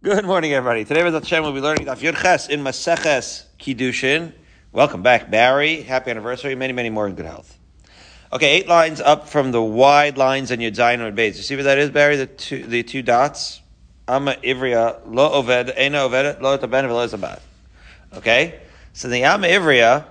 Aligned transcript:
Good 0.00 0.26
morning, 0.26 0.52
everybody. 0.52 0.84
Today, 0.84 1.02
with 1.02 1.12
Hashem, 1.12 1.42
we'll 1.42 1.52
be 1.52 1.60
learning 1.60 1.86
Daf 1.86 1.96
Yud 1.96 2.22
Ches 2.22 2.48
in 2.48 2.62
Maseches 2.62 3.46
Kiddushin. 3.58 4.32
Welcome 4.70 5.02
back, 5.02 5.28
Barry. 5.28 5.82
Happy 5.82 6.12
anniversary. 6.12 6.54
Many, 6.54 6.72
many 6.72 6.88
more 6.88 7.08
in 7.08 7.16
good 7.16 7.26
health. 7.26 7.58
Okay, 8.32 8.58
eight 8.58 8.68
lines 8.68 9.00
up 9.00 9.28
from 9.28 9.50
the 9.50 9.60
wide 9.60 10.16
lines 10.16 10.52
in 10.52 10.60
Yud 10.60 10.76
Zayin 10.76 11.00
and 11.00 11.18
Beis. 11.18 11.36
You 11.36 11.42
see 11.42 11.56
what 11.56 11.64
that 11.64 11.78
is, 11.78 11.90
Barry? 11.90 12.14
The 12.14 12.26
two, 12.28 12.62
the 12.62 12.84
two 12.84 13.02
dots. 13.02 13.60
Ama 14.06 14.34
Ivria 14.34 15.00
lo 15.04 15.42
oved 15.42 15.72
ena 15.76 15.98
oved 15.98 16.40
lo 16.40 16.56
taben 16.56 16.84
v'lo 16.84 17.12
zabat. 17.12 17.40
Okay, 18.18 18.60
so 18.92 19.08
the 19.08 19.24
Ama 19.24 19.48
Ivria, 19.48 20.04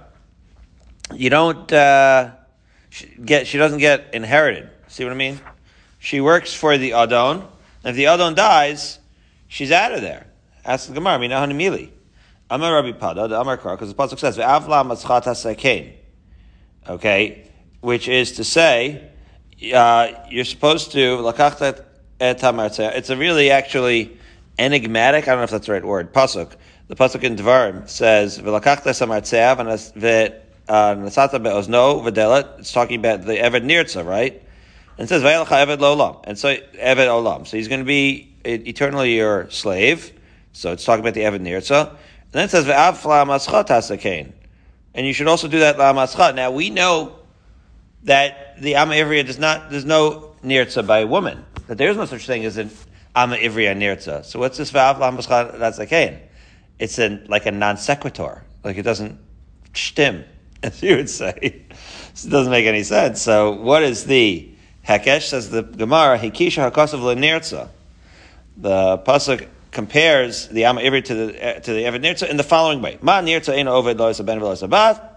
you 1.13 1.29
don't 1.29 1.71
uh, 1.71 2.31
get. 3.23 3.47
She 3.47 3.57
doesn't 3.57 3.79
get 3.79 4.09
inherited. 4.11 4.69
See 4.89 5.05
what 5.05 5.13
I 5.13 5.15
mean? 5.15 5.39
She 5.97 6.19
works 6.19 6.53
for 6.53 6.77
the 6.77 6.91
Adon. 6.91 7.47
And 7.85 7.91
if 7.91 7.95
the 7.95 8.07
Adon 8.07 8.35
dies, 8.35 8.99
she's 9.47 9.71
out 9.71 9.93
of 9.93 10.01
there. 10.01 10.27
Ask 10.65 10.87
the 10.87 10.93
Gemara, 10.93 11.19
Mina 11.19 11.35
Hanimili. 11.35 11.91
Amar 12.49 12.75
Rabbi 12.75 12.97
Pada, 12.97 13.27
the 13.27 13.39
Amar 13.39 13.57
Kar, 13.57 13.75
because 13.75 13.93
the 13.93 13.95
Pasuk 13.95 14.19
says, 14.19 14.37
Ve'avla 14.37 14.85
matzchat 14.85 15.23
hasekein. 15.23 15.93
Okay, 16.87 17.51
which 17.81 18.07
is 18.07 18.33
to 18.33 18.45
say, 18.45 19.09
uh, 19.73 20.11
you're 20.29 20.45
supposed 20.45 20.93
to, 20.93 21.17
lakachta. 21.17 21.83
It's 22.19 23.09
a 23.09 23.17
really 23.17 23.51
actually 23.51 24.17
enigmatic, 24.57 25.27
I 25.27 25.31
don't 25.31 25.39
know 25.39 25.43
if 25.43 25.49
that's 25.51 25.67
the 25.67 25.73
right 25.73 25.83
word, 25.83 26.13
Pasuk. 26.13 26.55
The 26.87 26.95
Pasuk 26.95 27.23
in 27.23 27.35
Dvarim 27.35 27.89
says, 27.89 28.39
Ve'lakachta 28.39 28.93
samartzeh, 28.95 29.93
ve'nasata 30.67 31.43
be'ozno 31.43 32.01
v'delet. 32.01 32.59
It's 32.59 32.71
talking 32.71 32.99
about 32.99 33.25
the 33.25 33.33
Eved 33.33 33.65
Nirtza, 33.65 34.05
right? 34.05 34.41
And 34.97 35.05
it 35.05 35.09
says, 35.09 35.21
Vayelcha 35.21 35.65
Eved 35.65 35.79
Lolam. 35.79 36.23
And 36.23 36.39
so, 36.39 36.55
Eved 36.55 37.07
Olam. 37.07 37.45
So 37.45 37.57
he's 37.57 37.67
going 37.67 37.81
to 37.81 37.85
be 37.85 38.36
eternally 38.47 39.15
your 39.15 39.49
slave. 39.49 40.13
So 40.53 40.71
it's 40.71 40.85
talking 40.85 41.01
about 41.01 41.13
the 41.13 41.21
Eved 41.21 41.41
Nirtza. 41.41 41.89
And 41.89 41.97
then 42.31 42.45
it 42.45 42.51
says. 42.51 42.67
And 44.93 45.05
you 45.05 45.13
should 45.13 45.27
also 45.27 45.47
do 45.47 45.59
that. 45.59 45.77
Now 46.35 46.51
we 46.51 46.69
know 46.69 47.19
that 48.03 48.59
the 48.59 48.75
Amma 48.75 48.95
Ivriya 48.95 49.25
does 49.25 49.37
not, 49.37 49.69
there's 49.69 49.85
no 49.85 50.35
Nirtza 50.43 50.85
by 50.85 50.99
a 50.99 51.07
woman. 51.07 51.45
That 51.67 51.77
there 51.77 51.89
is 51.89 51.97
no 51.97 52.05
such 52.05 52.25
thing 52.25 52.45
as 52.45 52.57
an 52.57 52.71
Amma 53.15 53.37
Ivriya 53.37 53.75
Nirtza. 53.77 54.25
So 54.25 54.39
what's 54.39 54.57
this 54.57 54.71
Ve'av 54.71 54.99
la 54.99 55.11
maschot 55.11 55.59
hasakain? 55.59 56.19
It's 56.79 56.97
an, 56.99 57.25
like 57.27 57.45
a 57.45 57.51
non 57.51 57.77
sequitur. 57.77 58.43
Like 58.63 58.77
it 58.77 58.83
doesn't 58.83 59.19
shtim, 59.73 60.25
as 60.63 60.81
you 60.81 60.95
would 60.95 61.09
say. 61.09 61.37
it 61.41 62.29
doesn't 62.29 62.51
make 62.51 62.65
any 62.65 62.83
sense. 62.83 63.21
So 63.21 63.51
what 63.51 63.83
is 63.83 64.05
the 64.05 64.49
Hekesh 64.87 65.23
says 65.29 65.49
the 65.49 65.63
Gemara, 65.63 66.17
Hikisha 66.17 66.71
Hakasav 66.71 66.99
Lenirtza. 66.99 67.69
The 68.57 68.97
Pasuk 68.99 69.47
compares 69.71 70.47
the 70.47 70.65
Amma 70.65 70.81
Ivri 70.81 71.03
to 71.05 71.13
the, 71.13 71.61
to 71.63 71.73
the 71.73 72.29
in 72.29 72.37
the 72.37 72.43
following 72.43 72.81
way. 72.81 72.97
Ma 73.01 73.21
Nirtza 73.21 73.53
Eino 73.55 73.83
Oved 73.83 73.99
Lo 73.99 74.67
Ben. 74.67 75.09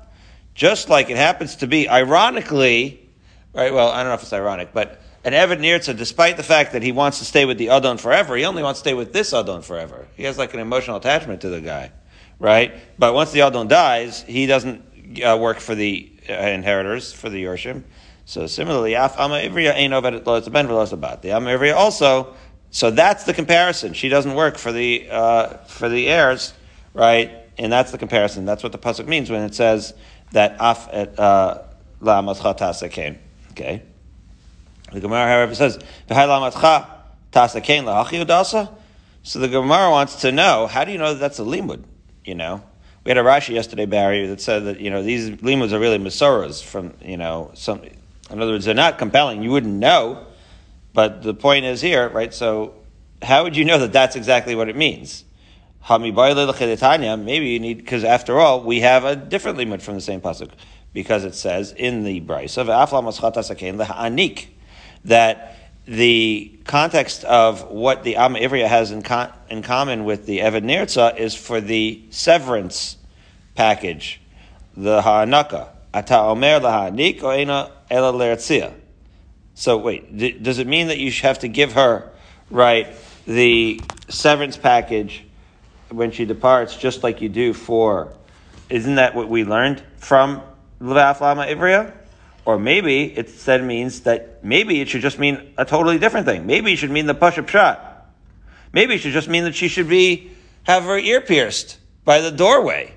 Just 0.55 0.89
like 0.91 1.09
it 1.09 1.17
happens 1.17 1.57
to 1.57 1.67
be, 1.67 1.89
ironically, 1.89 3.09
right, 3.55 3.73
well, 3.73 3.89
I 3.89 4.03
don't 4.03 4.09
know 4.09 4.15
if 4.15 4.23
it's 4.23 4.33
ironic, 4.33 4.75
but 4.75 5.01
an 5.25 5.33
Eved 5.33 5.61
Nirtza, 5.61 5.97
despite 5.97 6.37
the 6.37 6.43
fact 6.43 6.73
that 6.73 6.83
he 6.83 6.93
wants 6.93 7.19
to 7.21 7.25
stay 7.25 7.45
with 7.47 7.57
the 7.57 7.71
Adon 7.71 7.97
forever, 7.97 8.37
he 8.37 8.45
only 8.45 8.63
wants 8.63 8.81
to 8.81 8.85
stay 8.85 8.95
with 8.95 9.13
this 9.13 9.33
Adon 9.33 9.63
forever. 9.63 10.07
He 10.17 10.25
has 10.25 10.37
like 10.37 10.53
an 10.53 10.61
emotional 10.61 10.97
attachment 10.97 11.41
to 11.43 11.49
the 11.49 11.61
guy, 11.61 11.93
right? 12.39 12.75
But 12.99 13.15
once 13.15 13.33
the 13.33 13.43
Adon 13.43 13.69
dies, 13.69 14.23
he 14.23 14.47
doesn't 14.47 15.23
uh, 15.25 15.39
work 15.41 15.61
for 15.61 15.75
the 15.75 16.11
uh, 16.29 16.33
inheritors, 16.33 17.13
for 17.13 17.31
the 17.31 17.43
Yorshim. 17.43 17.85
So 18.25 18.47
similarly, 18.47 18.95
Af 18.95 19.19
Ama 19.19 19.37
Ivriya 19.37 19.75
ain't 19.75 19.93
over 19.93 20.11
lo 20.11 20.41
ben 20.41 20.67
about 20.67 21.23
the 21.23 21.33
Ama 21.33 21.75
also. 21.75 22.35
So 22.71 22.91
that's 22.91 23.25
the 23.25 23.35
comparison. 23.35 23.95
She 23.95 24.09
doesn't 24.09 24.35
work 24.35 24.57
for 24.57 24.73
the 24.73 25.09
uh, 25.11 25.49
for 25.67 25.89
the 25.89 26.09
heirs, 26.09 26.53
right? 26.95 27.31
And 27.59 27.73
that's 27.73 27.91
the 27.91 27.99
comparison. 27.99 28.45
That's 28.45 28.63
what 28.63 28.73
the 28.73 28.79
pasuk 28.79 29.07
means 29.07 29.31
when 29.31 29.43
it 29.43 29.55
says 29.55 29.93
that 30.33 30.57
Af 30.61 30.89
uh, 30.93 31.63
La 32.01 32.23
Mascha 32.23 32.91
came. 32.91 33.19
Okay. 33.53 33.83
The 34.93 35.01
Gemara, 35.01 35.27
however, 35.27 35.55
says 35.55 35.79
V'hai 36.09 36.27
La 36.27 36.51
Lahachi 36.51 38.25
Udasa. 38.25 38.73
So 39.23 39.39
the 39.39 39.49
Gemara 39.49 39.91
wants 39.91 40.23
to 40.23 40.33
know 40.33 40.67
how 40.67 40.85
do 40.85 40.93
you 40.93 40.99
know 40.99 41.13
that 41.13 41.21
that's 41.21 41.39
a 41.39 41.43
limud? 41.43 41.85
You 42.25 42.35
know, 42.35 42.63
we 43.05 43.11
had 43.11 43.19
a 43.19 43.23
Rashi 43.23 43.55
yesterday, 43.55 43.87
Barry, 43.87 44.27
that 44.27 44.41
said 44.41 44.65
that 44.65 44.81
you 44.81 44.91
know 44.91 45.03
these 45.03 45.43
limuds 45.43 45.73
are 45.73 45.79
really 45.79 45.99
masoras 45.99 46.63
from 46.63 46.95
you 47.03 47.17
know 47.17 47.51
some 47.55 47.83
in 48.31 48.41
other 48.41 48.53
words, 48.53 48.65
they're 48.65 48.75
not 48.75 48.99
compelling. 48.99 49.43
You 49.43 49.51
wouldn't 49.51 49.75
know. 49.75 50.27
But 50.93 51.23
the 51.23 51.35
point 51.35 51.65
is 51.65 51.81
here, 51.81 52.09
right? 52.09 52.35
So, 52.35 52.75
how 53.23 53.45
would 53.45 53.57
you 53.57 53.65
know 53.65 53.79
that 53.79 53.93
that's 53.93 54.17
exactly 54.17 54.55
what 54.55 54.69
it 54.69 54.77
means? 54.77 55.25
Maybe 55.89 57.49
you 57.49 57.59
need, 57.59 57.79
because 57.79 58.05
after 58.05 58.39
all, 58.39 58.63
we 58.63 58.81
have 58.81 59.05
a 59.05 59.17
different 59.17 59.57
limit 59.57 59.83
from 59.83 59.95
the 59.95 60.01
same 60.01 60.21
pasuk, 60.21 60.51
because 60.93 61.25
it 61.25 61.35
says 61.35 61.73
in 61.73 62.05
the 62.05 62.21
Braisa 62.21 62.59
of 62.59 62.69
anik 62.69 64.49
that 65.05 65.57
the 65.87 66.59
context 66.65 67.25
of 67.25 67.71
what 67.71 68.05
the 68.05 68.17
Am 68.17 68.35
Ivriya 68.35 68.69
has 68.69 68.91
in, 68.91 69.03
con- 69.03 69.33
in 69.49 69.63
common 69.63 70.05
with 70.05 70.27
the 70.27 70.39
Eved 70.39 70.63
Nirtza 70.63 71.19
is 71.19 71.35
for 71.35 71.61
the 71.61 72.03
severance 72.11 72.97
package, 73.55 74.21
the 74.77 75.03
Ha'anaka. 75.03 75.71
Ata 75.93 76.19
omer 76.19 76.61
lahanik 76.61 77.23
or 77.23 77.35
ena 77.35 77.73
ela 77.91 78.13
leretzia. 78.13 78.73
So 79.61 79.77
wait, 79.77 80.17
d- 80.17 80.33
does 80.33 80.59
it 80.59 80.67
mean 80.67 80.89
that 80.89 80.97
you 80.97 81.13
have 81.21 81.41
to 81.41 81.49
give 81.49 81.75
her, 81.75 82.11
right, 82.49 82.97
the 83.27 83.79
severance 84.09 84.57
package 84.57 85.27
when 85.91 86.13
she 86.13 86.25
departs, 86.25 86.75
just 86.75 87.03
like 87.03 87.21
you 87.21 87.29
do 87.29 87.53
for, 87.53 88.11
isn't 88.71 88.95
that 88.95 89.15
what 89.15 89.29
we 89.29 89.45
learned 89.45 89.83
from 89.99 90.41
Levaf 90.81 91.21
Lama 91.21 91.45
Ivriya? 91.45 91.93
Or 92.47 92.59
maybe 92.59 93.15
it 93.15 93.29
said 93.29 93.63
means 93.63 94.01
that 94.01 94.43
maybe 94.43 94.81
it 94.81 94.89
should 94.89 95.03
just 95.03 95.19
mean 95.19 95.53
a 95.59 95.67
totally 95.67 95.99
different 95.99 96.25
thing. 96.25 96.47
Maybe 96.47 96.73
it 96.73 96.77
should 96.77 96.91
mean 96.91 97.05
the 97.05 97.15
Pashup 97.15 97.47
shot. 97.47 98.07
Maybe 98.73 98.95
it 98.95 99.03
should 99.03 99.13
just 99.13 99.29
mean 99.29 99.45
that 99.45 99.55
she 99.55 99.69
should 99.69 99.91
be, 99.91 100.31
have 100.63 100.85
her 100.85 100.99
ear 100.99 101.21
pierced 101.21 101.77
by 102.07 102.23
the 102.23 102.31
doorway. 102.31 102.95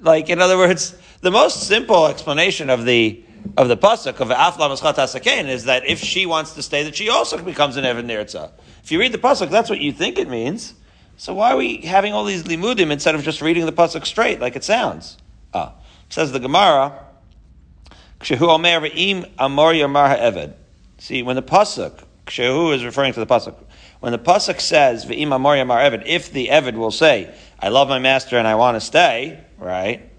Like, 0.00 0.28
in 0.28 0.40
other 0.40 0.58
words, 0.58 0.98
the 1.20 1.30
most 1.30 1.68
simple 1.68 2.08
explanation 2.08 2.68
of 2.68 2.84
the 2.84 3.23
of 3.56 3.68
the 3.68 3.76
pasuk 3.76 4.20
of 4.20 4.28
Afla 4.28 4.70
Maschat 4.70 4.94
Hasakein 4.94 5.48
is 5.48 5.64
that 5.64 5.86
if 5.86 5.98
she 5.98 6.26
wants 6.26 6.54
to 6.54 6.62
stay, 6.62 6.82
that 6.84 6.96
she 6.96 7.08
also 7.08 7.42
becomes 7.42 7.76
an 7.76 7.84
Evan 7.84 8.06
Nirtza. 8.06 8.50
If 8.82 8.90
you 8.90 8.98
read 8.98 9.12
the 9.12 9.18
pasuk, 9.18 9.50
that's 9.50 9.70
what 9.70 9.80
you 9.80 9.92
think 9.92 10.18
it 10.18 10.28
means. 10.28 10.74
So 11.16 11.34
why 11.34 11.52
are 11.52 11.56
we 11.56 11.78
having 11.78 12.12
all 12.12 12.24
these 12.24 12.44
limudim 12.44 12.90
instead 12.90 13.14
of 13.14 13.22
just 13.22 13.40
reading 13.40 13.66
the 13.66 13.72
pasuk 13.72 14.06
straight 14.06 14.40
like 14.40 14.56
it 14.56 14.64
sounds? 14.64 15.18
Ah, 15.52 15.74
says 16.08 16.32
the 16.32 16.40
Gemara. 16.40 17.00
Eved. 18.20 20.54
See, 20.98 21.22
when 21.22 21.36
the 21.36 21.42
pasuk 21.42 22.04
Kshehu 22.26 22.74
is 22.74 22.84
referring 22.84 23.12
to 23.12 23.20
the 23.20 23.26
pasuk. 23.26 23.54
When 24.00 24.12
the 24.12 24.18
pasuk 24.18 24.60
says 24.60 25.04
V'im 25.04 25.32
Amor 25.32 25.56
Yamar 25.56 25.90
Eved, 25.90 26.04
if 26.06 26.32
the 26.32 26.48
Eved 26.48 26.74
will 26.74 26.90
say, 26.90 27.32
"I 27.60 27.68
love 27.68 27.88
my 27.88 27.98
master 27.98 28.38
and 28.38 28.48
I 28.48 28.54
want 28.54 28.76
to 28.76 28.80
stay," 28.80 29.40
right? 29.58 30.10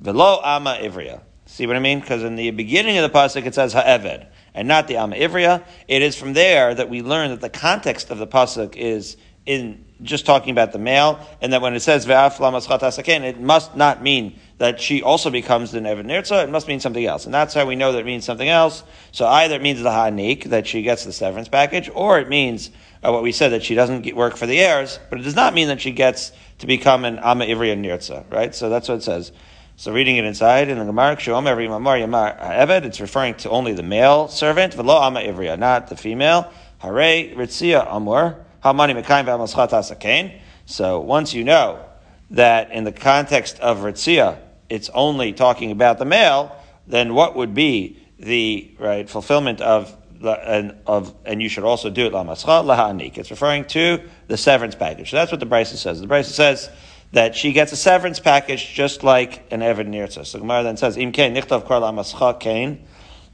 Velo 0.00 0.40
ama 0.42 0.78
ivria. 0.80 1.20
See 1.50 1.66
what 1.66 1.74
I 1.74 1.80
mean? 1.80 1.98
Because 1.98 2.22
in 2.22 2.36
the 2.36 2.52
beginning 2.52 2.96
of 2.96 3.12
the 3.12 3.18
pasuk 3.18 3.44
it 3.44 3.56
says 3.56 3.72
ha'eved, 3.72 4.24
and 4.54 4.68
not 4.68 4.86
the 4.86 4.98
ama 4.98 5.16
ivria. 5.16 5.64
It 5.88 6.00
is 6.00 6.16
from 6.16 6.32
there 6.32 6.72
that 6.72 6.88
we 6.88 7.02
learn 7.02 7.30
that 7.30 7.40
the 7.40 7.50
context 7.50 8.10
of 8.10 8.18
the 8.18 8.26
pasuk 8.26 8.76
is 8.76 9.16
in 9.46 9.84
just 10.00 10.26
talking 10.26 10.52
about 10.52 10.70
the 10.70 10.78
male, 10.78 11.18
and 11.42 11.52
that 11.52 11.60
when 11.60 11.74
it 11.74 11.80
says 11.80 12.06
ve'af 12.06 12.36
lamaschat 12.36 13.24
it 13.24 13.40
must 13.40 13.74
not 13.74 14.00
mean 14.00 14.38
that 14.58 14.80
she 14.80 15.02
also 15.02 15.28
becomes 15.28 15.72
the 15.72 15.80
Nevid 15.80 16.06
Nirtza, 16.06 16.44
it 16.44 16.50
must 16.50 16.68
mean 16.68 16.78
something 16.78 17.04
else. 17.04 17.24
And 17.24 17.34
that's 17.34 17.52
how 17.52 17.66
we 17.66 17.74
know 17.74 17.90
that 17.92 17.98
it 17.98 18.06
means 18.06 18.24
something 18.24 18.48
else. 18.48 18.84
So 19.10 19.26
either 19.26 19.56
it 19.56 19.62
means 19.62 19.82
the 19.82 19.90
Hanik, 19.90 20.44
that 20.44 20.68
she 20.68 20.82
gets 20.82 21.04
the 21.04 21.12
severance 21.12 21.48
package, 21.48 21.90
or 21.92 22.20
it 22.20 22.28
means 22.28 22.70
uh, 23.02 23.10
what 23.10 23.24
we 23.24 23.32
said, 23.32 23.48
that 23.48 23.64
she 23.64 23.74
doesn't 23.74 24.02
get 24.02 24.14
work 24.14 24.36
for 24.36 24.46
the 24.46 24.60
heirs, 24.60 25.00
but 25.10 25.18
it 25.18 25.24
does 25.24 25.34
not 25.34 25.52
mean 25.52 25.66
that 25.66 25.80
she 25.80 25.90
gets 25.90 26.30
to 26.58 26.68
become 26.68 27.04
an 27.04 27.18
Amma 27.18 27.46
Ivri 27.46 27.76
Nirtza, 27.76 28.30
right? 28.30 28.54
So 28.54 28.70
that's 28.70 28.88
what 28.88 28.98
it 28.98 29.02
says. 29.02 29.32
So 29.80 29.94
reading 29.94 30.18
it 30.18 30.26
inside 30.26 30.68
in 30.68 30.78
the 30.78 30.84
Gemara, 30.84 31.16
Mamar 31.16 31.98
Yamar 31.98 32.38
Eved, 32.38 32.84
it's 32.84 33.00
referring 33.00 33.32
to 33.36 33.48
only 33.48 33.72
the 33.72 33.82
male 33.82 34.28
servant, 34.28 34.76
v'lo 34.76 35.00
Amma 35.06 35.20
Ivriya, 35.20 35.58
not 35.58 35.88
the 35.88 35.96
female. 35.96 36.52
Hare 36.80 37.34
Ritzia 37.34 37.86
Amor, 37.90 38.44
Hamani 38.62 39.02
Mekayim 39.02 39.24
Asakain. 39.24 40.38
So 40.66 41.00
once 41.00 41.32
you 41.32 41.44
know 41.44 41.82
that 42.28 42.72
in 42.72 42.84
the 42.84 42.92
context 42.92 43.58
of 43.60 43.78
Ritzia, 43.78 44.36
it's 44.68 44.90
only 44.90 45.32
talking 45.32 45.70
about 45.70 45.98
the 45.98 46.04
male, 46.04 46.54
then 46.86 47.14
what 47.14 47.34
would 47.34 47.54
be 47.54 47.96
the 48.18 48.70
right 48.78 49.08
fulfillment 49.08 49.62
of 49.62 49.96
and 50.22 50.76
of 50.86 51.14
and 51.24 51.40
you 51.40 51.48
should 51.48 51.64
also 51.64 51.88
do 51.88 52.04
it 52.04 52.12
lamaschat 52.12 52.66
lahanik. 52.66 53.16
It's 53.16 53.30
referring 53.30 53.64
to 53.68 54.02
the 54.28 54.36
severance 54.36 54.74
package. 54.74 55.10
So 55.10 55.16
that's 55.16 55.32
what 55.32 55.40
the 55.40 55.46
Braisa 55.46 55.76
says. 55.76 56.02
The 56.02 56.06
Braisa 56.06 56.32
says 56.32 56.68
that 57.12 57.34
she 57.34 57.52
gets 57.52 57.72
a 57.72 57.76
severance 57.76 58.20
package 58.20 58.72
just 58.72 59.02
like 59.02 59.44
an 59.50 59.60
Eved 59.60 59.88
Nirtza. 59.88 60.24
So 60.24 60.38
Gemara 60.38 60.62
then 60.62 60.76
says, 60.76 60.96
Im 60.96 61.12
kain 61.12 61.34
nichtav 61.34 61.66
kar 61.66 62.34
kain. 62.34 62.84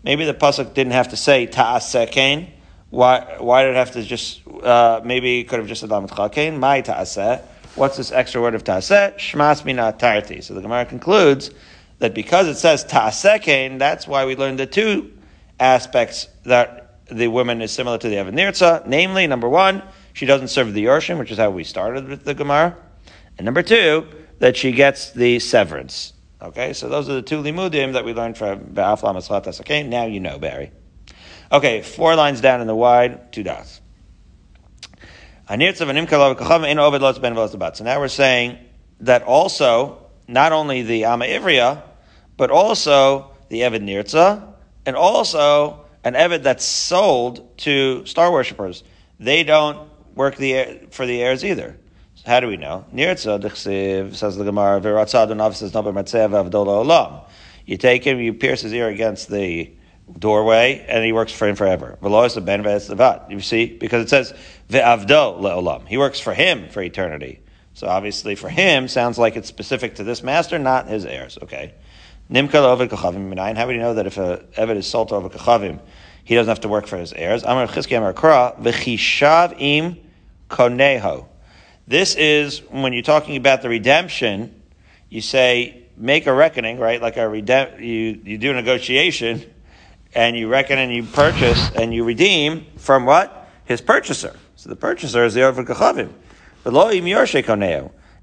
Maybe 0.03 0.25
the 0.25 0.35
pasuk 0.35 0.73
didn't 0.73 0.93
have 0.93 1.09
to 1.09 1.17
say 1.17 1.47
ta'aseh 1.47 2.11
kain, 2.11 2.53
Why, 2.91 3.37
why 3.39 3.65
did 3.65 3.71
it 3.73 3.77
have 3.77 3.93
to 3.93 4.03
just, 4.03 4.41
uh, 4.63 5.01
maybe 5.05 5.41
it 5.41 5.49
could 5.49 5.59
have 5.59 5.69
just 5.69 5.81
said 5.81 5.91
Lamed 5.91 6.11
kain? 6.33 6.59
my 6.59 6.81
ta'aseh. 6.81 7.43
What's 7.75 7.99
this 7.99 8.13
extra 8.13 8.41
word 8.41 8.55
of 8.55 8.65
ta'aseh? 8.65 9.17
Shmas 9.17 9.65
mina 9.65 9.93
tarti. 9.93 10.41
So 10.41 10.55
the 10.55 10.63
Gemara 10.63 10.87
concludes 10.87 11.51
that 11.99 12.15
because 12.15 12.47
it 12.47 12.57
says 12.57 12.85
ta'aseh 12.85 13.79
that's 13.79 14.07
why 14.07 14.25
we 14.25 14.37
learned 14.37 14.59
the 14.59 14.67
two 14.67 15.13
aspects 15.61 16.29
that 16.45 16.95
the 17.11 17.29
woman 17.29 17.61
is 17.63 17.73
similar 17.73 17.99
to 17.99 18.09
the 18.09 18.17
Evanirza. 18.17 18.87
Namely, 18.87 19.27
number 19.27 19.49
one, 19.49 19.83
she 20.13 20.25
doesn't 20.25 20.49
serve 20.49 20.73
the 20.73 20.85
Yorshim, 20.85 21.19
which 21.19 21.31
is 21.31 21.39
how 21.39 21.51
we 21.51 21.65
started 21.65 22.09
with 22.09 22.25
the 22.25 22.35
Gemara. 22.35 22.77
And 23.39 23.45
number 23.45 23.63
two, 23.63 24.07
that 24.39 24.57
she 24.57 24.73
gets 24.73 25.13
the 25.13 25.39
severance. 25.39 26.13
Okay, 26.41 26.73
so 26.73 26.89
those 26.89 27.09
are 27.09 27.15
the 27.15 27.23
two 27.23 27.43
limudim 27.43 27.95
that 27.95 28.05
we 28.05 28.13
learned 28.13 28.37
from 28.37 28.61
Ba'af 28.61 29.03
Lamas 29.03 29.31
Okay, 29.61 29.83
now 29.83 30.05
you 30.05 30.21
know, 30.21 30.39
Barry. 30.39 30.71
Okay, 31.51 31.83
four 31.83 32.15
lines 32.15 32.41
down 32.41 32.61
in 32.61 32.67
the 32.67 32.75
wide, 32.75 33.33
two 33.33 33.43
dots. 33.43 33.81
So 35.49 35.55
now 35.55 35.61
we're 38.01 38.09
saying 38.09 38.59
that 39.01 39.23
also, 39.23 40.07
not 40.27 40.53
only 40.53 40.83
the 40.83 41.05
Ama 41.05 41.25
Ivriya, 41.25 41.83
but 42.37 42.51
also 42.51 43.31
the 43.49 43.61
Evid 43.61 43.83
Nirtza, 43.83 44.53
and 44.85 44.97
also 44.97 45.85
an 46.03 46.15
Evid 46.15 46.43
that's 46.43 46.65
sold 46.65 47.57
to 47.59 48.05
star 48.07 48.33
worshippers. 48.33 48.83
They 49.21 49.45
don't 49.45 49.89
work 50.15 50.37
the, 50.37 50.81
for 50.91 51.07
the 51.07 51.23
heirs 51.23 51.45
either. 51.45 51.79
How 52.27 52.41
do 52.41 52.49
we 52.49 52.57
know? 52.57 52.85
Nirtza, 52.93 54.17
says 54.17 54.37
the 54.37 54.45
Gemara, 54.45 54.81
olam. 54.81 57.25
You 57.65 57.77
take 57.77 58.05
him, 58.05 58.19
you 58.19 58.35
pierce 58.35 58.63
his 58.63 58.73
ear 58.73 58.89
against 58.89 59.31
the 59.31 59.71
doorway, 60.19 60.85
and 60.89 61.05
he 61.05 61.13
works 61.13 61.33
for 61.33 61.47
him 61.47 61.55
forever. 61.55 61.97
You 62.03 63.41
see, 63.41 63.67
because 63.67 64.03
it 64.03 64.09
says 64.09 64.35
ve'avdo 64.69 65.41
le'olam. 65.41 65.87
He 65.87 65.99
works 65.99 66.19
for 66.19 66.35
him 66.35 66.69
for 66.69 66.83
eternity. 66.83 67.41
So 67.75 67.87
obviously, 67.87 68.35
for 68.35 68.49
him, 68.49 68.89
sounds 68.89 69.19
like 69.19 69.37
it's 69.37 69.49
specific 69.49 69.95
to 69.97 70.05
this 70.05 70.25
master, 70.25 70.59
not 70.59 70.89
his 70.89 71.05
heirs. 71.05 71.39
Okay. 71.43 71.75
Nimka 72.29 72.55
ovid 72.55 72.91
kachavim 72.91 73.57
How 73.57 73.67
would 73.67 73.77
you 73.77 73.81
know 73.81 73.95
that 73.95 74.07
if 74.07 74.19
a 74.19 74.45
Eved 74.57 74.77
is 74.77 74.89
sold 74.89 75.11
to 75.11 75.15
over 75.15 75.29
kachavim, 75.29 75.79
he 76.25 76.35
doesn't 76.35 76.49
have 76.49 76.61
to 76.63 76.69
work 76.69 76.89
for 76.89 76.97
his 76.97 77.13
heirs? 77.13 77.45
Amar 77.45 77.69
chizki 77.69 77.97
amar 77.97 78.15
kra 78.15 78.61
v'chishav 78.61 79.55
im 79.61 79.97
koneho. 80.51 81.27
This 81.89 82.17
is 82.17 82.63
when 82.71 82.93
you're 82.93 83.03
talking 83.03 83.37
about 83.37 83.63
the 83.63 83.69
redemption. 83.69 84.61
You 85.09 85.21
say 85.21 85.85
make 85.97 86.27
a 86.27 86.33
reckoning, 86.33 86.79
right? 86.79 87.01
Like 87.01 87.17
a 87.17 87.21
redem- 87.21 87.81
you 87.81 88.21
you 88.25 88.39
do 88.39 88.51
a 88.51 88.55
negotiation 88.55 89.43
and 90.15 90.37
you 90.37 90.49
reckon 90.49 90.79
and 90.79 90.93
you 90.93 91.05
purchase 91.05 91.71
and 91.77 91.95
you 91.95 92.05
redeem 92.05 92.67
from 92.77 93.05
what? 93.05 93.49
His 93.67 93.81
purchaser. 93.81 94.37
So 94.57 94.69
the 94.69 94.77
purchaser 94.77 95.25
is 95.25 95.35
the 95.35 95.43
Ovid 95.43 95.67
Kachavim. 95.67 96.13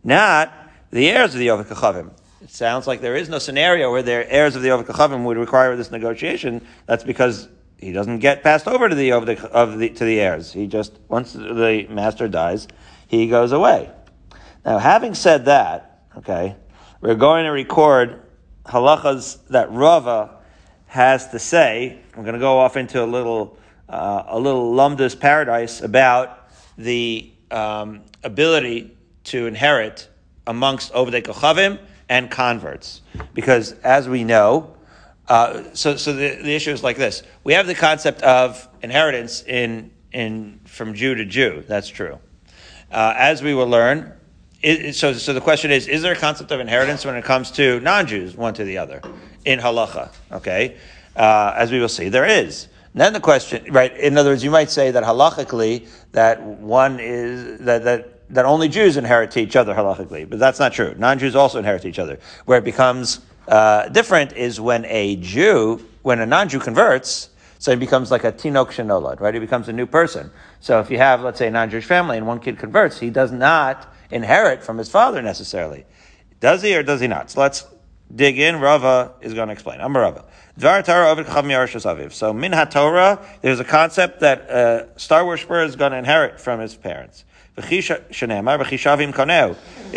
Not 0.04 0.54
the 0.92 1.10
heirs 1.10 1.33
of 1.33 1.39
the 1.39 1.50
Ovid 1.51 1.68
Kachavim. 1.68 2.12
It 2.42 2.50
sounds 2.50 2.88
like 2.88 3.00
there 3.00 3.15
is 3.15 3.30
no 3.30 3.39
scenario 3.39 3.92
where 3.92 4.04
the 4.04 4.30
heirs 4.31 4.57
of 4.57 4.62
the 4.62 4.71
Ovid 4.71 4.88
Kachavim 4.88 5.24
would 5.24 5.38
require 5.38 5.77
this 5.77 5.92
negotiation. 5.92 6.65
That's 6.86 7.06
because 7.06 7.48
he 7.77 7.94
doesn't 7.94 8.19
get 8.19 8.44
passed 8.44 8.68
over 8.68 8.89
to 8.89 8.95
the, 8.95 9.13
of 9.13 9.25
the, 9.25 9.89
to 9.89 10.04
the 10.04 10.19
heirs. 10.19 10.51
He 10.51 10.68
just, 10.68 11.00
once 11.07 11.31
the 11.31 11.88
master 11.89 12.27
dies, 12.27 12.68
he 13.18 13.27
goes 13.27 13.51
away. 13.51 13.92
Now, 14.65 14.77
having 14.80 15.13
said 15.13 15.45
that, 15.45 16.06
okay, 16.18 16.56
we're 17.01 17.15
going 17.15 17.45
to 17.45 17.51
record 17.51 18.21
halachas 18.65 19.45
that 19.50 19.71
Rava 19.71 20.38
has 20.88 21.30
to 21.30 21.39
say. 21.39 22.00
I'm 22.15 22.24
going 22.24 22.33
to 22.33 22.39
go 22.39 22.60
off 22.60 22.77
into 22.77 23.04
a 23.04 23.06
little 23.06 23.57
uh, 23.89 24.24
a 24.27 24.39
little 24.39 24.74
lumdus 24.74 25.19
paradise 25.19 25.81
about 25.81 26.50
the 26.77 27.31
um, 27.51 28.01
ability 28.24 28.98
to 29.25 29.45
inherit 29.45 30.07
amongst 30.48 30.94
Ovdei 30.94 31.24
Kochavim 31.24 31.80
and 32.10 32.31
converts. 32.31 33.01
Because 33.33 33.74
as 33.83 34.10
we 34.10 34.24
know, 34.24 34.75
uh, 35.27 35.63
so, 35.74 35.95
so 35.95 36.13
the, 36.13 36.39
the 36.42 36.56
issue 36.56 36.71
is 36.71 36.83
like 36.83 36.98
this. 36.98 37.24
We 37.44 37.54
have 37.54 37.68
the 37.68 37.75
concept 37.75 38.21
of 38.24 38.68
inheritance 38.81 39.44
in, 39.44 39.92
in, 40.12 40.60
from 40.65 40.94
Jew 40.94 41.15
to 41.15 41.25
Jew. 41.25 41.63
That's 41.68 41.88
true. 41.88 42.19
Uh, 42.94 43.16
as 43.18 43.42
we 43.42 43.56
will 43.56 43.68
learn, 43.68 44.13
so, 44.92 45.13
so 45.13 45.34
the 45.34 45.42
question 45.42 45.72
is, 45.72 45.88
is 45.88 46.04
there 46.04 46.13
a 46.13 46.16
concept 46.16 46.51
of 46.51 46.60
inheritance 46.60 47.04
when 47.04 47.16
it 47.16 47.25
comes 47.25 47.50
to 47.51 47.80
non-Jews, 47.80 48.38
one 48.38 48.54
to 48.54 48.63
the 48.63 48.78
other, 48.78 49.01
in 49.45 49.60
halacha? 49.60 50.12
Okay, 50.31 50.78
uh, 51.16 51.56
as 51.57 51.72
we 51.72 51.80
will 51.80 51.90
see, 51.90 52.10
there 52.10 52.25
is. 52.25 52.68
And 52.94 53.01
then 53.01 53.13
the 53.13 53.19
question, 53.19 53.66
right? 53.74 53.92
In 53.98 54.16
other 54.16 54.30
words, 54.30 54.44
you 54.44 54.51
might 54.51 54.69
say 54.69 54.92
that 54.92 55.04
halachically 55.04 55.90
that 56.12 56.40
one 56.44 57.00
is 57.00 57.60
that 57.62 57.84
that 57.84 58.30
that 58.30 58.45
only 58.45 58.69
Jews 58.69 58.96
inherit 58.96 59.36
each 59.38 59.56
other 59.56 59.74
halachically, 59.74 60.30
but 60.30 60.38
that's 60.38 60.60
not 60.60 60.72
true. 60.72 60.94
Non-Jews 60.96 61.36
also 61.36 61.57
inherit 61.57 61.86
each 61.86 61.98
other. 61.98 62.19
Where 62.46 62.60
it 62.60 62.63
becomes 62.63 63.22
uh, 63.48 63.89
different 63.89 64.34
is 64.34 64.62
when 64.62 64.86
a 64.86 65.16
Jew, 65.16 65.84
when 66.04 66.19
a 66.19 66.28
non-Jew 66.28 66.60
converts, 66.60 67.30
so 67.63 67.71
he 67.71 67.77
becomes 67.77 68.12
like 68.12 68.25
a 68.25 68.31
tinok 68.33 68.71
shenolad, 68.74 69.21
right? 69.21 69.33
He 69.33 69.39
becomes 69.39 69.69
a 69.69 69.71
new 69.71 69.86
person. 69.86 70.31
So 70.60 70.81
if 70.81 70.92
you 70.92 70.98
have, 70.98 71.21
let's 71.21 71.39
say, 71.39 71.48
a 71.48 71.51
non-Jewish 71.51 71.86
family 71.86 72.18
and 72.18 72.27
one 72.27 72.42
kid 72.42 72.60
converts, 72.60 73.00
he 73.00 73.10
does 73.10 73.31
not 73.31 73.88
inherit 74.12 74.62
from 74.62 74.77
his 74.77 74.89
father 74.89 75.21
necessarily. 75.21 75.86
Does 76.42 76.62
he 76.62 76.75
or 76.75 76.83
does 76.83 77.00
he 77.00 77.07
not? 77.07 77.31
So 77.31 77.39
let's 77.39 77.65
dig 78.13 78.38
in. 78.38 78.57
Rava 78.60 79.13
is 79.21 79.33
going 79.33 79.48
to 79.48 79.54
explain. 79.54 79.80
I'm 79.80 79.95
Rava. 79.95 80.25
So 80.57 82.33
min 82.33 82.51
Torah, 82.69 83.25
there's 83.39 83.62
a 83.62 83.63
concept 83.63 84.19
that 84.19 84.42
a 84.42 84.51
uh, 84.51 84.86
star 84.98 85.25
worshiper 85.25 85.63
is 85.63 85.77
going 85.77 85.94
to 85.94 85.98
inherit 85.98 86.42
from 86.42 86.60
his 86.60 86.75
parents. 86.75 87.24
It's 87.56 87.65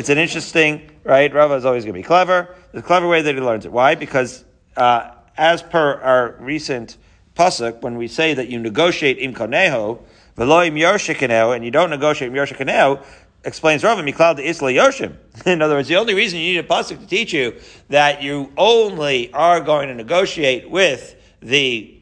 an 0.09 0.19
interesting, 0.19 0.91
right? 1.03 1.35
Rava 1.35 1.55
is 1.55 1.65
always 1.65 1.83
going 1.83 1.95
to 1.95 1.99
be 1.99 2.05
clever. 2.05 2.55
There's 2.71 2.85
a 2.85 2.87
clever 2.87 3.09
way 3.09 3.23
that 3.23 3.35
he 3.35 3.41
learns 3.41 3.67
it. 3.67 3.73
Why? 3.73 3.97
Because 3.97 4.45
uh, 4.77 5.11
as 5.37 5.65
per 5.65 5.95
our 5.95 6.37
recent 6.39 6.97
pasuk, 7.37 7.83
when 7.83 7.97
we 7.97 8.09
say 8.09 8.35
that 8.35 8.49
you 8.49 8.59
negotiate 8.59 9.19
im 9.19 9.35
koneho, 9.35 10.01
and 10.39 11.65
you 11.65 11.71
don't 11.71 11.91
negotiate 11.91 12.31
im 12.31 12.37
yorshikaneo, 12.37 13.05
explains 13.45 13.85
Rava 13.85 14.03
Miklal 14.03 14.37
de 14.37 14.49
Isla 14.49 14.73
Yoshim. 14.73 15.17
In 15.47 15.63
other 15.63 15.77
words, 15.77 15.89
the 15.89 15.97
only 15.97 16.15
reason 16.15 16.41
you 16.41 16.55
need 16.55 16.59
a 16.59 16.69
pasuk 16.69 16.99
to 16.99 17.07
teach 17.07 17.33
you 17.33 17.55
that 17.89 18.23
you 18.23 18.53
only 18.57 19.33
are 19.33 19.61
going 19.61 19.89
to 19.89 19.95
negotiate 19.95 20.69
with 20.69 21.15
the 21.41 21.97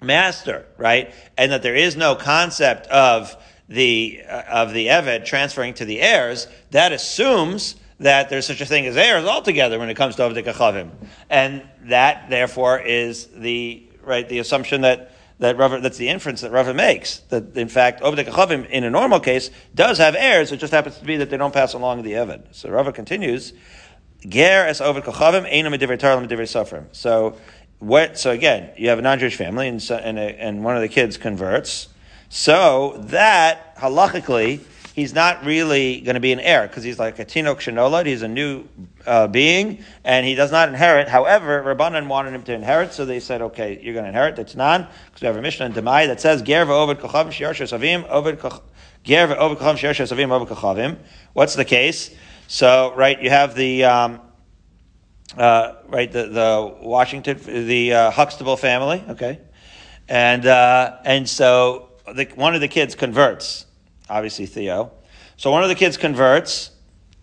master, 0.00 0.66
right, 0.78 1.12
and 1.36 1.52
that 1.52 1.62
there 1.62 1.76
is 1.76 1.96
no 1.96 2.14
concept 2.14 2.86
of 2.88 3.36
the 3.68 4.22
uh, 4.28 4.42
of 4.48 4.72
the 4.72 4.88
eved 4.88 5.24
transferring 5.24 5.74
to 5.74 5.84
the 5.84 6.00
heirs, 6.00 6.48
that 6.70 6.92
assumes 6.92 7.76
that 8.02 8.28
there's 8.28 8.46
such 8.46 8.60
a 8.60 8.66
thing 8.66 8.86
as 8.86 8.96
heirs 8.96 9.24
altogether 9.24 9.78
when 9.78 9.88
it 9.88 9.94
comes 9.94 10.16
to 10.16 10.22
Avdik 10.22 10.44
Achavim. 10.44 10.90
And 11.30 11.62
that, 11.84 12.28
therefore, 12.28 12.80
is 12.80 13.26
the, 13.26 13.82
right, 14.04 14.28
the 14.28 14.38
assumption 14.38 14.82
that 14.82 15.12
that 15.38 15.56
that's 15.82 15.96
the 15.96 16.08
inference 16.08 16.40
that 16.42 16.52
Rava 16.52 16.72
makes. 16.72 17.18
That 17.30 17.56
in 17.56 17.68
fact, 17.68 18.00
Ovdei 18.02 18.24
Kachavim, 18.24 18.68
in 18.70 18.84
a 18.84 18.90
normal 18.90 19.18
case, 19.18 19.50
does 19.74 19.98
have 19.98 20.14
heirs. 20.14 20.52
It 20.52 20.58
just 20.58 20.72
happens 20.72 20.98
to 20.98 21.04
be 21.04 21.16
that 21.16 21.30
they 21.30 21.36
don't 21.36 21.52
pass 21.52 21.74
along 21.74 22.02
the 22.02 22.12
Evid. 22.12 22.54
So 22.54 22.70
Rava 22.70 22.92
continues, 22.92 23.52
Ger 24.20 24.66
es 24.66 24.80
Ovdei 24.80 25.02
Kachavim, 25.02 25.50
einam 25.52 25.76
Tarlam 25.98 26.28
Sofrim. 26.28 26.84
So, 26.92 27.36
what, 27.80 28.16
so 28.18 28.30
again, 28.30 28.70
you 28.76 28.88
have 28.88 29.00
a 29.00 29.02
non-Jewish 29.02 29.34
family 29.34 29.66
and, 29.66 29.82
so, 29.82 29.96
and, 29.96 30.16
a, 30.16 30.40
and 30.40 30.62
one 30.62 30.76
of 30.76 30.82
the 30.82 30.88
kids 30.88 31.16
converts. 31.16 31.88
So 32.28 32.94
that, 33.08 33.76
halachically, 33.76 34.60
he's 34.94 35.14
not 35.14 35.44
really 35.44 36.00
going 36.00 36.14
to 36.14 36.20
be 36.20 36.32
an 36.32 36.40
heir 36.40 36.66
because 36.66 36.84
he's 36.84 36.98
like 36.98 37.18
a 37.18 37.24
tinok 37.24 37.56
shenolad. 37.56 38.06
He's 38.06 38.22
a 38.22 38.28
new 38.28 38.64
uh, 39.06 39.26
being 39.26 39.84
and 40.04 40.26
he 40.26 40.34
does 40.34 40.52
not 40.52 40.68
inherit. 40.68 41.08
However, 41.08 41.62
Rabbanan 41.62 42.08
wanted 42.08 42.34
him 42.34 42.42
to 42.44 42.54
inherit, 42.54 42.92
so 42.92 43.04
they 43.04 43.20
said, 43.20 43.42
okay, 43.42 43.80
you're 43.82 43.94
going 43.94 44.04
to 44.04 44.10
inherit. 44.10 44.36
That's 44.36 44.54
non 44.54 44.86
because 45.06 45.22
we 45.22 45.26
have 45.26 45.36
a 45.36 45.42
Mishnah 45.42 45.66
in 45.66 45.72
Demai 45.72 46.06
that 46.06 46.20
says 46.20 46.42
ger 46.42 46.66
v'ovid 46.66 46.96
kochavim 46.96 47.28
shiyarshes 47.28 47.76
avim 47.76 48.08
ovid 48.08 48.40
ger 49.02 49.28
v'ovid 49.28 49.56
kochavim 49.56 49.78
shiyarshes 49.78 50.14
avim 50.14 50.30
ovid 50.30 50.48
kochavim. 50.48 50.98
What's 51.32 51.54
the 51.54 51.64
case? 51.64 52.14
So 52.48 52.92
right, 52.94 53.20
you 53.20 53.30
have 53.30 53.54
the. 53.54 53.84
Um, 53.84 54.20
uh, 55.36 55.76
right, 55.88 56.12
the, 56.12 56.26
the 56.26 56.76
Washington, 56.82 57.38
the 57.66 57.94
uh, 57.94 58.10
Huxtable 58.10 58.56
family, 58.56 59.02
okay, 59.08 59.40
and 60.06 60.44
uh, 60.44 60.98
and 61.06 61.26
so 61.26 61.88
the, 62.14 62.24
one 62.34 62.54
of 62.54 62.60
the 62.60 62.68
kids 62.68 62.94
converts, 62.94 63.64
obviously 64.08 64.46
Theo. 64.46 64.92
So 65.36 65.50
one 65.50 65.62
of 65.62 65.68
the 65.68 65.74
kids 65.74 65.96
converts, 65.96 66.70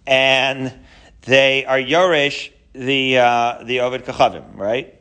and 0.05 0.74
they 1.21 1.65
are 1.65 1.77
Yoresh, 1.77 2.51
the, 2.74 3.17
uh, 3.17 3.63
the 3.63 3.81
Ovid 3.81 4.05
Kachavim, 4.05 4.55
right? 4.55 4.95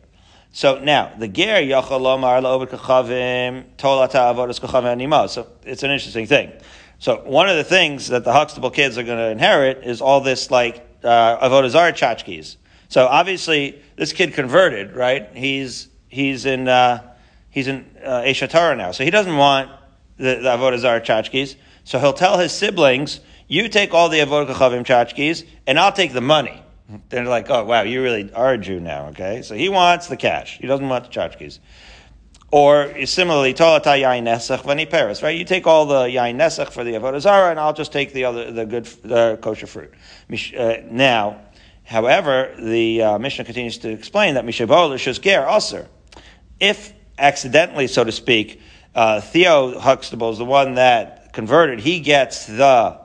So 0.53 0.79
now, 0.79 1.13
the 1.17 1.29
Ger 1.29 1.61
Yachal 1.61 2.01
Lomar 2.01 2.43
Ovid 2.45 2.71
Kachavim, 2.71 3.65
Tolata 3.77 4.35
Avodas 4.35 4.61
Kachavim 4.61 4.87
Animo. 4.87 5.27
So 5.27 5.47
it's 5.65 5.83
an 5.83 5.91
interesting 5.91 6.27
thing. 6.27 6.53
So 6.99 7.23
one 7.25 7.49
of 7.49 7.57
the 7.57 7.65
things 7.65 8.09
that 8.09 8.25
the 8.25 8.33
Huxtable 8.33 8.71
kids 8.71 8.99
are 8.99 9.05
going 9.05 9.19
to 9.19 9.31
inherit 9.31 9.85
is 9.85 10.01
all 10.01 10.21
this 10.21 10.51
like 10.51 10.85
uh, 11.05 11.49
Avodazar 11.49 11.93
tchotchkes. 11.93 12.57
So 12.89 13.07
obviously, 13.07 13.81
this 13.97 14.13
kid 14.13 14.35
converted, 14.35 14.97
right? 14.97 15.29
He's 15.35 15.89
he's 16.09 16.47
in 16.47 16.67
uh, 16.67 17.15
he's 17.51 17.69
an 17.69 17.87
uh, 18.03 18.23
Eshatara 18.23 18.77
now, 18.77 18.91
so 18.93 19.05
he 19.05 19.11
doesn't 19.11 19.37
want 19.37 19.71
the, 20.17 20.37
the 20.37 20.57
Avodah 20.57 20.79
Zarah 20.79 21.01
tchotchkes. 21.01 21.55
So 21.89 21.99
he'll 21.99 22.13
tell 22.13 22.37
his 22.37 22.53
siblings, 22.53 23.21
you 23.47 23.67
take 23.71 23.95
all 23.95 24.11
the 24.11 24.19
Avodah 24.19 24.53
Kachavim 24.53 24.85
tchotchkes, 24.85 25.47
and 25.67 25.81
I'll 25.81 25.91
take 25.91 26.13
the 26.13 26.21
money. 26.21 26.63
They're 27.09 27.25
like, 27.25 27.49
oh 27.49 27.65
wow, 27.65 27.81
you 27.81 28.03
really 28.03 28.31
are 28.35 28.53
a 28.53 28.59
Jew 28.59 28.79
now, 28.79 29.07
okay? 29.07 29.41
So 29.41 29.55
he 29.55 29.71
wants 29.71 30.07
the 30.07 30.19
cash. 30.19 30.59
He 30.59 30.67
doesn't 30.67 30.87
want 30.87 31.11
the 31.11 31.11
tchotchkes. 31.11 31.61
Or 32.51 33.07
similarly, 33.07 33.55
tolata 33.55 33.99
yain 33.99 34.25
nesach 34.25 34.65
v'ni 34.65 34.91
peres, 34.91 35.23
right? 35.23 35.35
You 35.35 35.47
take 35.47 35.67
all 35.67 35.87
the 35.87 36.03
yain 36.03 36.37
nesach 36.37 36.73
for 36.73 36.85
the 36.85 36.93
avodah 36.93 37.23
zara, 37.23 37.51
and 37.51 37.59
I'll 37.59 37.73
just 37.73 37.91
take 37.91 38.13
the 38.13 38.27
other, 38.27 38.53
the 38.53 38.67
good, 38.67 38.85
the 39.03 39.39
kosher 39.41 39.67
fruit. 39.67 39.95
Uh, 40.31 40.75
now, 40.91 41.41
however, 41.85 42.55
the 42.59 43.01
uh, 43.01 43.19
Mishnah 43.19 43.47
continues 43.47 43.79
to 43.79 43.89
explain 43.89 44.35
that 44.35 44.45
mishabol 44.45 44.95
is 44.95 45.19
ger 45.19 45.49
aser. 45.49 45.89
If 46.61 46.93
accidentally, 47.19 47.87
so 47.87 48.05
to 48.05 48.13
speak, 48.13 48.61
uh, 48.95 49.23
Theo 49.23 49.79
Huxtable 49.79 50.33
is 50.33 50.37
the 50.37 50.45
one 50.45 50.75
that 50.75 51.18
converted. 51.39 51.79
He 51.79 52.01
gets 52.01 52.47
the 52.47 52.99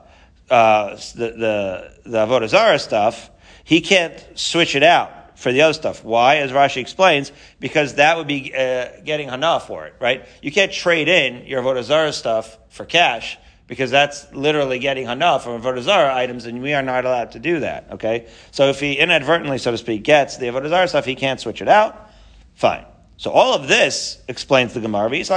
uh, 0.50 0.96
the 1.14 1.28
the, 1.44 1.92
the 2.04 2.18
avodah 2.26 2.48
zara 2.48 2.80
stuff. 2.80 3.30
He 3.62 3.80
can't 3.80 4.18
switch 4.34 4.74
it 4.74 4.82
out 4.82 5.38
for 5.38 5.52
the 5.52 5.62
other 5.62 5.72
stuff. 5.72 6.02
Why? 6.02 6.38
As 6.38 6.50
Rashi 6.50 6.78
explains, 6.78 7.30
because 7.60 7.94
that 7.94 8.16
would 8.16 8.26
be 8.26 8.52
uh, 8.52 8.88
getting 9.04 9.28
hana 9.28 9.60
for 9.60 9.86
it, 9.86 9.94
right? 10.00 10.26
You 10.42 10.50
can't 10.50 10.72
trade 10.72 11.06
in 11.06 11.46
your 11.46 11.62
Avodah 11.62 11.84
Zarah 11.84 12.12
stuff 12.12 12.58
for 12.70 12.84
cash 12.84 13.38
because 13.68 13.92
that's 13.92 14.32
literally 14.32 14.80
getting 14.80 15.06
hana 15.06 15.38
from 15.38 15.62
Avodah 15.62 15.82
Zarah 15.82 16.12
items, 16.12 16.46
and 16.46 16.60
we 16.60 16.74
are 16.74 16.82
not 16.82 17.04
allowed 17.04 17.30
to 17.32 17.38
do 17.38 17.60
that. 17.60 17.86
Okay, 17.92 18.26
so 18.50 18.68
if 18.68 18.80
he 18.80 18.94
inadvertently, 18.94 19.58
so 19.58 19.70
to 19.70 19.78
speak, 19.78 20.02
gets 20.02 20.38
the 20.38 20.46
Avodah 20.46 20.70
Zarah 20.70 20.88
stuff, 20.88 21.04
he 21.04 21.14
can't 21.14 21.38
switch 21.38 21.62
it 21.62 21.68
out. 21.68 22.10
Fine. 22.56 22.84
So 23.16 23.30
all 23.30 23.54
of 23.54 23.68
this 23.68 24.20
explains 24.28 24.74
the 24.74 24.80
Gemara. 24.80 25.10
If 25.12 25.30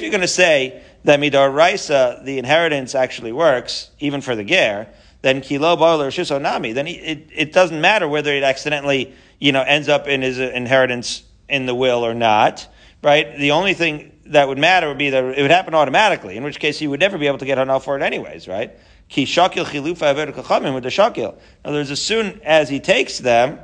you're 0.00 0.10
going 0.10 0.20
to 0.20 0.28
say 0.28 0.82
that 1.04 1.20
midar 1.20 1.54
raisa, 1.54 2.20
the 2.24 2.38
inheritance 2.38 2.94
actually 2.94 3.32
works 3.32 3.90
even 3.98 4.20
for 4.20 4.36
the 4.36 4.44
ger, 4.44 4.88
then 5.22 5.40
kilo 5.40 5.76
shiso 6.10 6.40
nami, 6.40 6.72
then 6.72 6.86
he, 6.86 6.94
it, 6.94 7.28
it 7.34 7.52
doesn't 7.52 7.80
matter 7.80 8.08
whether 8.08 8.32
it 8.32 8.42
accidentally, 8.42 9.14
you 9.38 9.52
know, 9.52 9.62
ends 9.62 9.88
up 9.88 10.06
in 10.06 10.22
his 10.22 10.38
inheritance 10.38 11.22
in 11.48 11.66
the 11.66 11.74
will 11.74 12.04
or 12.04 12.14
not, 12.14 12.66
right? 13.02 13.36
The 13.38 13.52
only 13.52 13.74
thing 13.74 14.12
that 14.26 14.48
would 14.48 14.58
matter 14.58 14.88
would 14.88 14.98
be 14.98 15.10
that 15.10 15.24
it 15.24 15.42
would 15.42 15.50
happen 15.50 15.74
automatically, 15.74 16.36
in 16.36 16.44
which 16.44 16.58
case 16.58 16.78
he 16.78 16.86
would 16.86 17.00
never 17.00 17.18
be 17.18 17.26
able 17.26 17.38
to 17.38 17.44
get 17.44 17.58
hana 17.58 17.80
for 17.80 17.96
it 17.96 18.02
anyways, 18.02 18.48
right? 18.48 18.72
Ki 19.08 19.24
shakil 19.24 19.64
chilufa 19.64 20.74
with 20.74 20.82
the 20.82 20.88
shakil. 20.88 21.34
In 21.34 21.38
other 21.64 21.78
words, 21.78 21.90
as 21.90 22.00
soon 22.00 22.40
as 22.44 22.68
he 22.68 22.80
takes 22.80 23.18
them, 23.18 23.58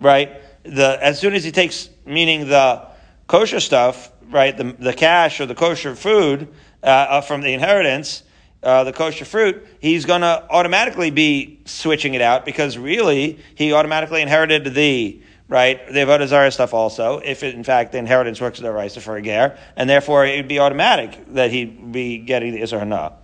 right, 0.00 0.40
the, 0.74 0.98
as 1.00 1.18
soon 1.18 1.34
as 1.34 1.44
he 1.44 1.52
takes, 1.52 1.88
meaning 2.04 2.48
the 2.48 2.86
kosher 3.26 3.60
stuff, 3.60 4.10
right, 4.30 4.56
the, 4.56 4.74
the 4.78 4.92
cash 4.92 5.40
or 5.40 5.46
the 5.46 5.54
kosher 5.54 5.94
food, 5.94 6.48
uh, 6.82 7.20
from 7.20 7.40
the 7.40 7.52
inheritance, 7.52 8.22
uh, 8.62 8.84
the 8.84 8.92
kosher 8.92 9.24
fruit, 9.24 9.66
he's 9.80 10.04
going 10.04 10.22
to 10.22 10.46
automatically 10.50 11.10
be 11.10 11.60
switching 11.64 12.14
it 12.14 12.20
out 12.20 12.44
because 12.44 12.76
really 12.76 13.38
he 13.54 13.72
automatically 13.72 14.22
inherited 14.22 14.74
the 14.74 15.22
right 15.48 15.86
the 15.86 16.00
avodah 16.00 16.26
zarah 16.26 16.50
stuff 16.50 16.74
also. 16.74 17.18
If 17.18 17.42
it, 17.42 17.54
in 17.54 17.64
fact 17.64 17.92
the 17.92 17.98
inheritance 17.98 18.40
works 18.40 18.58
the 18.58 18.72
raisa 18.72 19.00
for 19.00 19.16
a 19.16 19.22
ger, 19.22 19.56
and 19.76 19.88
therefore 19.88 20.26
it 20.26 20.36
would 20.36 20.48
be 20.48 20.58
automatic 20.58 21.18
that 21.34 21.50
he'd 21.50 21.92
be 21.92 22.18
getting 22.18 22.52
the 22.52 22.60
isra 22.60 22.80
hana. 22.80 23.14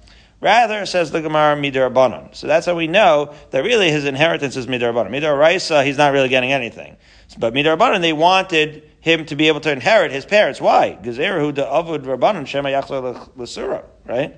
Rather, 0.40 0.84
says 0.84 1.10
the 1.10 1.22
Gemara, 1.22 1.56
midar 1.56 2.34
So 2.36 2.46
that's 2.46 2.66
how 2.66 2.74
we 2.74 2.86
know 2.86 3.34
that 3.50 3.64
really 3.64 3.90
his 3.90 4.04
inheritance 4.04 4.56
is 4.56 4.66
midar 4.66 4.92
banan. 4.92 5.10
Midar 5.10 5.38
raisa, 5.38 5.82
he's 5.82 5.96
not 5.96 6.12
really 6.12 6.28
getting 6.28 6.52
anything. 6.52 6.96
But 7.38 7.54
midar 7.54 7.78
banan, 7.78 8.00
they 8.00 8.12
wanted 8.12 8.90
him 9.00 9.26
to 9.26 9.36
be 9.36 9.48
able 9.48 9.60
to 9.60 9.72
inherit 9.72 10.12
his 10.12 10.24
parents. 10.24 10.60
Why? 10.60 10.98
Gezeru 11.02 11.54
the 11.54 11.64
avud 11.64 12.46
shema 12.46 12.68
yachzor 12.70 13.36
l'sura, 13.36 13.84
right? 14.06 14.34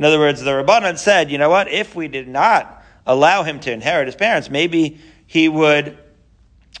In 0.00 0.04
other 0.04 0.18
words, 0.18 0.40
the 0.40 0.50
Rabbanan 0.50 0.98
said, 0.98 1.30
you 1.30 1.36
know 1.36 1.50
what, 1.50 1.68
if 1.68 1.94
we 1.94 2.08
did 2.08 2.26
not 2.26 2.82
allow 3.06 3.42
him 3.42 3.60
to 3.60 3.72
inherit 3.72 4.06
his 4.06 4.16
parents, 4.16 4.48
maybe 4.48 4.98
he 5.26 5.48
would 5.48 5.98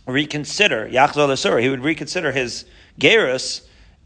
reconsider, 0.06 0.88
Yachzol 0.88 1.30
Asura, 1.30 1.60
he 1.60 1.68
would 1.68 1.84
reconsider 1.84 2.32
his 2.32 2.64
gerus, 2.98 3.62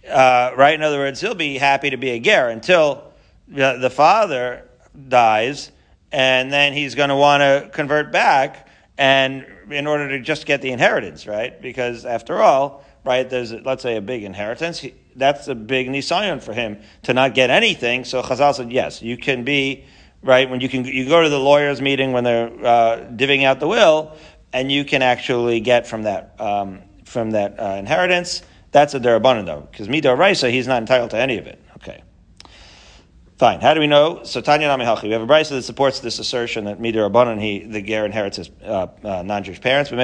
uh, 0.09 0.51
right? 0.57 0.75
In 0.75 0.83
other 0.83 0.99
words, 0.99 1.21
he'll 1.21 1.35
be 1.35 1.59
happy 1.59 1.91
to 1.91 1.97
be 1.97 2.11
a 2.11 2.21
ger 2.21 2.49
until 2.49 3.13
the 3.47 3.91
father 3.91 4.69
dies, 5.09 5.71
and 6.11 6.53
then 6.53 6.73
he's 6.73 6.95
going 6.95 7.09
to 7.09 7.17
want 7.17 7.41
to 7.41 7.71
convert 7.73 8.11
back, 8.11 8.69
and 8.97 9.45
in 9.71 9.87
order 9.87 10.09
to 10.11 10.21
just 10.21 10.47
get 10.47 10.63
the 10.63 10.71
inheritance, 10.71 11.27
right? 11.27 11.61
Because 11.61 12.05
after 12.05 12.41
all, 12.43 12.85
right, 13.05 13.29
there's, 13.29 13.53
let's 13.53 13.83
say, 13.83 13.97
a 13.97 14.01
big 14.01 14.23
inheritance. 14.23 14.79
He, 14.79 14.95
that's 15.17 15.49
a 15.49 15.55
big 15.55 15.89
nisayon 15.89 16.43
for 16.43 16.53
him 16.53 16.79
to 17.03 17.15
not 17.15 17.35
get 17.35 17.51
anything. 17.51 18.05
So 18.05 18.23
Chazal 18.23 18.55
said, 18.55 18.73
yes, 18.73 19.03
you 19.03 19.17
can 19.17 19.45
be 19.45 19.85
right 20.23 20.49
when 20.49 20.61
you 20.61 20.69
can 20.69 20.85
you 20.85 21.07
go 21.07 21.23
to 21.23 21.29
the 21.29 21.39
lawyers 21.39 21.81
meeting 21.81 22.13
when 22.13 22.25
they're 22.25 22.49
uh, 22.49 22.99
divvying 23.15 23.45
out 23.45 23.61
the 23.61 23.69
will, 23.69 24.17
and 24.53 24.73
you 24.73 24.85
can 24.85 25.03
actually 25.03 25.61
get 25.61 25.87
from 25.87 26.05
that 26.05 26.35
um, 26.41 26.81
from 27.05 27.33
that 27.33 27.61
uh, 27.61 27.77
inheritance. 27.79 28.43
That's 28.73 28.95
a 28.95 29.01
derabanan 29.01 29.47
though, 29.47 29.69
because 29.71 29.89
midar 29.89 30.19
raisa 30.19 30.51
he's 30.51 30.67
not 30.67 30.79
entitled 30.79 31.11
to 31.11 31.19
any 31.19 31.39
of 31.39 31.47
it. 31.47 31.61
Fine. 33.37 33.61
How 33.61 33.75
do 33.75 33.81
we 33.81 33.89
know? 33.89 34.23
So 34.23 34.41
Tanya 34.41 34.69
Nami 34.69 34.85
We 35.03 35.11
have 35.11 35.23
a 35.23 35.27
brisa 35.27 35.51
that 35.51 35.63
supports 35.63 35.99
this 35.99 36.21
assertion 36.21 36.67
that 36.67 36.79
midar 36.79 37.11
abanan 37.11 37.41
he 37.41 37.65
the 37.65 37.83
ger 37.83 38.07
inherits 38.07 38.37
his 38.37 38.49
uh, 38.63 38.87
uh 39.03 39.23
non-Jewish 39.23 39.61
parents. 39.61 39.91
We're 39.91 39.97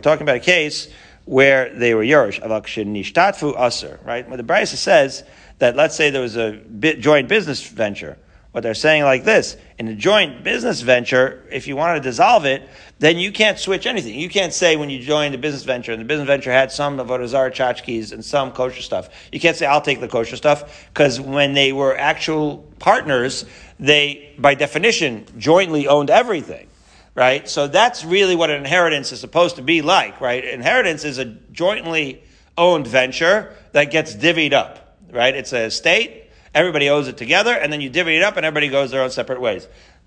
talking 0.00 0.22
about 0.22 0.36
a 0.36 0.40
case 0.40 0.88
where 1.26 1.74
they 1.74 1.94
were 1.94 2.02
Yerush, 2.02 2.40
avakshin 2.40 2.94
nishtatfu 2.94 3.60
aser, 3.60 4.00
right? 4.04 4.26
Where 4.26 4.38
the 4.38 4.42
Brisa 4.42 4.76
says 4.76 5.22
that 5.58 5.76
let's 5.76 5.94
say 5.94 6.08
there 6.10 6.22
was 6.22 6.36
a 6.36 6.56
joint 6.98 7.28
business 7.28 7.66
venture. 7.66 8.16
What 8.54 8.62
they're 8.62 8.74
saying 8.74 9.02
like 9.02 9.24
this, 9.24 9.56
in 9.80 9.88
a 9.88 9.96
joint 9.96 10.44
business 10.44 10.80
venture, 10.80 11.42
if 11.50 11.66
you 11.66 11.74
want 11.74 12.00
to 12.00 12.08
dissolve 12.08 12.44
it, 12.44 12.62
then 13.00 13.18
you 13.18 13.32
can't 13.32 13.58
switch 13.58 13.84
anything. 13.84 14.16
You 14.16 14.28
can't 14.28 14.52
say 14.52 14.76
when 14.76 14.90
you 14.90 15.00
joined 15.00 15.34
the 15.34 15.38
business 15.38 15.64
venture, 15.64 15.90
and 15.90 16.00
the 16.00 16.04
business 16.04 16.28
venture 16.28 16.52
had 16.52 16.70
some 16.70 17.00
of 17.00 17.08
Zarah 17.28 17.50
tchotchkes 17.50 18.12
and 18.12 18.24
some 18.24 18.52
kosher 18.52 18.80
stuff. 18.80 19.08
You 19.32 19.40
can't 19.40 19.56
say, 19.56 19.66
I'll 19.66 19.80
take 19.80 19.98
the 19.98 20.06
kosher 20.06 20.36
stuff, 20.36 20.88
because 20.94 21.20
when 21.20 21.54
they 21.54 21.72
were 21.72 21.98
actual 21.98 22.58
partners, 22.78 23.44
they, 23.80 24.32
by 24.38 24.54
definition, 24.54 25.26
jointly 25.36 25.88
owned 25.88 26.10
everything 26.10 26.68
right? 27.16 27.48
So 27.48 27.68
that's 27.68 28.04
really 28.04 28.34
what 28.34 28.50
an 28.50 28.56
inheritance 28.56 29.12
is 29.12 29.20
supposed 29.20 29.54
to 29.54 29.62
be 29.62 29.82
like, 29.82 30.20
right? 30.20 30.44
Inheritance 30.44 31.04
is 31.04 31.18
a 31.18 31.24
jointly 31.24 32.24
owned 32.58 32.88
venture 32.88 33.54
that 33.70 33.92
gets 33.92 34.16
divvied 34.16 34.52
up, 34.52 34.98
right? 35.12 35.32
It's 35.32 35.52
a 35.52 35.66
estate, 35.66 36.23
everybody 36.54 36.88
owes 36.88 37.08
it 37.08 37.16
together, 37.16 37.52
and 37.52 37.72
then 37.72 37.80
you 37.80 37.90
divvy 37.90 38.16
it 38.16 38.22
up 38.22 38.36
and 38.36 38.46
everybody 38.46 38.68
goes 38.68 38.90
their 38.90 39.02
own 39.02 39.10
separate 39.10 39.40
ways. 39.40 39.66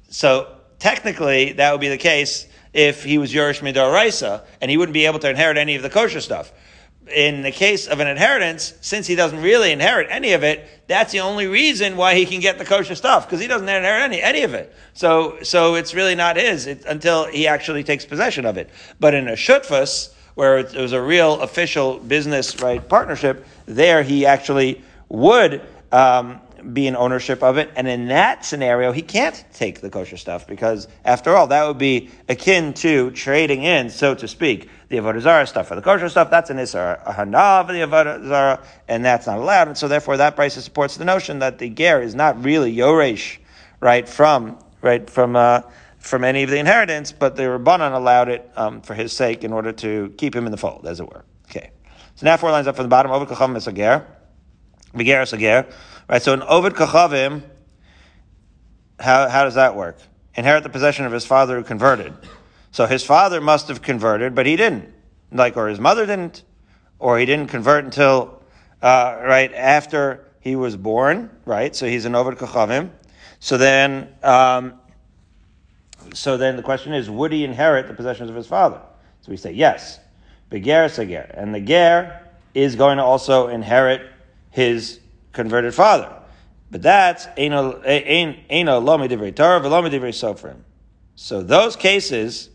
So 0.10 0.56
technically, 0.80 1.54
that 1.54 1.72
would 1.72 1.82
be 1.82 1.89
the 1.89 1.98
case 1.98 2.48
if 2.74 3.04
he 3.04 3.18
was 3.18 3.34
Yerush 3.34 3.62
Midar 3.62 3.94
Raisa, 3.94 4.44
and 4.62 4.70
he 4.70 4.77
wouldn't 4.77 4.94
be 4.94 5.06
able 5.06 5.20
to 5.20 5.30
inherit 5.30 5.58
any 5.58 5.75
of 5.75 5.84
the 5.84 5.89
kosher 5.89 6.22
stuff 6.22 6.51
in 7.13 7.42
the 7.42 7.51
case 7.51 7.88
of 7.88 8.00
an 8.00 8.08
inheritance, 8.08 8.74
since 8.82 9.08
he 9.08 9.16
doesn't 9.16 9.42
really 9.42 9.72
inherit 9.72 10.08
any 10.10 10.34
of 10.34 10.44
it, 10.44 10.68
that's 10.88 11.12
the 11.12 11.22
only 11.22 11.48
reason 11.48 11.98
why 11.98 12.16
he 12.16 12.25
can 12.25 12.39
get 12.39 12.58
the 12.58 12.66
kosher 12.66 12.96
stuff 12.96 13.25
because 13.25 13.39
he 13.39 13.48
doesn't 13.48 13.68
inherit 13.68 14.04
any 14.04 14.22
any 14.22 14.44
of 14.44 14.54
it. 14.54 14.74
So 14.94 15.38
so 15.44 15.75
it's 15.75 15.94
really 15.94 16.16
not 16.16 16.38
his 16.38 16.68
it, 16.68 16.86
until 16.86 17.25
he 17.25 17.48
actually 17.48 17.84
takes 17.84 18.06
possession 18.06 18.46
of 18.46 18.58
it. 18.58 18.70
But 19.00 19.13
in 19.13 19.27
a 19.27 19.34
shutfus, 19.34 20.13
where 20.36 20.60
it 20.60 20.75
was 20.75 20.94
a 20.94 21.01
real 21.01 21.42
official 21.42 22.00
business 22.00 22.60
right 22.62 22.88
partnership, 22.88 23.46
there 23.66 24.04
he 24.04 24.25
actually 24.25 24.84
would. 25.10 25.62
Um, 25.91 26.41
be 26.74 26.88
in 26.88 26.96
ownership 26.96 27.44
of 27.44 27.58
it. 27.58 27.72
And 27.75 27.88
in 27.88 28.08
that 28.08 28.46
scenario, 28.46 28.91
he 28.91 29.01
can't 29.01 29.44
take 29.53 29.82
the 29.82 29.89
kosher 29.89 30.17
stuff 30.17 30.48
because, 30.48 30.88
after 31.06 31.36
all, 31.36 31.48
that 31.48 31.67
would 31.67 31.77
be 31.77 32.10
akin 32.27 32.74
to 32.75 33.12
trading 33.12 33.63
in, 33.63 33.89
so 33.89 34.15
to 34.15 34.27
speak, 34.27 34.70
the 34.89 34.98
avodah 34.98 35.22
zara 35.22 35.48
stuff 35.48 35.67
for 35.67 35.75
the 35.75 35.82
kosher 35.82 36.10
stuff. 36.10 36.29
That's 36.29 36.50
an 36.50 36.60
isar, 36.60 37.01
a 37.06 37.13
hana 37.13 37.63
for 37.65 37.74
the 37.74 37.82
avodah 37.82 38.27
zara, 38.27 38.63
and 38.88 39.03
that's 39.03 39.27
not 39.27 39.38
allowed. 39.38 39.67
And 39.67 39.77
so, 39.77 39.88
therefore, 39.88 40.17
that 40.17 40.36
price 40.36 40.53
supports 40.62 40.98
the 40.98 41.06
notion 41.06 41.39
that 41.39 41.60
the 41.60 41.70
ger 41.70 42.01
is 42.01 42.15
not 42.15 42.44
really 42.44 42.75
yoresh, 42.75 43.38
right 43.79 44.08
from 44.08 44.58
right 44.82 45.10
from. 45.10 45.36
Uh, 45.36 45.62
from 46.00 46.24
any 46.24 46.44
of 46.44 46.50
the 46.50 46.58
inheritance, 46.58 47.12
but 47.12 47.36
the 47.36 47.41
Rabbanan 47.41 47.94
allowed 47.94 48.29
it 48.29 48.50
um, 48.56 48.82
for 48.82 48.94
his 48.94 49.12
sake 49.12 49.44
in 49.44 49.51
order 49.51 49.74
to 49.74 50.13
keep 50.17 50.34
him 50.34 50.46
in 50.46 50.51
the 50.51 50.58
fold, 50.58 50.86
as 50.88 51.01
it 51.01 51.10
were. 51.10 51.25
Okay. 51.50 51.72
So 52.15 52.25
now 52.25 52.38
four 52.38 52.50
lines 52.50 52.65
up 52.65 52.77
from 52.77 52.84
the 52.84 52.89
bottom. 52.89 53.12
Over 53.12 53.25
kacham 53.25 53.75
ger. 53.75 54.08
Beger 54.96 55.22
is 55.22 55.34
a 55.34 55.38
ger. 55.38 55.67
Right, 56.10 56.22
so 56.22 56.34
an 56.34 56.41
Ovid 56.44 56.74
Kachavim, 56.74 57.44
how, 59.00 59.27
how 59.27 59.44
does 59.44 59.56
that 59.56 59.75
work? 59.75 59.98
Inherit 60.36 60.63
the 60.63 60.70
possession 60.70 61.06
of 61.06 61.12
his 61.12 61.25
father 61.25 61.58
who 61.58 61.63
converted. 61.63 62.13
So 62.72 62.86
his 62.86 63.03
father 63.03 63.41
must 63.41 63.67
have 63.67 63.82
converted, 63.82 64.36
but 64.36 64.46
he 64.46 64.56
didn't. 64.56 64.94
Like, 65.32 65.58
or 65.58 65.67
his 65.67 65.79
mother 65.79 66.06
didn't, 66.06 66.44
or 67.00 67.20
he 67.20 67.25
didn't 67.25 67.50
convert 67.50 67.84
until, 67.84 68.41
uh, 68.82 69.20
right, 69.24 69.53
after 69.53 70.25
he 70.39 70.56
was 70.56 70.77
born, 70.77 71.29
right? 71.46 71.75
So 71.75 71.88
he's 71.88 72.06
an 72.06 72.15
Ovid 72.15 72.38
Kachavim. 72.38 72.91
So 73.39 73.58
then, 73.58 74.13
um, 74.24 74.74
so 76.13 76.38
then 76.38 76.56
the 76.56 76.63
question 76.63 76.94
is, 76.94 77.10
would 77.10 77.32
he 77.32 77.44
inherit 77.44 77.88
the 77.88 77.94
possessions 77.94 78.29
of 78.29 78.36
his 78.36 78.48
father? 78.48 78.82
So 79.22 79.32
we 79.32 79.38
say 79.38 79.51
yes. 79.51 80.00
beger 80.50 80.88
sager, 80.88 81.29
and 81.34 81.53
the 81.53 81.60
ger 81.60 82.22
is 82.53 82.75
going 82.75 82.98
to 82.98 83.03
also 83.03 83.48
inherit 83.48 84.10
his 84.57 84.99
converted 85.33 85.71
father. 85.71 86.11
But 86.71 86.81
that's 86.81 87.27
eno 87.37 87.79
lomi 88.79 89.07
divrei 89.07 89.33
Torah 89.33 89.61
v'lomi 89.61 89.91
divrei 89.91 90.09
sofrim. 90.09 90.57
So 91.13 91.43
those 91.43 91.75
cases 91.75 92.49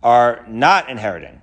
are 0.00 0.44
not 0.48 0.88
inheriting. 0.88 1.42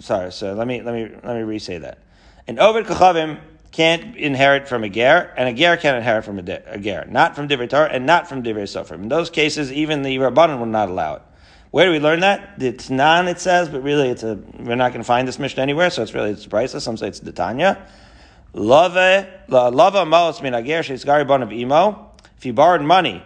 Sorry, 0.00 0.30
so 0.32 0.52
let 0.52 0.66
me 0.66 0.82
let 0.82 0.94
me 0.94 1.16
let 1.24 1.34
me 1.34 1.42
re-say 1.44 1.78
that. 1.78 2.00
An 2.46 2.58
Ovid 2.58 2.84
Kachavim 2.84 3.40
can't 3.72 4.14
inherit 4.16 4.68
from 4.68 4.84
a 4.84 4.90
ger, 4.90 5.32
and 5.38 5.48
a 5.48 5.54
ger 5.54 5.78
can't 5.78 5.96
inherit 5.96 6.26
from 6.26 6.38
a, 6.38 6.62
a 6.66 6.78
ger, 6.78 7.06
not 7.08 7.34
from 7.34 7.48
divrei 7.48 7.70
Torah 7.70 7.88
and 7.88 8.04
not 8.04 8.28
from 8.28 8.42
divrei 8.42 8.64
sofrim. 8.64 9.04
In 9.04 9.08
those 9.08 9.30
cases, 9.30 9.72
even 9.72 10.02
the 10.02 10.18
rabbanon 10.18 10.58
will 10.58 10.66
not 10.66 10.90
allow 10.90 11.14
it. 11.14 11.22
Where 11.70 11.86
do 11.86 11.92
we 11.92 12.00
learn 12.00 12.20
that? 12.20 12.56
It's 12.58 12.90
non, 12.90 13.28
it 13.28 13.40
says, 13.40 13.70
but 13.70 13.82
really 13.82 14.10
it's 14.10 14.22
a, 14.22 14.38
we're 14.58 14.76
not 14.76 14.92
going 14.92 15.00
to 15.00 15.04
find 15.04 15.26
this 15.26 15.38
mission 15.38 15.60
anywhere, 15.60 15.88
so 15.88 16.02
it's 16.02 16.12
really, 16.12 16.32
it's 16.32 16.46
priceless. 16.46 16.84
Some 16.84 16.98
say 16.98 17.08
it's 17.08 17.20
the 17.20 17.32
Tanya. 17.32 17.86
Lava, 18.52 19.00
eh, 19.00 19.26
lava 19.48 20.04
malos 20.04 20.42
min 20.42 20.54
ager 20.54 21.24
bon 21.24 21.42
of 21.42 21.52
imo. 21.52 22.12
If 22.36 22.46
you 22.46 22.52
borrowed 22.52 22.82
money, 22.82 23.22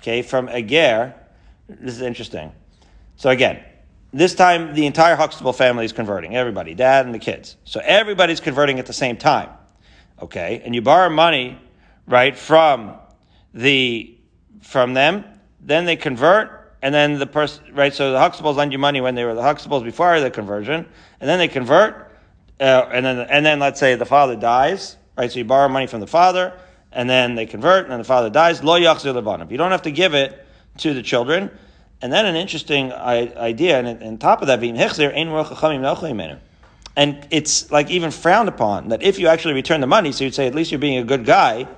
okay, 0.00 0.22
from 0.22 0.48
a 0.48 0.62
ger, 0.62 1.14
this 1.68 1.94
is 1.94 2.02
interesting. 2.02 2.52
So 3.16 3.30
again, 3.30 3.62
this 4.12 4.34
time 4.34 4.74
the 4.74 4.86
entire 4.86 5.16
Huxtable 5.16 5.52
family 5.52 5.84
is 5.84 5.92
converting, 5.92 6.36
everybody, 6.36 6.74
dad 6.74 7.06
and 7.06 7.14
the 7.14 7.18
kids. 7.18 7.56
So 7.64 7.80
everybody's 7.82 8.40
converting 8.40 8.78
at 8.78 8.86
the 8.86 8.92
same 8.92 9.16
time. 9.16 9.50
Okay, 10.22 10.62
and 10.64 10.74
you 10.74 10.80
borrow 10.80 11.10
money, 11.10 11.58
right, 12.06 12.36
from 12.36 12.94
the 13.52 14.16
from 14.62 14.94
them, 14.94 15.24
then 15.60 15.84
they 15.84 15.96
convert, 15.96 16.74
and 16.82 16.94
then 16.94 17.18
the 17.18 17.26
person, 17.26 17.74
right, 17.74 17.94
so 17.94 18.12
the 18.12 18.18
Huxtables 18.18 18.56
lend 18.56 18.72
you 18.72 18.78
money 18.78 19.00
when 19.00 19.14
they 19.14 19.24
were 19.24 19.34
the 19.34 19.42
Huxtables 19.42 19.84
before 19.84 20.20
the 20.20 20.30
conversion, 20.30 20.86
and 21.20 21.28
then 21.28 21.38
they 21.38 21.48
convert, 21.48 22.05
uh, 22.60 22.88
and 22.92 23.04
then 23.04 23.18
and 23.18 23.44
then 23.44 23.58
let's 23.58 23.80
say 23.80 23.94
the 23.94 24.06
father 24.06 24.36
dies, 24.36 24.96
right? 25.16 25.30
So 25.30 25.38
you 25.38 25.44
borrow 25.44 25.68
money 25.68 25.86
from 25.86 26.00
the 26.00 26.06
father, 26.06 26.58
and 26.92 27.08
then 27.08 27.34
they 27.34 27.46
convert, 27.46 27.84
and 27.84 27.92
then 27.92 27.98
the 27.98 28.04
father 28.04 28.30
dies. 28.30 28.62
Lo 28.62 28.78
yachzir. 28.78 29.50
You 29.50 29.58
don't 29.58 29.70
have 29.70 29.82
to 29.82 29.90
give 29.90 30.14
it 30.14 30.46
to 30.78 30.94
the 30.94 31.02
children. 31.02 31.50
And 32.02 32.12
then 32.12 32.26
an 32.26 32.36
interesting 32.36 32.92
idea, 32.92 33.78
and 33.78 34.02
on 34.02 34.18
top 34.18 34.42
of 34.42 34.48
that, 34.48 34.60
hechzer 34.60 35.14
ein 35.16 36.40
and 36.96 37.28
it's 37.30 37.70
like 37.70 37.90
even 37.90 38.10
frowned 38.10 38.48
upon 38.48 38.88
that 38.88 39.02
if 39.02 39.18
you 39.18 39.28
actually 39.28 39.52
return 39.52 39.82
the 39.82 39.86
money, 39.86 40.12
so 40.12 40.24
you'd 40.24 40.34
say 40.34 40.46
at 40.46 40.54
least 40.54 40.72
you're 40.72 40.80
being 40.80 40.98
a 40.98 41.04
good 41.04 41.26
guy. 41.26 41.68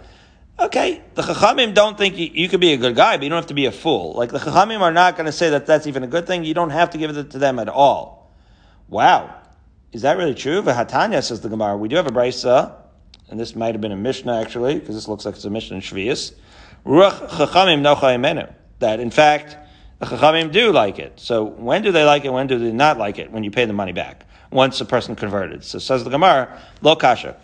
Okay, 0.61 1.03
the 1.15 1.23
chachamim 1.23 1.75
don't 1.75 1.99
think 1.99 2.17
you, 2.17 2.31
you 2.33 2.49
could 2.49 2.61
be 2.61 2.73
a 2.73 2.77
good 2.77 2.95
guy, 2.95 3.17
but 3.17 3.25
you 3.25 3.29
don't 3.29 3.37
have 3.37 3.47
to 3.49 3.55
be 3.55 3.67
a 3.67 3.73
fool. 3.73 4.15
Like 4.15 4.31
the 4.31 4.39
chachamim 4.39 4.81
are 4.81 4.93
not 4.93 5.17
going 5.17 5.27
to 5.27 5.33
say 5.33 5.51
that 5.51 5.67
that's 5.67 5.89
even 5.89 6.05
a 6.05 6.07
good 6.07 6.27
thing. 6.27 6.45
You 6.45 6.55
don't 6.55 6.71
have 6.71 6.91
to 6.91 6.99
give 6.99 7.17
it 7.17 7.31
to 7.31 7.39
them 7.39 7.59
at 7.59 7.69
all. 7.69 8.33
Wow, 8.89 9.35
is 9.93 10.03
that 10.03 10.17
really 10.17 10.35
true? 10.35 10.63
V'hatanya 10.63 11.23
says 11.23 11.41
the 11.41 11.49
Gemara. 11.49 11.77
We 11.77 11.89
do 11.89 11.97
have 11.97 12.07
a 12.07 12.11
brisa, 12.11 12.75
and 13.31 13.41
this 13.41 13.57
might 13.57 13.75
have 13.75 13.81
been 13.81 13.93
a 13.93 13.97
Mishnah 13.97 14.41
actually, 14.41 14.79
because 14.79 14.95
this 14.95 15.09
looks 15.09 15.25
like 15.25 15.35
it's 15.37 15.45
a 15.45 15.51
Mishnah 15.51 15.77
in 15.77 15.83
Shvius. 15.83 16.35
Ruach 16.85 17.29
chachamim 17.29 18.53
That 18.79 19.01
in 19.01 19.11
fact 19.11 19.57
the 19.99 20.07
chachamim 20.07 20.53
do 20.53 20.73
like 20.73 20.99
it. 20.99 21.19
So 21.21 21.45
when 21.45 21.83
do 21.83 21.93
they 21.93 22.05
like 22.05 22.25
it? 22.25 22.33
When 22.33 22.47
do 22.47 22.59
they 22.59 22.73
not 22.73 22.99
like 22.99 23.19
it? 23.19 23.31
When 23.31 23.45
you 23.45 23.51
pay 23.51 23.65
the 23.65 23.73
money 23.73 23.93
back 23.93 24.25
once 24.51 24.81
a 24.81 24.85
person 24.85 25.15
converted. 25.15 25.65
So 25.65 25.79
says 25.79 26.05
the 26.05 26.11
Gemara, 26.11 26.61
lo 26.81 26.97
kasha, 26.97 27.37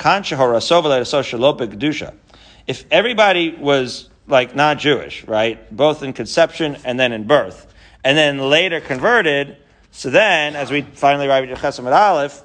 If 2.66 2.84
everybody 2.90 3.56
was 3.56 4.10
like 4.26 4.54
not 4.54 4.78
Jewish, 4.78 5.24
right, 5.24 5.76
both 5.76 6.02
in 6.02 6.12
conception 6.12 6.78
and 6.84 6.98
then 6.98 7.12
in 7.12 7.26
birth, 7.26 7.72
and 8.02 8.16
then 8.16 8.38
later 8.38 8.80
converted, 8.80 9.56
so 9.96 10.10
then, 10.10 10.56
as 10.56 10.72
we 10.72 10.82
finally 10.82 11.28
arrive 11.28 11.48
at 11.48 11.56
Chesam 11.56 11.86
at 11.86 11.92
Aleph, 11.92 12.42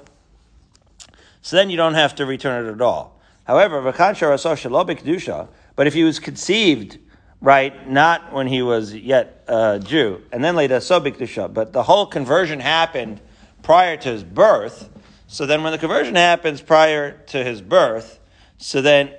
so 1.42 1.56
then 1.56 1.68
you 1.68 1.76
don't 1.76 1.94
have 1.94 2.14
to 2.14 2.24
return 2.24 2.64
it 2.64 2.70
at 2.70 2.80
all. 2.80 3.20
However, 3.42 3.82
but 3.82 5.86
if 5.88 5.92
he 5.92 6.04
was 6.04 6.20
conceived, 6.20 6.98
right, 7.40 7.90
not 7.90 8.32
when 8.32 8.46
he 8.46 8.62
was 8.62 8.94
yet 8.94 9.42
a 9.48 9.80
Jew, 9.80 10.22
and 10.30 10.44
then 10.44 10.54
later 10.54 10.76
Sobik 10.76 11.52
but 11.52 11.72
the 11.72 11.82
whole 11.82 12.06
conversion 12.06 12.60
happened 12.60 13.20
prior 13.64 13.96
to 13.96 14.08
his 14.08 14.22
birth. 14.22 14.88
So 15.26 15.44
then, 15.44 15.64
when 15.64 15.72
the 15.72 15.78
conversion 15.78 16.14
happens 16.14 16.60
prior 16.60 17.18
to 17.26 17.42
his 17.42 17.60
birth, 17.60 18.20
so 18.58 18.80
then 18.80 19.10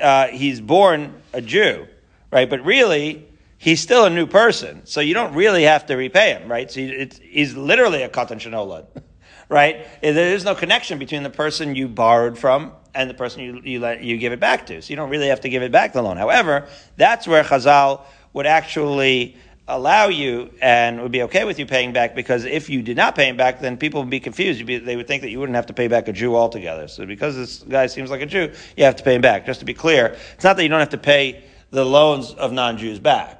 uh, 0.00 0.28
he's 0.28 0.60
born 0.60 1.12
a 1.32 1.42
Jew, 1.42 1.88
right? 2.30 2.48
But 2.48 2.64
really, 2.64 3.26
he's 3.60 3.80
still 3.80 4.06
a 4.06 4.10
new 4.10 4.26
person. 4.26 4.86
So 4.86 5.00
you 5.00 5.12
don't 5.12 5.34
really 5.34 5.64
have 5.64 5.86
to 5.86 5.94
repay 5.94 6.32
him, 6.32 6.50
right? 6.50 6.68
So 6.70 6.80
he's 6.80 7.54
literally 7.54 8.02
a 8.02 8.08
katan 8.08 8.40
shenolad, 8.40 8.86
right? 9.48 9.86
There 10.00 10.34
is 10.34 10.44
no 10.44 10.54
connection 10.54 10.98
between 10.98 11.22
the 11.22 11.30
person 11.30 11.76
you 11.76 11.86
borrowed 11.86 12.38
from 12.38 12.72
and 12.94 13.08
the 13.08 13.14
person 13.14 13.42
you, 13.42 13.60
you 13.62 13.78
let 13.78 14.02
you 14.02 14.16
give 14.16 14.32
it 14.32 14.40
back 14.40 14.66
to. 14.66 14.80
So 14.80 14.90
you 14.90 14.96
don't 14.96 15.10
really 15.10 15.28
have 15.28 15.42
to 15.42 15.50
give 15.50 15.62
it 15.62 15.70
back 15.70 15.92
the 15.92 16.02
loan. 16.02 16.16
However, 16.16 16.68
that's 16.96 17.28
where 17.28 17.44
Chazal 17.44 18.02
would 18.32 18.46
actually 18.46 19.36
allow 19.68 20.08
you 20.08 20.50
and 20.62 21.00
would 21.02 21.12
be 21.12 21.22
okay 21.22 21.44
with 21.44 21.58
you 21.58 21.66
paying 21.66 21.92
back 21.92 22.16
because 22.16 22.44
if 22.46 22.70
you 22.70 22.82
did 22.82 22.96
not 22.96 23.14
pay 23.14 23.28
him 23.28 23.36
back, 23.36 23.60
then 23.60 23.76
people 23.76 24.00
would 24.00 24.10
be 24.10 24.20
confused. 24.20 24.64
Be, 24.64 24.78
they 24.78 24.96
would 24.96 25.06
think 25.06 25.20
that 25.20 25.30
you 25.30 25.38
wouldn't 25.38 25.54
have 25.54 25.66
to 25.66 25.74
pay 25.74 25.86
back 25.86 26.08
a 26.08 26.12
Jew 26.12 26.34
altogether. 26.34 26.88
So 26.88 27.04
because 27.04 27.36
this 27.36 27.58
guy 27.58 27.86
seems 27.88 28.10
like 28.10 28.22
a 28.22 28.26
Jew, 28.26 28.52
you 28.76 28.84
have 28.84 28.96
to 28.96 29.04
pay 29.04 29.14
him 29.14 29.20
back. 29.20 29.44
Just 29.44 29.60
to 29.60 29.66
be 29.66 29.74
clear, 29.74 30.16
it's 30.34 30.44
not 30.44 30.56
that 30.56 30.62
you 30.62 30.70
don't 30.70 30.80
have 30.80 30.88
to 30.90 30.98
pay 30.98 31.44
the 31.70 31.84
loans 31.84 32.32
of 32.32 32.52
non-Jews 32.52 32.98
back. 32.98 33.39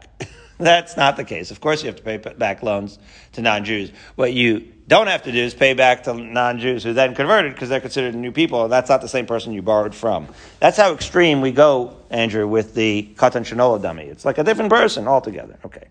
That's 0.61 0.97
not 0.97 1.17
the 1.17 1.25
case. 1.25 1.51
Of 1.51 1.61
course, 1.61 1.83
you 1.83 1.87
have 1.87 1.97
to 1.97 2.03
pay 2.03 2.19
back 2.19 2.63
loans 2.63 2.99
to 3.33 3.41
non-Jews. 3.41 3.93
What 4.15 4.35
you 4.35 4.73
don't 4.89 5.07
have 5.07 5.23
to 5.23 5.33
do 5.33 5.39
is 5.39 5.55
pay 5.55 5.73
back 5.73 6.03
to 6.05 6.15
non-Jews 6.15 6.85
who 6.85 6.93
then 6.93 7.15
converted 7.15 7.55
because 7.55 7.71
they're 7.71 7.81
considered 7.81 8.15
new 8.15 8.31
people, 8.31 8.65
and 8.65 8.73
that's 8.73 8.91
not 8.91 9.01
the 9.01 9.09
same 9.09 9.27
person 9.27 9.53
you 9.53 9.63
borrowed 9.63 9.95
from. 9.95 10.29
That's 10.59 10.77
how 10.77 10.93
extreme 10.93 11.41
we 11.41 11.51
go, 11.51 11.97
Andrew, 12.11 12.47
with 12.47 12.75
the 12.75 13.09
katan 13.17 13.43
shenola 13.43 13.81
dummy. 13.81 14.05
It's 14.05 14.25
like 14.25 14.39
a 14.39 14.45
different 14.45 14.71
person 14.71 15.09
altogether. 15.09 15.59
Okay. 15.65 15.89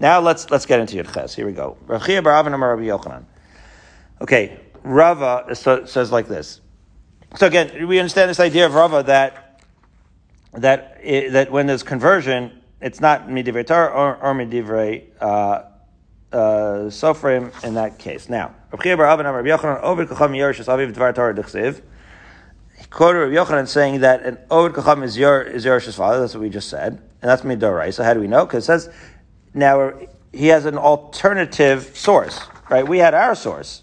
Now 0.00 0.20
let's 0.20 0.50
let's 0.50 0.66
get 0.66 0.80
into 0.80 0.96
your 0.96 1.04
Yudches. 1.04 1.34
Here 1.34 1.46
we 1.46 1.52
go. 1.52 1.76
Rabbi 1.86 2.00
Yochanan. 2.02 3.24
Okay, 4.20 4.60
Rava 4.82 5.46
uh, 5.48 5.86
says 5.86 6.12
like 6.12 6.28
this. 6.28 6.60
So 7.36 7.46
again, 7.46 7.86
we 7.86 7.98
understand 7.98 8.30
this 8.30 8.40
idea 8.40 8.66
of 8.66 8.74
Rava 8.74 9.02
that 9.04 9.60
that 10.52 10.98
eh, 11.02 11.30
that 11.30 11.50
when 11.50 11.66
there's 11.66 11.82
conversion, 11.82 12.57
it's 12.80 13.00
not 13.00 13.28
midivrei 13.28 13.66
Torah 13.66 13.88
or, 13.88 14.16
or 14.16 14.34
midivrei 14.34 15.04
uh, 15.20 15.62
uh, 16.32 16.90
Sofrim 16.90 17.52
in 17.64 17.74
that 17.74 17.98
case. 17.98 18.28
Now, 18.28 18.54
quoted 22.90 23.18
Rabbi 23.18 23.34
Yochanan 23.34 23.68
saying 23.68 24.00
that 24.00 24.24
an 24.24 24.38
Ovid 24.50 24.72
Kacham 24.72 25.02
is 25.02 25.18
your 25.18 25.42
is 25.42 25.64
Yerusha's 25.64 25.96
father. 25.96 26.20
That's 26.20 26.34
what 26.34 26.42
we 26.42 26.50
just 26.50 26.68
said, 26.68 27.00
and 27.22 27.30
that's 27.30 27.42
midorai. 27.42 27.92
So 27.92 28.04
how 28.04 28.14
do 28.14 28.20
we 28.20 28.28
know? 28.28 28.46
Because 28.46 28.64
it 28.64 28.66
says 28.66 28.88
now 29.54 29.92
he 30.32 30.48
has 30.48 30.66
an 30.66 30.78
alternative 30.78 31.96
source, 31.96 32.40
right? 32.68 32.86
We 32.86 32.98
had 32.98 33.14
our 33.14 33.34
source. 33.34 33.82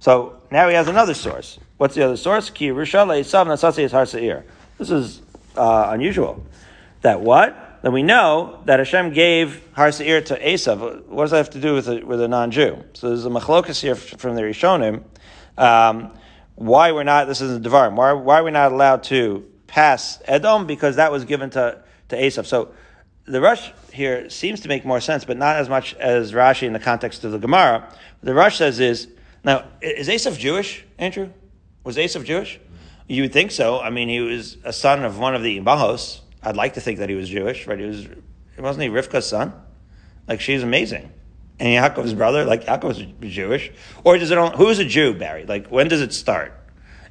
So 0.00 0.40
now 0.50 0.68
he 0.68 0.74
has 0.74 0.88
another 0.88 1.14
source. 1.14 1.60
What's 1.76 1.94
the 1.94 2.02
other 2.02 2.16
source? 2.16 2.50
Ki 2.50 2.70
This 2.70 2.94
is 4.90 5.22
uh, 5.56 5.86
unusual. 5.90 6.44
That 7.02 7.20
what? 7.20 7.63
Then 7.84 7.92
we 7.92 8.02
know 8.02 8.60
that 8.64 8.78
Hashem 8.78 9.12
gave 9.12 9.62
Har 9.74 9.92
Seir 9.92 10.22
to 10.22 10.40
Esav. 10.42 11.04
What 11.04 11.24
does 11.24 11.32
that 11.32 11.36
have 11.36 11.50
to 11.50 11.60
do 11.60 11.74
with 11.74 11.86
a, 11.86 12.02
with 12.02 12.18
a 12.18 12.26
non-Jew? 12.26 12.82
So 12.94 13.08
there's 13.08 13.26
a 13.26 13.28
machlokas 13.28 13.78
here 13.78 13.94
from 13.94 14.36
the 14.36 14.40
Rishonim. 14.40 15.04
Um, 15.58 16.12
why 16.54 16.92
we're 16.92 17.02
not, 17.02 17.26
this 17.26 17.42
is 17.42 17.54
a 17.54 17.60
Devarim, 17.60 17.94
why, 17.94 18.12
why 18.12 18.38
are 18.38 18.44
we 18.44 18.52
not 18.52 18.72
allowed 18.72 19.02
to 19.04 19.46
pass 19.66 20.22
Edom? 20.24 20.66
Because 20.66 20.96
that 20.96 21.12
was 21.12 21.26
given 21.26 21.50
to, 21.50 21.82
to 22.08 22.16
Esav. 22.16 22.46
So 22.46 22.72
the 23.26 23.42
Rosh 23.42 23.68
here 23.92 24.30
seems 24.30 24.60
to 24.60 24.68
make 24.68 24.86
more 24.86 25.02
sense, 25.02 25.26
but 25.26 25.36
not 25.36 25.56
as 25.56 25.68
much 25.68 25.92
as 25.96 26.32
Rashi 26.32 26.62
in 26.62 26.72
the 26.72 26.80
context 26.80 27.22
of 27.24 27.32
the 27.32 27.38
Gemara. 27.38 27.86
The 28.22 28.32
Rosh 28.32 28.56
says 28.56 28.80
is, 28.80 29.08
now, 29.44 29.66
is 29.82 30.08
Esav 30.08 30.38
Jewish, 30.38 30.86
Andrew? 30.96 31.28
Was 31.82 31.98
Esav 31.98 32.24
Jewish? 32.24 32.58
You 33.08 33.24
would 33.24 33.34
think 33.34 33.50
so. 33.50 33.78
I 33.78 33.90
mean, 33.90 34.08
he 34.08 34.20
was 34.20 34.56
a 34.64 34.72
son 34.72 35.04
of 35.04 35.18
one 35.18 35.34
of 35.34 35.42
the 35.42 35.60
Ibahos. 35.60 36.22
I'd 36.44 36.56
like 36.56 36.74
to 36.74 36.80
think 36.80 36.98
that 36.98 37.08
he 37.08 37.14
was 37.14 37.28
Jewish, 37.28 37.66
right? 37.66 37.78
He 37.78 37.86
was, 37.86 38.06
wasn't 38.58 38.82
he 38.84 38.88
Rivka's 38.88 39.26
son? 39.26 39.52
Like, 40.28 40.40
she's 40.40 40.62
amazing. 40.62 41.12
And 41.58 41.68
Yaakov's 41.68 42.14
brother, 42.14 42.44
like, 42.44 42.64
Yaakov 42.64 42.84
was 42.84 43.32
Jewish. 43.32 43.70
Or 44.02 44.18
does 44.18 44.30
it, 44.30 44.38
only, 44.38 44.56
who 44.56 44.68
is 44.68 44.78
a 44.78 44.84
Jew, 44.84 45.14
Barry? 45.14 45.46
Like, 45.46 45.68
when 45.68 45.88
does 45.88 46.00
it 46.00 46.12
start? 46.12 46.52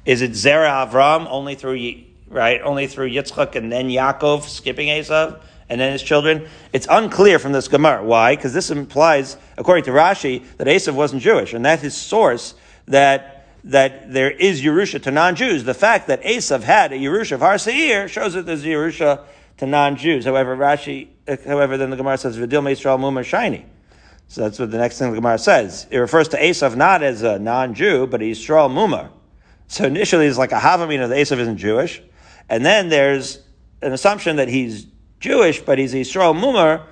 Is 0.04 0.22
it 0.22 0.32
Zera 0.32 0.88
Avram 0.88 1.26
only 1.28 1.54
through, 1.54 2.02
right, 2.28 2.60
only 2.62 2.86
through 2.86 3.10
Yitzchak 3.10 3.54
and 3.56 3.72
then 3.72 3.88
Yaakov 3.88 4.42
skipping 4.42 4.88
Esav? 4.88 5.40
and 5.68 5.80
then 5.80 5.92
his 5.92 6.02
children? 6.02 6.46
It's 6.72 6.86
unclear 6.90 7.38
from 7.38 7.52
this 7.52 7.68
Gemara. 7.68 8.04
Why? 8.04 8.36
Because 8.36 8.52
this 8.52 8.70
implies, 8.70 9.36
according 9.56 9.84
to 9.84 9.92
Rashi, 9.92 10.44
that 10.58 10.66
Esav 10.66 10.94
wasn't 10.94 11.22
Jewish, 11.22 11.54
and 11.54 11.64
that 11.64 11.80
his 11.80 11.96
source 11.96 12.54
that 12.86 13.33
that 13.64 14.12
there 14.12 14.30
is 14.30 14.62
Yerusha 14.62 15.02
to 15.02 15.10
non-Jews. 15.10 15.64
The 15.64 15.74
fact 15.74 16.08
that 16.08 16.22
Esav 16.22 16.62
had 16.62 16.92
a 16.92 16.96
Yerusha 16.96 17.32
of 17.32 17.40
Har 17.40 17.58
Seir 17.58 18.08
shows 18.08 18.34
that 18.34 18.44
there's 18.44 18.64
Yerusha 18.64 19.24
to 19.56 19.66
non-Jews. 19.66 20.24
However, 20.24 20.56
Rashi, 20.56 21.08
uh, 21.26 21.36
however, 21.46 21.76
then 21.76 21.90
the 21.90 21.96
Gemara 21.96 22.18
says 22.18 22.36
Vidil 22.36 22.62
Meisrael 22.62 22.98
Muma 22.98 23.24
Shiny. 23.24 23.64
So 24.28 24.42
that's 24.42 24.58
what 24.58 24.70
the 24.70 24.78
next 24.78 24.98
thing 24.98 25.10
the 25.10 25.16
Gemara 25.16 25.38
says. 25.38 25.86
It 25.90 25.98
refers 25.98 26.28
to 26.28 26.40
Esav 26.40 26.76
not 26.76 27.02
as 27.02 27.22
a 27.22 27.38
non-Jew, 27.38 28.06
but 28.08 28.20
Yisrael 28.20 28.70
Mumar. 28.70 29.10
So 29.68 29.84
initially 29.84 30.26
it's 30.26 30.38
like 30.38 30.52
a 30.52 30.58
Havamina 30.58 31.08
that 31.08 31.16
Esav 31.16 31.38
isn't 31.38 31.56
Jewish. 31.56 32.02
And 32.48 32.64
then 32.64 32.88
there's 32.88 33.40
an 33.80 33.92
assumption 33.92 34.36
that 34.36 34.48
he's 34.48 34.86
Jewish, 35.20 35.60
but 35.60 35.78
he's 35.78 35.94
a 35.94 35.98
Yisrael 35.98 36.34
Mumar. 36.34 36.82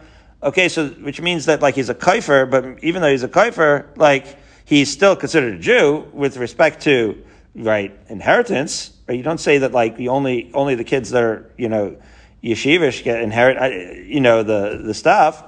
Okay, 0.42 0.68
so 0.68 0.88
which 0.88 1.20
means 1.20 1.46
that 1.46 1.60
like 1.60 1.74
he's 1.74 1.88
a 1.88 1.94
kaifer, 1.94 2.50
but 2.50 2.82
even 2.82 3.02
though 3.02 3.10
he's 3.10 3.22
a 3.22 3.28
kaifer, 3.28 3.96
like 3.96 4.36
he's 4.72 4.90
still 4.90 5.14
considered 5.14 5.54
a 5.56 5.58
Jew 5.58 6.08
with 6.14 6.38
respect 6.38 6.82
to 6.84 7.22
right 7.54 7.94
inheritance. 8.08 8.96
Right? 9.06 9.18
You 9.18 9.22
don't 9.22 9.40
say 9.40 9.58
that 9.58 9.72
like 9.72 9.98
the 9.98 10.08
only 10.08 10.50
only 10.54 10.76
the 10.76 10.84
kids 10.84 11.10
that 11.10 11.22
are 11.22 11.52
you 11.58 11.68
know 11.68 11.96
yeshivish 12.42 13.04
get 13.04 13.20
inherit 13.20 14.06
you 14.06 14.20
know 14.20 14.42
the 14.42 14.80
the 14.82 14.94
stuff. 14.94 15.44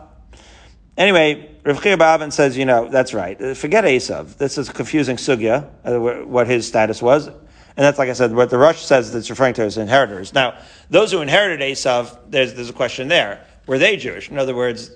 Anyway, 0.97 1.51
Rav 1.65 1.83
Chia 1.83 1.97
Ba'avin 1.97 2.33
says, 2.33 2.57
you 2.57 2.67
know, 2.67 2.89
that's 2.89 3.13
right. 3.13 3.57
Forget 3.57 3.83
Esav. 3.83 4.37
This 4.37 4.59
is 4.59 4.69
confusing 4.69 5.17
sugya, 5.17 5.69
uh, 5.85 6.25
what 6.25 6.47
his 6.47 6.69
status 6.69 7.03
was. 7.03 7.27
And 7.27 7.85
that's, 7.85 7.99
like 7.99 8.09
I 8.09 8.13
said, 8.13 8.33
what 8.33 8.49
the 8.49 8.59
Rosh 8.59 8.81
says 8.81 9.13
that's 9.13 9.29
referring 9.29 9.55
to 9.55 9.63
as 9.63 9.77
inheritors. 9.77 10.33
Now, 10.33 10.57
those 10.91 11.11
who 11.11 11.21
inherited 11.21 11.59
Esav, 11.69 12.17
there's, 12.29 12.55
there's 12.55 12.71
a 12.71 12.73
question 12.73 13.09
there. 13.09 13.45
Were 13.67 13.77
they 13.77 13.97
Jewish? 13.97 14.31
In 14.31 14.39
other 14.39 14.55
words, 14.55 14.93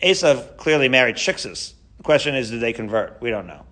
Esav 0.00 0.56
clearly 0.58 0.88
married 0.88 1.16
Shiksus. 1.16 1.72
The 2.02 2.06
question 2.06 2.34
is, 2.34 2.50
did 2.50 2.58
they 2.58 2.72
convert? 2.72 3.18
We 3.20 3.30
don't 3.30 3.46
know. 3.46 3.64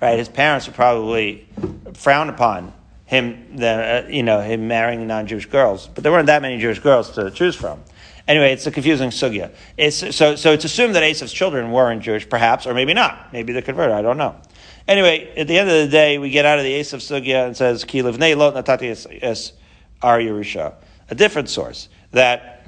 Right? 0.00 0.18
His 0.18 0.30
parents 0.30 0.66
would 0.66 0.74
probably 0.74 1.46
frown 1.92 2.30
upon 2.30 2.72
him, 3.04 3.58
the, 3.58 4.06
uh, 4.06 4.08
you 4.08 4.22
know, 4.22 4.40
him 4.40 4.68
marrying 4.68 5.06
non-Jewish 5.06 5.44
girls. 5.50 5.86
But 5.86 6.02
there 6.02 6.10
weren't 6.10 6.28
that 6.28 6.40
many 6.40 6.58
Jewish 6.58 6.78
girls 6.78 7.10
to 7.10 7.30
choose 7.30 7.54
from. 7.54 7.84
Anyway, 8.26 8.54
it's 8.54 8.66
a 8.66 8.70
confusing 8.70 9.10
sugya. 9.10 9.50
It's, 9.76 10.16
so, 10.16 10.34
so 10.34 10.54
it's 10.54 10.64
assumed 10.64 10.94
that 10.94 11.02
Esav's 11.02 11.30
children 11.30 11.70
weren't 11.70 12.00
Jewish, 12.00 12.26
perhaps, 12.26 12.66
or 12.66 12.72
maybe 12.72 12.94
not. 12.94 13.34
Maybe 13.34 13.52
they 13.52 13.60
converted. 13.60 13.94
I 13.94 14.00
don't 14.00 14.16
know. 14.16 14.36
Anyway, 14.86 15.30
at 15.36 15.46
the 15.46 15.58
end 15.58 15.68
of 15.68 15.76
the 15.76 15.88
day, 15.88 16.16
we 16.16 16.30
get 16.30 16.46
out 16.46 16.58
of 16.58 16.64
the 16.64 16.72
Esav 16.72 17.00
sugya 17.00 17.44
and 17.44 17.54
says, 17.54 17.84
Ki 17.84 18.00
livnei 18.00 18.34
lot 18.34 18.54
natati 18.54 19.22
es 19.22 19.52
ar 20.00 20.20
Yerusha. 20.20 20.72
A 21.10 21.14
different 21.14 21.50
source. 21.50 21.90
That 22.12 22.58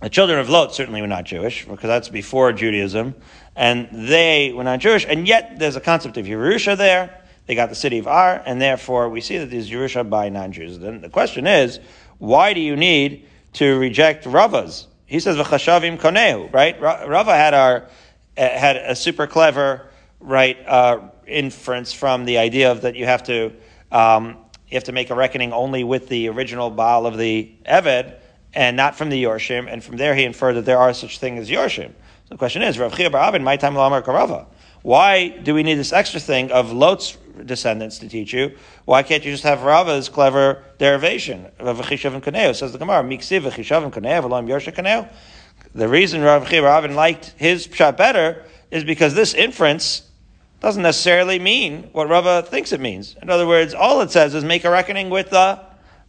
the 0.00 0.10
children 0.10 0.38
of 0.38 0.50
Lot 0.50 0.74
certainly 0.74 1.00
were 1.00 1.06
not 1.06 1.24
Jewish, 1.24 1.64
because 1.64 1.88
that's 1.88 2.08
before 2.08 2.52
Judaism, 2.52 3.14
and 3.56 3.88
they 3.90 4.52
were 4.52 4.64
not 4.64 4.78
Jewish, 4.78 5.04
and 5.08 5.26
yet 5.26 5.58
there's 5.58 5.76
a 5.76 5.80
concept 5.80 6.16
of 6.16 6.26
Yerusha 6.26 6.76
there. 6.76 7.22
They 7.46 7.54
got 7.54 7.68
the 7.70 7.74
city 7.74 7.98
of 7.98 8.06
Ar, 8.06 8.42
and 8.44 8.60
therefore 8.60 9.08
we 9.08 9.20
see 9.20 9.38
that 9.38 9.50
there's 9.50 9.70
Yerusha 9.70 10.08
by 10.08 10.28
non-Jews. 10.28 10.78
Then 10.78 11.00
the 11.00 11.08
question 11.08 11.46
is, 11.46 11.80
why 12.18 12.52
do 12.54 12.60
you 12.60 12.76
need 12.76 13.26
to 13.56 13.78
reject 13.78 14.26
Rava's. 14.26 14.86
He 15.06 15.18
says 15.18 15.36
v'chashavim 15.36 15.98
koneu, 15.98 16.52
right? 16.52 16.80
Rava 16.80 17.34
had 17.34 17.54
our 17.54 17.86
had 18.36 18.76
a 18.76 18.94
super 18.94 19.26
clever 19.26 19.86
right 20.20 20.58
uh, 20.66 21.00
inference 21.26 21.94
from 21.94 22.26
the 22.26 22.36
idea 22.36 22.70
of 22.70 22.82
that 22.82 22.96
you 22.96 23.06
have 23.06 23.22
to 23.24 23.52
um, 23.90 24.36
you 24.68 24.74
have 24.74 24.84
to 24.84 24.92
make 24.92 25.08
a 25.08 25.14
reckoning 25.14 25.52
only 25.54 25.84
with 25.84 26.08
the 26.08 26.28
original 26.28 26.70
Baal 26.70 27.06
of 27.06 27.16
the 27.16 27.50
Eved 27.64 28.18
and 28.52 28.76
not 28.76 28.96
from 28.96 29.08
the 29.08 29.22
Yorshim, 29.22 29.72
and 29.72 29.82
from 29.82 29.96
there 29.96 30.14
he 30.14 30.24
inferred 30.24 30.54
that 30.54 30.66
there 30.66 30.78
are 30.78 30.92
such 30.92 31.18
things 31.18 31.40
as 31.40 31.50
Yorshim. 31.50 31.92
So 32.28 32.34
the 32.34 32.38
question 32.38 32.62
is, 32.62 32.76
Rav 32.76 32.96
Chia 32.96 33.08
Bar 33.08 33.38
my 33.38 33.56
time 33.56 33.76
Lamar 33.76 34.02
Karava. 34.02 34.46
Why 34.82 35.28
do 35.28 35.54
we 35.54 35.62
need 35.62 35.74
this 35.74 35.92
extra 35.92 36.18
thing 36.18 36.50
of 36.50 36.72
Lot's 36.72 37.16
descendants 37.44 38.00
to 38.00 38.08
teach 38.08 38.32
you? 38.32 38.56
Why 38.84 39.04
can't 39.04 39.24
you 39.24 39.30
just 39.30 39.44
have 39.44 39.62
Rava's 39.62 40.08
clever 40.08 40.64
derivation 40.78 41.46
of 41.60 41.78
Chishav 41.82 42.20
Kaneo? 42.20 42.52
Says 42.52 42.72
the 42.72 42.78
Gemara, 42.78 43.04
Miksiv 43.04 43.42
Chishav 43.42 43.88
Kaneo, 43.92 44.24
Elam 44.24 44.48
Yorsha 44.48 44.74
Kaneo. 44.74 45.08
The 45.72 45.86
reason 45.86 46.22
Rav 46.22 46.48
Chia 46.48 46.62
liked 46.62 47.34
his 47.36 47.68
shot 47.72 47.96
better 47.96 48.44
is 48.72 48.82
because 48.82 49.14
this 49.14 49.32
inference 49.32 50.02
doesn't 50.58 50.82
necessarily 50.82 51.38
mean 51.38 51.90
what 51.92 52.08
Rava 52.08 52.42
thinks 52.42 52.72
it 52.72 52.80
means. 52.80 53.14
In 53.22 53.30
other 53.30 53.46
words, 53.46 53.72
all 53.72 54.00
it 54.00 54.10
says 54.10 54.34
is 54.34 54.42
make 54.42 54.64
a 54.64 54.70
reckoning 54.70 55.10
with 55.10 55.30
the 55.30 55.60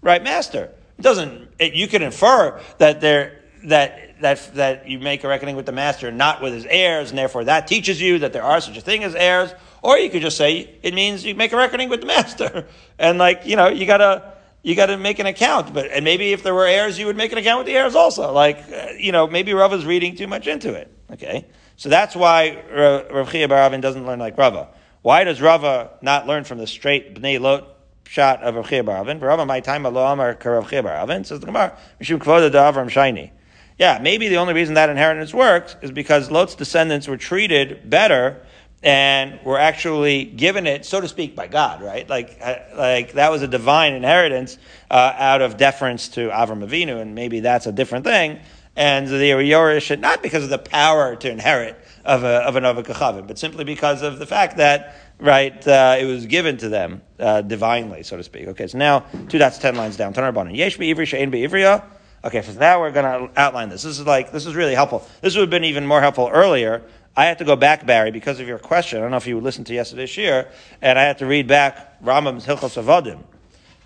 right 0.02 0.24
master. 0.24 0.72
It 0.98 1.04
doesn't. 1.04 1.50
It, 1.60 1.74
you 1.74 1.88
can 1.88 2.02
infer 2.02 2.60
that 2.80 3.02
there 3.02 3.44
that 3.66 4.07
that, 4.22 4.54
that 4.56 4.88
you 4.88 5.00
make 5.00 5.24
a 5.24 5.28
reckoning 5.28 5.56
with 5.56 5.66
the 5.66 5.72
master, 5.72 6.12
not 6.12 6.42
with 6.42 6.54
his 6.54 6.66
heirs, 6.66 7.10
and 7.10 7.18
therefore 7.18 7.46
that 7.46 7.68
teaches 7.68 8.02
you 8.02 8.20
that 8.20 8.34
there 8.34 8.44
are 8.44 8.62
such 8.62 8.78
a 8.78 8.82
thing 8.82 9.04
as 9.04 9.16
heirs. 9.16 9.54
Or 9.82 9.98
you 9.98 10.10
could 10.10 10.22
just 10.22 10.38
say 10.38 10.76
it 10.82 10.94
means 10.94 11.24
you 11.24 11.36
make 11.36 11.54
a 11.54 11.58
reckoning 11.58 11.90
with 11.90 12.02
the 12.02 12.08
master, 12.08 12.68
and 13.00 13.18
like 13.18 13.46
you 13.46 13.56
know 13.56 13.68
you 13.68 13.86
gotta 13.86 14.34
you 14.64 14.76
gotta 14.76 14.98
make 14.98 15.20
an 15.20 15.26
account. 15.26 15.74
But 15.74 15.92
and 15.92 16.04
maybe 16.04 16.34
if 16.34 16.44
there 16.44 16.54
were 16.54 16.66
heirs, 16.66 16.98
you 16.98 17.06
would 17.06 17.18
make 17.18 17.32
an 17.32 17.38
account 17.38 17.60
with 17.60 17.68
the 17.68 17.76
heirs 17.78 17.96
also. 17.96 18.32
Like 18.32 18.58
uh, 18.72 18.88
you 18.98 19.12
know 19.12 19.28
maybe 19.28 19.54
Rava 19.54 19.76
is 19.76 19.86
reading 19.86 20.16
too 20.16 20.28
much 20.28 20.48
into 20.48 20.74
it. 20.74 20.92
Okay, 21.12 21.46
so 21.78 21.90
that's 21.90 22.16
why 22.16 22.64
Rav 23.12 23.32
Chia 23.32 23.48
Baravin 23.48 23.82
doesn't 23.82 24.06
learn 24.06 24.20
like 24.20 24.38
Rava. 24.38 24.70
Why 25.04 25.24
does 25.24 25.42
Rava 25.42 25.92
not 26.02 26.28
learn 26.28 26.44
from 26.44 26.58
the 26.58 26.68
straight 26.68 27.16
Bnei 27.16 27.40
Lot 27.40 27.76
shot 28.08 28.44
of 28.44 28.56
Rav 28.56 28.68
Chia 28.68 28.84
Baravin? 28.84 29.22
Rava 29.22 29.46
my 29.46 29.60
time 29.60 29.84
lo 29.84 30.06
amar 30.06 30.38
Rav 30.44 30.70
Chia 30.70 30.84
Baravin 30.84 31.26
says 31.26 31.40
the 31.40 31.46
Gemara 31.46 31.78
Mishum 32.02 32.18
Kvoda 32.18 32.52
Avram 32.52 32.90
Shiny. 32.90 33.32
Yeah, 33.78 34.00
maybe 34.02 34.28
the 34.28 34.38
only 34.38 34.54
reason 34.54 34.74
that 34.76 34.90
inheritance 34.90 35.34
works 35.34 35.76
is 35.82 35.92
because 35.92 36.32
Lot's 36.32 36.56
descendants 36.56 37.08
were 37.08 37.18
treated 37.18 37.88
better 37.88 38.42
and 38.84 39.40
were 39.44 39.58
actually 39.60 40.26
given 40.26 40.66
it, 40.66 40.86
so 40.86 41.02
to 41.02 41.08
speak, 41.08 41.36
by 41.36 41.48
God, 41.48 41.82
right? 41.82 42.08
Like, 42.08 42.38
uh, 42.42 42.56
like 42.76 43.14
that 43.14 43.32
was 43.32 43.42
a 43.42 43.48
divine 43.48 43.94
inheritance 43.94 44.58
uh, 44.90 45.14
out 45.18 45.42
of 45.42 45.58
deference 45.58 46.10
to 46.10 46.30
Avram 46.30 46.68
Avinu, 46.68 47.02
and 47.02 47.16
maybe 47.16 47.40
that's 47.40 47.68
a 47.68 47.72
different 47.72 48.06
thing. 48.06 48.40
And 48.76 49.10
were 49.10 49.18
Yorish, 49.18 50.00
not 50.00 50.22
because 50.22 50.44
of 50.44 50.52
the 50.52 50.60
power 50.60 51.16
to 51.16 51.32
inherit 51.32 51.76
of, 52.06 52.24
a, 52.24 52.46
of 52.46 52.56
an 52.56 52.64
Avakachavim, 52.64 53.28
but 53.28 53.40
simply 53.40 53.64
because 53.64 54.04
of 54.04 54.20
the 54.20 54.28
fact 54.28 54.58
that, 54.58 54.96
right, 55.20 55.68
uh, 55.68 55.98
it 56.00 56.06
was 56.06 56.28
given 56.28 56.58
to 56.58 56.70
them 56.70 57.02
uh, 57.20 57.42
divinely, 57.42 58.04
so 58.04 58.18
to 58.18 58.24
speak. 58.24 58.48
Okay, 58.50 58.68
so 58.68 58.78
now 58.78 59.00
two 59.30 59.40
dots, 59.40 59.58
ten 59.58 59.76
lines 59.76 59.98
down. 59.98 60.16
Our 60.16 60.50
Yesh 60.52 60.78
be'ivri 60.78 61.08
she'en 61.08 61.32
be'ivriya. 61.32 61.84
Okay, 62.24 62.42
so 62.42 62.52
now 62.54 62.80
we're 62.80 62.92
going 62.92 63.30
to 63.30 63.40
outline 63.40 63.70
this. 63.70 63.84
This 63.84 64.00
is 64.00 64.06
like, 64.06 64.32
this 64.32 64.46
is 64.46 64.56
really 64.56 64.74
helpful. 64.74 65.08
This 65.22 65.36
would 65.36 65.42
have 65.42 65.50
been 65.50 65.64
even 65.64 65.86
more 65.86 66.02
helpful 66.02 66.30
earlier. 66.32 66.82
I 67.16 67.26
had 67.26 67.38
to 67.40 67.46
go 67.46 67.56
back, 67.56 67.86
Barry, 67.86 68.12
because 68.12 68.40
of 68.40 68.48
your 68.48 68.60
question. 68.60 69.00
I 69.00 69.02
don't 69.02 69.12
know 69.12 69.18
if 69.18 69.28
you 69.28 69.40
listened 69.40 69.68
to 69.68 69.74
yesterday's 69.74 70.16
year, 70.18 70.50
and 70.82 71.00
I 71.00 71.04
had 71.04 71.20
to 71.20 71.26
read 71.26 71.48
back 71.48 72.02
Rambam's 72.04 72.46
Hilchos 72.46 72.82
Avodim. 72.82 73.24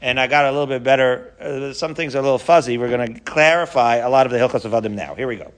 And 0.01 0.19
I 0.19 0.27
got 0.27 0.45
a 0.45 0.51
little 0.51 0.67
bit 0.67 0.83
better. 0.83 1.33
Uh, 1.39 1.73
some 1.73 1.93
things 1.93 2.15
are 2.15 2.19
a 2.19 2.23
little 2.23 2.39
fuzzy. 2.39 2.77
We're 2.77 2.89
going 2.89 3.13
to 3.13 3.19
clarify 3.21 3.97
a 3.97 4.09
lot 4.09 4.25
of 4.25 4.31
the 4.31 4.37
Hilchos 4.37 4.69
Avodim 4.69 4.93
now. 4.93 5.13
Here 5.13 5.27
we 5.27 5.35
go. 5.35 5.51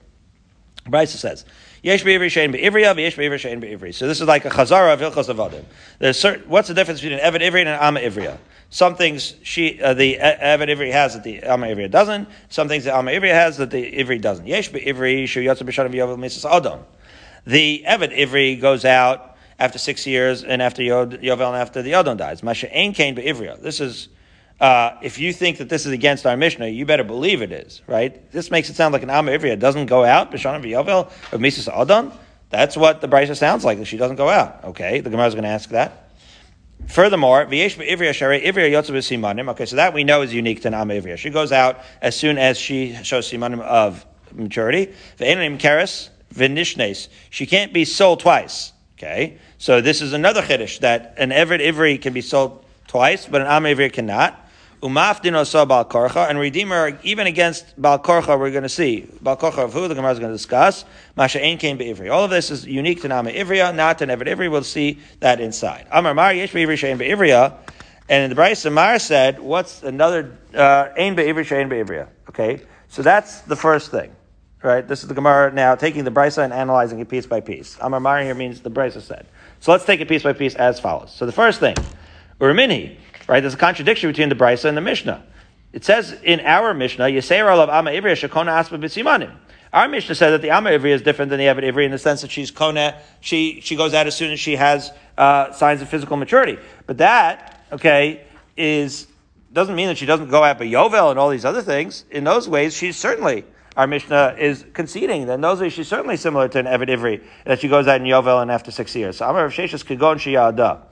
Braisa 0.86 1.16
says, 1.16 1.44
Yesh 1.82 2.02
be'ivri 2.02 2.26
shein 2.26 2.52
be'ivriya, 2.52 2.96
yesh 2.96 3.16
be'ivri 3.16 3.38
shein 3.38 3.60
be'ivri. 3.60 3.94
So 3.94 4.06
this 4.06 4.20
is 4.20 4.28
like 4.28 4.44
a 4.44 4.50
chazara 4.50 4.92
of 4.92 5.00
Hilchos 5.00 5.34
Avodim. 5.34 5.64
There's 5.98 6.18
certain, 6.18 6.48
what's 6.48 6.68
the 6.68 6.74
difference 6.74 7.00
between 7.00 7.18
an 7.18 7.32
Ivri 7.40 7.60
and 7.60 7.68
an 7.70 7.78
Amma? 7.80 8.00
Some 8.74 8.96
things 8.96 9.36
she, 9.44 9.80
uh, 9.80 9.94
the 9.94 10.18
Evid 10.20 10.68
Ivri 10.68 10.90
has 10.90 11.14
that 11.14 11.22
the 11.22 11.44
Amma 11.44 11.68
Ivri 11.68 11.88
doesn't. 11.88 12.28
Some 12.48 12.66
things 12.66 12.82
the 12.82 12.92
Amma 12.92 13.12
Ivri 13.12 13.30
has 13.30 13.56
that 13.58 13.70
the 13.70 13.92
Ivri 13.92 14.20
doesn't. 14.20 14.48
Yesh 14.48 14.72
Ivri 14.72 15.28
shu 15.28 15.40
yotza 15.40 15.62
b'shana 15.62 15.94
v'yovel 15.94 16.18
misas 16.18 16.44
adon. 16.44 16.84
The 17.46 17.84
Evid 17.86 18.12
Ivri 18.18 18.60
goes 18.60 18.84
out 18.84 19.36
after 19.60 19.78
six 19.78 20.08
years 20.08 20.42
and 20.42 20.60
after 20.60 20.82
Yovel 20.82 21.14
and 21.14 21.56
after 21.56 21.82
the 21.82 21.94
Adon 21.94 22.16
dies. 22.16 22.42
Masha 22.42 22.68
ein 22.76 22.94
kain 22.94 23.14
be'ivriya. 23.14 23.62
This 23.62 23.80
is, 23.80 24.08
uh, 24.58 24.96
if 25.02 25.20
you 25.20 25.32
think 25.32 25.58
that 25.58 25.68
this 25.68 25.86
is 25.86 25.92
against 25.92 26.26
our 26.26 26.36
Mishnah, 26.36 26.66
you 26.66 26.84
better 26.84 27.04
believe 27.04 27.42
it 27.42 27.52
is, 27.52 27.80
right? 27.86 28.28
This 28.32 28.50
makes 28.50 28.70
it 28.70 28.74
sound 28.74 28.92
like 28.92 29.04
an 29.04 29.10
Amma 29.10 29.30
Ivriya 29.30 29.56
doesn't 29.56 29.86
go 29.86 30.02
out, 30.02 30.32
b'shana 30.32 30.60
v'yovel 30.60 31.06
of 31.32 31.40
misas 31.40 31.68
adon. 31.72 32.12
That's 32.50 32.76
what 32.76 33.00
the 33.00 33.06
Brisa 33.06 33.36
sounds 33.36 33.64
like, 33.64 33.78
that 33.78 33.84
she 33.84 33.98
doesn't 33.98 34.16
go 34.16 34.28
out. 34.28 34.64
Okay, 34.64 34.98
the 34.98 35.10
Gemara 35.10 35.28
is 35.28 35.34
going 35.34 35.44
to 35.44 35.50
ask 35.50 35.70
that. 35.70 36.03
Furthermore, 36.88 37.42
okay, 37.42 37.68
so 37.68 39.76
that 39.76 39.94
we 39.94 40.04
know 40.04 40.22
is 40.22 40.34
unique 40.34 40.62
to 40.62 40.70
Nama 40.70 40.94
Ivriya. 40.94 41.16
She 41.16 41.30
goes 41.30 41.52
out 41.52 41.80
as 42.00 42.16
soon 42.16 42.38
as 42.38 42.58
she 42.58 42.94
shows 43.02 43.30
simanim 43.30 43.60
of 43.60 44.04
maturity. 44.32 44.92
She 47.30 47.46
can't 47.46 47.72
be 47.72 47.84
sold 47.84 48.20
twice. 48.20 48.72
Okay, 48.96 49.38
so 49.58 49.80
this 49.80 50.00
is 50.00 50.12
another 50.12 50.42
chiddush 50.42 50.78
that 50.80 51.14
an 51.16 51.30
Eved 51.30 51.60
Ivri 51.60 52.00
can 52.00 52.12
be 52.12 52.20
sold 52.20 52.64
twice, 52.86 53.26
but 53.26 53.40
an 53.40 53.48
Am 53.48 53.64
Ivri 53.64 53.92
cannot. 53.92 54.40
Umafdin 54.84 55.32
bal 55.66 55.86
korcha, 55.86 56.28
and 56.28 56.38
redeemer 56.38 56.98
even 57.02 57.26
against 57.26 57.80
bal 57.80 57.98
korcha. 57.98 58.38
We're 58.38 58.50
going 58.50 58.64
to 58.64 58.68
see 58.68 59.08
bal 59.22 59.34
korcha 59.34 59.64
of 59.64 59.72
who 59.72 59.88
the 59.88 59.94
Gemara 59.94 60.12
is 60.12 60.18
going 60.18 60.30
to 60.30 60.36
discuss. 60.36 60.84
Masha 61.16 61.42
ein 61.42 61.56
came 61.56 61.78
beivri. 61.78 62.12
All 62.12 62.24
of 62.24 62.30
this 62.30 62.50
is 62.50 62.66
unique 62.66 63.00
to 63.00 63.08
Nama 63.08 63.30
Ivriya, 63.30 63.74
not 63.74 63.96
to 64.00 64.06
Nevid 64.06 64.26
Ivri. 64.26 64.50
We'll 64.50 64.62
see 64.62 64.98
that 65.20 65.40
inside. 65.40 65.86
Amar 65.90 66.12
Mar 66.12 66.34
yesh 66.34 66.52
beivri 66.52 66.74
shein 66.74 66.98
beivriya, 66.98 67.56
and 68.10 68.24
in 68.24 68.36
the 68.36 68.36
Brayis 68.36 68.70
Mar 68.70 68.98
said, 68.98 69.40
what's 69.40 69.82
another 69.82 70.36
uh, 70.52 70.90
ein 70.98 71.16
beivri 71.16 71.46
shein 71.46 71.70
beivriya? 71.70 72.06
Okay, 72.28 72.60
so 72.88 73.00
that's 73.00 73.40
the 73.40 73.56
first 73.56 73.90
thing. 73.90 74.14
Right, 74.62 74.86
this 74.86 75.02
is 75.02 75.08
the 75.08 75.14
Gemara 75.14 75.50
now 75.50 75.76
taking 75.76 76.04
the 76.04 76.10
brisa 76.10 76.44
and 76.44 76.52
analyzing 76.52 76.98
it 77.00 77.08
piece 77.08 77.24
by 77.24 77.40
piece. 77.40 77.78
Amar 77.80 78.00
Mar 78.00 78.20
here 78.20 78.34
means 78.34 78.60
the 78.60 78.70
brisa 78.70 79.00
said. 79.00 79.26
So 79.60 79.72
let's 79.72 79.86
take 79.86 80.00
it 80.00 80.08
piece 80.08 80.24
by 80.24 80.34
piece 80.34 80.54
as 80.54 80.78
follows. 80.78 81.10
So 81.10 81.24
the 81.24 81.32
first 81.32 81.60
thing, 81.60 81.76
Urimini, 82.38 82.96
Right? 83.26 83.40
There's 83.40 83.54
a 83.54 83.58
contradiction 83.58 84.10
between 84.10 84.28
the 84.28 84.34
Brisa 84.34 84.66
and 84.66 84.76
the 84.76 84.82
Mishnah. 84.82 85.24
It 85.72 85.84
says 85.84 86.12
in 86.22 86.40
our 86.40 86.72
Mishnah, 86.74 87.06
Yisrael 87.06 87.58
of 87.58 87.68
Ama 87.68 87.90
Ivriya 87.90 88.28
Shekona 88.28 88.48
Aspa 88.48 88.78
B'Simanim. 88.78 89.34
Our 89.72 89.88
Mishnah 89.88 90.14
said 90.14 90.30
that 90.30 90.40
the 90.40 90.50
Amma 90.50 90.70
Ivri 90.70 90.90
is 90.90 91.02
different 91.02 91.30
than 91.30 91.40
the 91.40 91.46
Eved 91.46 91.64
Ivri 91.64 91.84
in 91.84 91.90
the 91.90 91.98
sense 91.98 92.22
that 92.22 92.30
she's 92.30 92.52
Kona, 92.52 92.96
she, 93.20 93.60
she 93.60 93.74
goes 93.74 93.92
out 93.92 94.06
as 94.06 94.14
soon 94.14 94.30
as 94.30 94.38
she 94.38 94.54
has 94.54 94.92
uh, 95.18 95.50
signs 95.50 95.82
of 95.82 95.88
physical 95.88 96.16
maturity. 96.16 96.58
But 96.86 96.98
that, 96.98 97.60
okay, 97.72 98.24
is 98.56 99.08
doesn't 99.52 99.74
mean 99.74 99.88
that 99.88 99.98
she 99.98 100.06
doesn't 100.06 100.28
go 100.28 100.44
out 100.44 100.58
by 100.58 100.66
Yovel 100.66 101.10
and 101.10 101.18
all 101.18 101.28
these 101.28 101.44
other 101.44 101.62
things. 101.62 102.04
In 102.10 102.22
those 102.22 102.48
ways, 102.48 102.72
she's 102.74 102.96
certainly 102.96 103.44
our 103.76 103.88
Mishnah 103.88 104.36
is 104.38 104.64
conceding 104.72 105.26
that 105.26 105.34
in 105.34 105.40
those 105.40 105.60
ways 105.60 105.72
she's 105.72 105.88
certainly 105.88 106.16
similar 106.16 106.46
to 106.46 106.58
an 106.60 106.66
Eved 106.66 106.88
Ivri, 106.88 107.24
that 107.44 107.58
she 107.58 107.66
goes 107.66 107.88
out 107.88 108.00
in 108.00 108.06
Yovel 108.06 108.42
and 108.42 108.52
after 108.52 108.70
six 108.70 108.94
years. 108.94 109.16
So 109.16 109.28
Amar 109.28 109.46
of 109.46 109.52
Sheshas 109.52 109.84
could 109.84 109.98
go 109.98 110.12
in 110.12 110.18
Shiyada. 110.18 110.82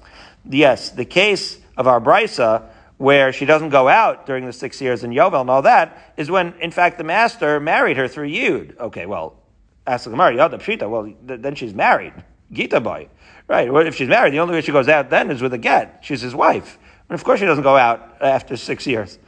Yes, 0.48 0.90
the 0.90 1.04
case 1.04 1.58
of 1.76 1.86
our 1.86 2.00
Brisa, 2.00 2.68
where 2.98 3.32
she 3.32 3.44
doesn't 3.44 3.70
go 3.70 3.88
out 3.88 4.26
during 4.26 4.46
the 4.46 4.52
six 4.52 4.80
years 4.80 5.02
in 5.02 5.10
Yovel 5.10 5.40
and 5.40 5.50
all 5.50 5.62
that, 5.62 6.12
is 6.16 6.30
when, 6.30 6.54
in 6.60 6.70
fact, 6.70 6.98
the 6.98 7.04
master 7.04 7.58
married 7.58 7.96
her 7.96 8.06
through 8.06 8.28
Yud. 8.28 8.78
Okay, 8.78 9.06
well, 9.06 9.34
ask 9.86 10.04
the 10.04 10.10
Gemara, 10.10 10.36
Yada 10.36 10.58
Pshita, 10.58 10.88
well, 10.88 11.04
th- 11.04 11.40
then 11.40 11.54
she's 11.54 11.74
married. 11.74 12.12
Gita 12.52 12.80
boy. 12.80 13.08
Right, 13.48 13.72
well, 13.72 13.86
if 13.86 13.96
she's 13.96 14.08
married, 14.08 14.32
the 14.32 14.38
only 14.38 14.54
way 14.54 14.60
she 14.60 14.72
goes 14.72 14.88
out 14.88 15.10
then 15.10 15.30
is 15.30 15.42
with 15.42 15.52
a 15.52 15.58
get. 15.58 15.98
She's 16.02 16.20
his 16.20 16.34
wife. 16.34 16.78
And 17.08 17.18
of 17.18 17.24
course 17.24 17.40
she 17.40 17.46
doesn't 17.46 17.64
go 17.64 17.76
out 17.76 18.16
after 18.20 18.56
six 18.56 18.86
years. 18.86 19.18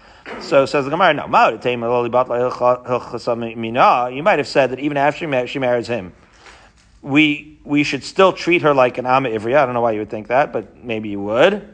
So 0.41 0.65
says 0.67 0.85
the 0.85 0.91
Gemara, 0.91 1.13
no, 1.15 1.27
you 4.07 4.23
might 4.23 4.39
have 4.39 4.49
said 4.49 4.71
that 4.71 4.79
even 4.79 4.97
after 4.97 5.47
she 5.47 5.59
marries 5.59 5.87
him, 5.87 6.13
we, 7.03 7.59
we 7.65 7.85
should 7.85 8.05
still 8.05 8.33
treat 8.33 8.63
her 8.63 8.73
like 8.73 8.97
an 8.99 9.05
Amma 9.05 9.29
Ivriya. 9.29 9.57
I 9.57 9.67
don't 9.67 9.75
know 9.75 9.83
why 9.83 9.93
you 9.93 9.99
would 9.99 10.09
think 10.09 10.29
that, 10.29 10.53
but 10.53 10.83
maybe 10.83 11.11
you 11.11 11.21
would. 11.21 11.74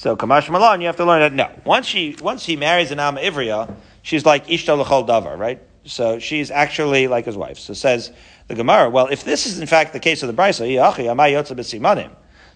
So 0.00 0.16
Kamash 0.16 0.48
Malon, 0.48 0.80
you 0.80 0.86
have 0.86 0.96
to 0.96 1.04
learn 1.04 1.20
that 1.20 1.34
no. 1.34 1.50
Once 1.66 1.84
she 1.84 2.16
once 2.22 2.46
he 2.46 2.56
marries 2.56 2.90
an 2.90 2.98
Amma 2.98 3.20
Ivriya, 3.20 3.70
she's 4.00 4.24
like 4.24 4.46
Ishta 4.46 4.74
L'chol 4.74 5.06
Davar, 5.06 5.36
right? 5.36 5.60
So 5.84 6.18
she's 6.18 6.50
actually 6.50 7.06
like 7.06 7.26
his 7.26 7.36
wife. 7.36 7.58
So 7.58 7.74
says 7.74 8.10
the 8.48 8.54
Gemara, 8.54 8.88
well, 8.88 9.08
if 9.08 9.24
this 9.24 9.44
is 9.44 9.60
in 9.60 9.66
fact 9.66 9.92
the 9.92 10.00
case 10.00 10.22
of 10.22 10.34
the 10.34 10.42
Brisa, 10.42 10.64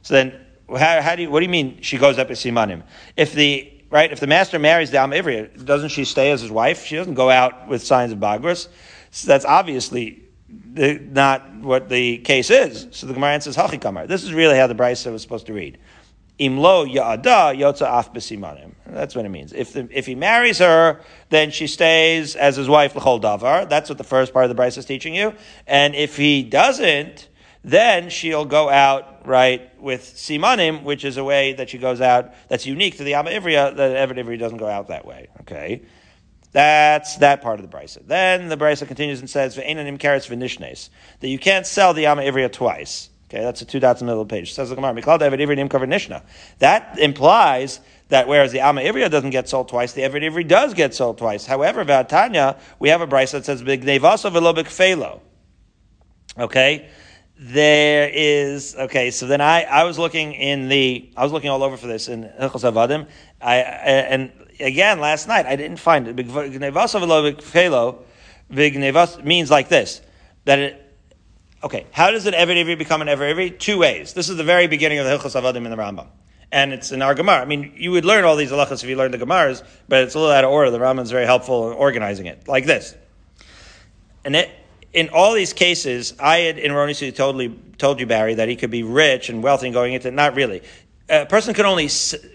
so 0.00 0.14
then 0.14 0.40
how, 0.70 1.02
how 1.02 1.16
do 1.16 1.20
you, 1.20 1.30
what 1.30 1.40
do 1.40 1.44
you 1.44 1.50
mean 1.50 1.82
she 1.82 1.98
goes 1.98 2.18
up 2.18 2.30
as 2.30 2.42
simanim? 2.42 2.82
If 3.14 3.34
the 3.34 3.70
right, 3.90 4.10
if 4.10 4.20
the 4.20 4.26
master 4.26 4.58
marries 4.58 4.90
the 4.90 5.00
Am 5.00 5.10
Ivri, 5.10 5.66
doesn't 5.66 5.90
she 5.90 6.06
stay 6.06 6.30
as 6.30 6.40
his 6.40 6.50
wife? 6.50 6.86
She 6.86 6.96
doesn't 6.96 7.12
go 7.12 7.28
out 7.28 7.68
with 7.68 7.84
signs 7.84 8.10
of 8.10 8.18
bagras. 8.20 8.68
So 9.10 9.28
that's 9.28 9.44
obviously 9.44 10.22
the, 10.48 10.94
not 10.94 11.56
what 11.56 11.90
the 11.90 12.16
case 12.18 12.48
is. 12.48 12.86
So 12.92 13.06
the 13.06 13.12
Gemara 13.12 13.34
answers 13.34 13.54
hachikamar. 13.54 14.08
This 14.08 14.24
is 14.24 14.32
really 14.32 14.56
how 14.56 14.66
the 14.66 14.74
Brisa 14.74 15.12
was 15.12 15.20
supposed 15.20 15.44
to 15.48 15.52
read. 15.52 15.76
Imlo 16.38 16.84
ya'ada 16.92 17.56
yotza 17.56 17.86
af 17.86 18.12
b'simanim. 18.12 18.72
That's 18.86 19.14
what 19.14 19.24
it 19.24 19.28
means. 19.28 19.52
If 19.52 19.72
the, 19.72 19.88
if 19.90 20.06
he 20.06 20.14
marries 20.14 20.58
her, 20.58 21.00
then 21.30 21.50
she 21.50 21.66
stays 21.66 22.34
as 22.34 22.56
his 22.56 22.68
wife 22.68 22.96
l'chol 22.96 23.20
davar. 23.20 23.68
That's 23.68 23.88
what 23.88 23.98
the 23.98 24.04
first 24.04 24.32
part 24.32 24.48
of 24.48 24.56
the 24.56 24.60
Brisa 24.60 24.78
is 24.78 24.84
teaching 24.84 25.14
you. 25.14 25.34
And 25.66 25.94
if 25.94 26.16
he 26.16 26.42
doesn't, 26.42 27.28
then 27.62 28.10
she'll 28.10 28.44
go 28.44 28.68
out, 28.68 29.26
right, 29.26 29.70
with 29.80 30.02
simanim, 30.02 30.82
which 30.82 31.04
is 31.04 31.16
a 31.16 31.24
way 31.24 31.54
that 31.54 31.70
she 31.70 31.78
goes 31.78 32.00
out 32.00 32.34
that's 32.48 32.66
unique 32.66 32.98
to 32.98 33.04
the 33.04 33.14
Amma 33.14 33.30
Ivriya, 33.30 33.76
that 33.76 34.08
Eved 34.08 34.18
Ivri 34.18 34.38
doesn't 34.38 34.58
go 34.58 34.68
out 34.68 34.88
that 34.88 35.06
way. 35.06 35.28
Okay? 35.40 35.82
That's 36.52 37.16
that 37.16 37.42
part 37.42 37.58
of 37.58 37.68
the 37.68 37.76
brisa. 37.76 38.06
Then 38.06 38.48
the 38.48 38.56
brisa 38.56 38.86
continues 38.86 39.20
and 39.20 39.30
says, 39.30 39.56
that 39.56 41.28
you 41.28 41.38
can't 41.38 41.66
sell 41.66 41.94
the 41.94 42.06
Amma 42.06 42.22
Ivriya 42.22 42.52
twice. 42.52 43.08
Okay, 43.34 43.42
that's 43.42 43.58
the 43.58 43.66
two 43.66 43.80
dots 43.80 44.00
in 44.00 44.06
the 44.06 44.12
middle 44.12 44.22
of 44.22 44.28
the 44.28 44.32
page. 44.32 44.54
Says 44.54 44.68
the 44.68 44.76
Gemara, 44.76 44.94
"Miklal 44.94 45.18
Eved 45.18 45.40
Ivri 45.40 45.56
nim 45.56 45.68
cover 45.68 45.88
nishna." 45.88 46.22
That 46.60 46.96
implies 47.00 47.80
that 48.08 48.28
whereas 48.28 48.52
the 48.52 48.60
Amma 48.60 48.82
Ivriya 48.82 49.10
doesn't 49.10 49.30
get 49.30 49.48
sold 49.48 49.68
twice, 49.68 49.92
the 49.92 50.02
Eved 50.02 50.22
Ivri 50.22 50.46
does 50.46 50.72
get 50.72 50.94
sold 50.94 51.18
twice. 51.18 51.44
However, 51.44 51.84
Vatanya, 51.84 52.56
we 52.78 52.90
have 52.90 53.00
a 53.00 53.08
brisa 53.08 53.32
that 53.32 53.44
says, 53.44 53.64
"B'gnevasa 53.64 54.30
v'lo 54.30 54.54
b'kfelo." 54.54 55.18
Okay, 56.38 56.88
there 57.36 58.08
is 58.12 58.76
okay. 58.76 59.10
So 59.10 59.26
then 59.26 59.40
I, 59.40 59.62
I 59.62 59.82
was 59.82 59.98
looking 59.98 60.34
in 60.34 60.68
the 60.68 61.10
I 61.16 61.24
was 61.24 61.32
looking 61.32 61.50
all 61.50 61.64
over 61.64 61.76
for 61.76 61.88
this 61.88 62.06
in 62.06 62.30
Hilchos 62.40 62.70
Avadim. 62.70 63.08
I, 63.40 63.56
and 63.56 64.30
again 64.60 65.00
last 65.00 65.26
night 65.26 65.46
I 65.46 65.56
didn't 65.56 65.78
find 65.78 66.06
it. 66.06 66.14
Vignevas 68.50 69.24
means 69.24 69.50
like 69.50 69.68
this 69.68 70.02
that 70.44 70.58
it. 70.60 70.83
Okay, 71.64 71.86
how 71.92 72.10
does 72.10 72.26
an 72.26 72.34
Eved 72.34 72.62
Ivri 72.62 72.76
become 72.76 73.00
an 73.00 73.08
Eved 73.08 73.34
Ivri? 73.34 73.58
Two 73.58 73.78
ways. 73.78 74.12
This 74.12 74.28
is 74.28 74.36
the 74.36 74.44
very 74.44 74.66
beginning 74.66 74.98
of 74.98 75.06
the 75.06 75.10
Hilchos 75.16 75.34
Avadim 75.34 75.64
in 75.64 75.70
the 75.70 75.76
Rambam. 75.76 76.08
And 76.52 76.74
it's 76.74 76.92
in 76.92 77.00
our 77.00 77.14
Gemara. 77.14 77.40
I 77.40 77.46
mean, 77.46 77.72
you 77.76 77.90
would 77.92 78.04
learn 78.04 78.24
all 78.24 78.36
these 78.36 78.50
halachas 78.50 78.84
if 78.84 78.90
you 78.90 78.96
learned 78.96 79.14
the 79.14 79.18
Gemaras, 79.18 79.66
but 79.88 80.02
it's 80.02 80.14
a 80.14 80.18
little 80.18 80.34
out 80.34 80.44
of 80.44 80.50
order. 80.50 80.70
The 80.70 80.78
Rambam 80.78 81.00
is 81.00 81.10
very 81.10 81.24
helpful 81.24 81.70
in 81.70 81.76
organizing 81.78 82.26
it. 82.26 82.46
Like 82.46 82.66
this. 82.66 82.94
And 84.26 84.36
it, 84.36 84.50
in 84.92 85.08
all 85.08 85.32
these 85.32 85.54
cases, 85.54 86.12
I 86.20 86.40
had 86.40 86.58
erroneously 86.58 87.10
totally 87.12 87.58
told 87.78 87.98
you, 87.98 88.04
Barry, 88.04 88.34
that 88.34 88.50
he 88.50 88.56
could 88.56 88.70
be 88.70 88.82
rich 88.82 89.30
and 89.30 89.42
wealthy 89.42 89.68
and 89.68 89.74
going 89.74 89.94
into 89.94 90.10
not 90.10 90.34
really. 90.34 90.62
A 91.08 91.24
person 91.24 91.54
can 91.54 91.64
only 91.64 91.88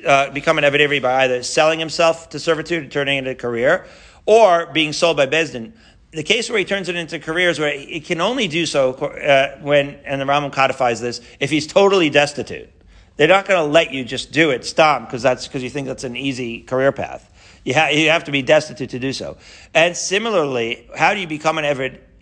uh, 0.07 0.31
become 0.31 0.57
an 0.57 0.63
Eved 0.63 1.03
by 1.03 1.25
either 1.25 1.43
selling 1.43 1.77
himself 1.77 2.29
to 2.29 2.39
servitude 2.39 2.81
and 2.81 2.91
turning 2.91 3.17
it 3.17 3.19
into 3.19 3.31
a 3.31 3.35
career, 3.35 3.85
or 4.25 4.65
being 4.67 4.91
sold 4.91 5.17
by 5.17 5.27
Bezdin. 5.27 5.73
The 6.11 6.23
case 6.23 6.49
where 6.49 6.57
he 6.57 6.65
turns 6.65 6.89
it 6.89 6.95
into 6.95 7.19
careers 7.19 7.59
where 7.59 7.77
he 7.77 7.99
can 7.99 8.19
only 8.19 8.47
do 8.47 8.65
so 8.65 8.93
uh, 8.93 9.57
when, 9.59 9.95
and 10.05 10.19
the 10.19 10.25
Rambam 10.25 10.51
codifies 10.51 10.99
this, 10.99 11.21
if 11.39 11.51
he's 11.51 11.67
totally 11.67 12.09
destitute. 12.09 12.69
They're 13.15 13.27
not 13.27 13.45
going 13.45 13.63
to 13.63 13.71
let 13.71 13.91
you 13.91 14.03
just 14.03 14.31
do 14.31 14.49
it, 14.49 14.65
stop, 14.65 15.05
because 15.05 15.21
that's 15.21 15.47
because 15.47 15.61
you 15.61 15.69
think 15.69 15.87
that's 15.87 16.05
an 16.05 16.15
easy 16.15 16.61
career 16.61 16.91
path. 16.91 17.29
You, 17.63 17.73
ha- 17.73 17.89
you 17.89 18.09
have 18.09 18.23
to 18.23 18.31
be 18.31 18.41
destitute 18.41 18.91
to 18.91 18.99
do 18.99 19.13
so. 19.13 19.37
And 19.73 19.95
similarly, 19.95 20.87
how 20.95 21.13
do 21.13 21.19
you 21.19 21.27
become 21.27 21.57
an 21.57 21.65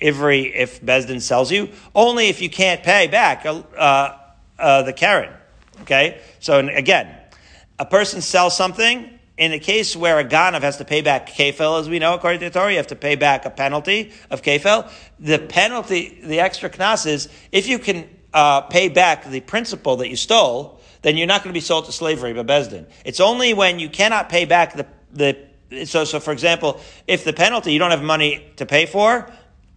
Ivri 0.01 0.51
if 0.53 0.81
Besdin 0.81 1.21
sells 1.21 1.51
you, 1.51 1.69
only 1.95 2.27
if 2.27 2.41
you 2.41 2.49
can't 2.49 2.83
pay 2.83 3.07
back 3.07 3.45
uh, 3.45 4.17
uh, 4.59 4.83
the 4.83 4.93
Karen. 4.93 5.33
Okay? 5.81 6.21
So 6.39 6.59
again, 6.59 7.15
a 7.79 7.85
person 7.85 8.21
sells 8.21 8.55
something. 8.55 9.16
In 9.37 9.51
the 9.51 9.59
case 9.59 9.95
where 9.95 10.17
a 10.17 10.25
Ganav 10.25 10.61
has 10.61 10.77
to 10.77 10.85
pay 10.85 11.01
back 11.01 11.29
kefil, 11.29 11.79
as 11.79 11.87
we 11.87 11.99
know, 11.99 12.15
according 12.15 12.39
to 12.39 12.45
the 12.45 12.51
Torah, 12.51 12.71
you 12.71 12.77
have 12.77 12.87
to 12.87 12.95
pay 12.95 13.15
back 13.15 13.45
a 13.45 13.51
penalty 13.51 14.11
of 14.31 14.41
kefil. 14.41 14.89
The 15.19 15.37
penalty, 15.37 16.19
the 16.23 16.39
extra 16.39 16.69
knas 16.69 17.05
is, 17.05 17.29
if 17.51 17.67
you 17.67 17.77
can 17.77 18.09
uh, 18.33 18.61
pay 18.61 18.89
back 18.89 19.25
the 19.25 19.41
principal 19.41 19.97
that 19.97 20.09
you 20.09 20.15
stole, 20.15 20.81
then 21.03 21.17
you're 21.17 21.27
not 21.27 21.43
going 21.43 21.53
to 21.53 21.57
be 21.57 21.61
sold 21.61 21.85
to 21.85 21.91
slavery 21.91 22.33
by 22.33 22.43
Besdin. 22.43 22.87
It's 23.05 23.19
only 23.19 23.53
when 23.53 23.79
you 23.79 23.89
cannot 23.89 24.29
pay 24.29 24.45
back 24.45 24.73
the, 24.73 24.87
the 25.13 25.85
so, 25.85 26.03
so 26.03 26.19
for 26.19 26.31
example, 26.31 26.79
if 27.07 27.23
the 27.23 27.33
penalty 27.33 27.73
you 27.73 27.79
don't 27.79 27.91
have 27.91 28.01
money 28.01 28.51
to 28.55 28.65
pay 28.65 28.85
for, 28.85 29.31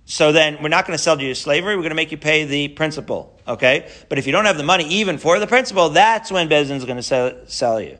so 0.04 0.32
then 0.32 0.58
we're 0.62 0.68
not 0.68 0.86
going 0.86 0.96
to 0.96 1.02
sell 1.02 1.20
you 1.20 1.28
to 1.28 1.34
slavery. 1.34 1.76
We're 1.76 1.82
going 1.82 1.90
to 1.90 1.96
make 1.96 2.10
you 2.10 2.18
pay 2.18 2.44
the 2.44 2.68
principal. 2.68 3.38
Okay? 3.46 3.90
But 4.08 4.18
if 4.18 4.26
you 4.26 4.32
don't 4.32 4.44
have 4.44 4.56
the 4.56 4.64
money 4.64 4.84
even 4.88 5.18
for 5.18 5.38
the 5.38 5.46
principal, 5.46 5.90
that's 5.90 6.32
when 6.32 6.48
Bezin 6.48 6.76
is 6.76 6.84
going 6.84 6.96
to 6.96 7.02
sell, 7.02 7.32
sell 7.46 7.80
you. 7.80 7.98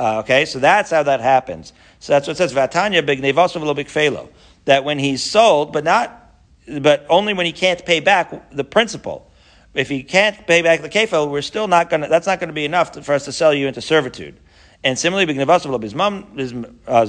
Uh, 0.00 0.20
okay? 0.20 0.46
So 0.46 0.58
that's 0.58 0.90
how 0.90 1.02
that 1.02 1.20
happens. 1.20 1.74
So 1.98 2.14
that's 2.14 2.26
what 2.26 2.32
it 2.32 2.36
says. 2.38 2.54
Vatanya 2.54 3.04
big 3.04 3.20
nevosov 3.20 3.76
big 3.76 3.88
felo. 3.88 4.30
That 4.64 4.82
when 4.82 4.98
he's 4.98 5.22
sold, 5.22 5.74
but 5.74 5.84
not, 5.84 6.34
but 6.80 7.04
only 7.10 7.34
when 7.34 7.44
he 7.44 7.52
can't 7.52 7.84
pay 7.84 8.00
back 8.00 8.50
the 8.50 8.64
principal. 8.64 9.30
If 9.74 9.90
he 9.90 10.02
can't 10.02 10.46
pay 10.46 10.62
back 10.62 10.80
the 10.80 10.88
kefil, 10.88 11.30
we're 11.30 11.42
still 11.42 11.68
not 11.68 11.90
going 11.90 12.00
to, 12.00 12.08
that's 12.08 12.26
not 12.26 12.40
going 12.40 12.48
to 12.48 12.54
be 12.54 12.64
enough 12.64 12.92
to, 12.92 13.02
for 13.02 13.12
us 13.12 13.26
to 13.26 13.32
sell 13.32 13.52
you 13.52 13.68
into 13.68 13.82
servitude. 13.82 14.40
And 14.82 14.98
similarly, 14.98 15.26
big 15.26 15.36
nevosov 15.36 15.78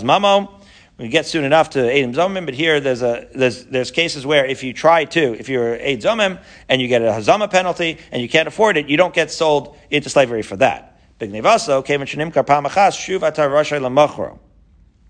mamo 0.03 0.61
we 0.97 1.07
get 1.07 1.25
soon 1.25 1.45
enough 1.45 1.71
to 1.71 1.79
Eidim 1.79 2.13
Zomim, 2.13 2.45
but 2.45 2.53
here 2.53 2.79
there's 2.79 3.01
a 3.01 3.27
there's 3.33 3.65
there's 3.65 3.89
cases 3.89 4.23
where 4.23 4.45
if 4.45 4.61
you 4.61 4.71
try 4.71 5.05
to, 5.05 5.39
if 5.39 5.49
you're 5.49 5.75
Aid 5.77 6.01
Zomim 6.01 6.39
and 6.69 6.79
you 6.79 6.87
get 6.87 7.01
a 7.01 7.05
Hazama 7.05 7.49
penalty 7.49 7.97
and 8.11 8.21
you 8.21 8.29
can't 8.29 8.47
afford 8.47 8.77
it, 8.77 8.87
you 8.87 8.97
don't 8.97 9.13
get 9.13 9.31
sold 9.31 9.75
into 9.89 10.09
slavery 10.09 10.43
for 10.43 10.57
that. 10.57 10.90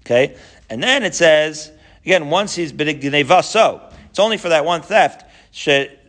Okay, 0.05 0.35
and 0.69 0.81
then 0.81 1.03
it 1.03 1.15
says 1.15 1.71
again 2.03 2.29
once 2.29 2.55
he's 2.55 2.71
so 2.71 3.81
it's 4.09 4.19
only 4.19 4.37
for 4.37 4.49
that 4.49 4.65
one 4.65 4.81
theft 4.81 5.25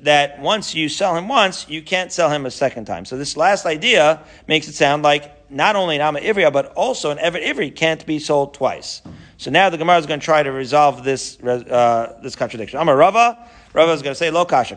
that 0.03 0.41
once 0.41 0.75
you 0.75 0.89
sell 0.89 1.17
him 1.17 1.29
once, 1.29 1.69
you 1.69 1.83
can't 1.83 2.13
sell 2.13 2.31
him 2.31 2.47
a 2.47 2.51
second 2.51 2.85
time. 2.85 3.05
So 3.05 3.17
this 3.17 3.37
last 3.37 3.67
idea 3.67 4.21
makes 4.47 4.69
it 4.69 4.75
sound 4.75 5.03
like 5.03 5.51
not 5.51 5.77
only 5.77 5.97
an 5.97 6.03
Amma 6.03 6.21
Ivriya, 6.21 6.53
but 6.53 6.73
also 6.75 7.11
an 7.11 7.19
Evet 7.19 7.45
Ivri 7.45 7.75
can't 7.75 8.05
be 8.07 8.19
sold 8.19 8.55
twice. 8.55 9.03
So 9.37 9.51
now 9.51 9.69
the 9.69 9.77
Gemara 9.77 9.99
is 9.99 10.07
going 10.07 10.21
to 10.21 10.25
try 10.25 10.43
to 10.43 10.53
resolve 10.53 11.03
this 11.03 11.41
uh, 11.43 12.19
this 12.23 12.37
contradiction. 12.37 12.79
I'm 12.79 12.89
a 12.89 12.95
Rava. 12.95 13.37
Rava 13.75 13.93
is 13.93 14.03
going 14.03 14.13
to 14.13 14.19
say 14.19 14.31
lo 14.31 14.45
kasha. 14.45 14.77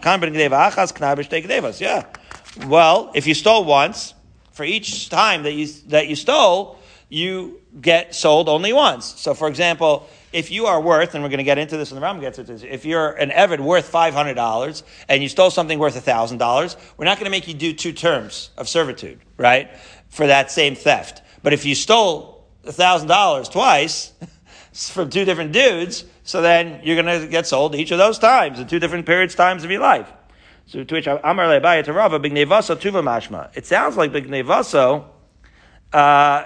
Yeah. 1.79 2.05
Well, 2.67 3.11
if 3.13 3.27
you 3.27 3.33
stole 3.33 3.65
once, 3.65 4.14
for 4.55 4.63
each 4.63 5.09
time 5.09 5.43
that 5.43 5.53
you 5.53 5.67
that 5.87 6.07
you 6.07 6.15
stole, 6.15 6.79
you 7.09 7.61
get 7.79 8.15
sold 8.15 8.49
only 8.49 8.73
once. 8.73 9.05
So, 9.19 9.33
for 9.33 9.47
example, 9.47 10.07
if 10.31 10.49
you 10.49 10.65
are 10.65 10.81
worth, 10.81 11.13
and 11.13 11.23
we're 11.23 11.29
going 11.29 11.37
to 11.37 11.43
get 11.43 11.57
into 11.57 11.77
this 11.77 11.91
in 11.91 11.95
the 11.95 12.01
Ram 12.01 12.19
gets 12.19 12.39
into 12.39 12.53
this, 12.53 12.63
if 12.63 12.85
you're 12.85 13.11
an 13.11 13.29
Evid 13.29 13.59
worth 13.59 13.91
$500 13.91 14.83
and 15.07 15.21
you 15.21 15.29
stole 15.29 15.51
something 15.51 15.77
worth 15.77 15.95
$1,000, 16.03 16.75
we're 16.97 17.05
not 17.05 17.17
going 17.17 17.25
to 17.25 17.31
make 17.31 17.47
you 17.47 17.53
do 17.53 17.73
two 17.73 17.93
terms 17.93 18.49
of 18.57 18.67
servitude, 18.67 19.19
right? 19.37 19.69
For 20.09 20.27
that 20.27 20.51
same 20.51 20.75
theft. 20.75 21.21
But 21.43 21.53
if 21.53 21.65
you 21.65 21.75
stole 21.75 22.47
$1,000 22.65 23.51
twice, 23.51 24.13
from 24.73 25.09
two 25.09 25.23
different 25.23 25.53
dudes, 25.53 26.03
so 26.23 26.41
then 26.41 26.81
you're 26.83 27.01
going 27.01 27.21
to 27.21 27.27
get 27.27 27.47
sold 27.47 27.75
each 27.75 27.91
of 27.91 27.97
those 27.97 28.19
times 28.19 28.59
in 28.59 28.67
two 28.67 28.79
different 28.79 29.05
periods, 29.05 29.35
times 29.35 29.63
of 29.63 29.71
your 29.71 29.81
life. 29.81 30.11
So 30.67 30.83
to 30.83 30.95
which 30.95 31.07
Amar 31.07 31.45
Lebaya 31.45 31.83
to 31.83 31.93
Rava, 31.93 32.19
Bignevaso 32.19 32.75
Tuva 32.75 33.03
Mashma. 33.03 33.55
It 33.55 33.65
sounds 33.65 33.97
like 33.97 34.11
Bignevaso 34.11 35.05
uh, 35.93 36.45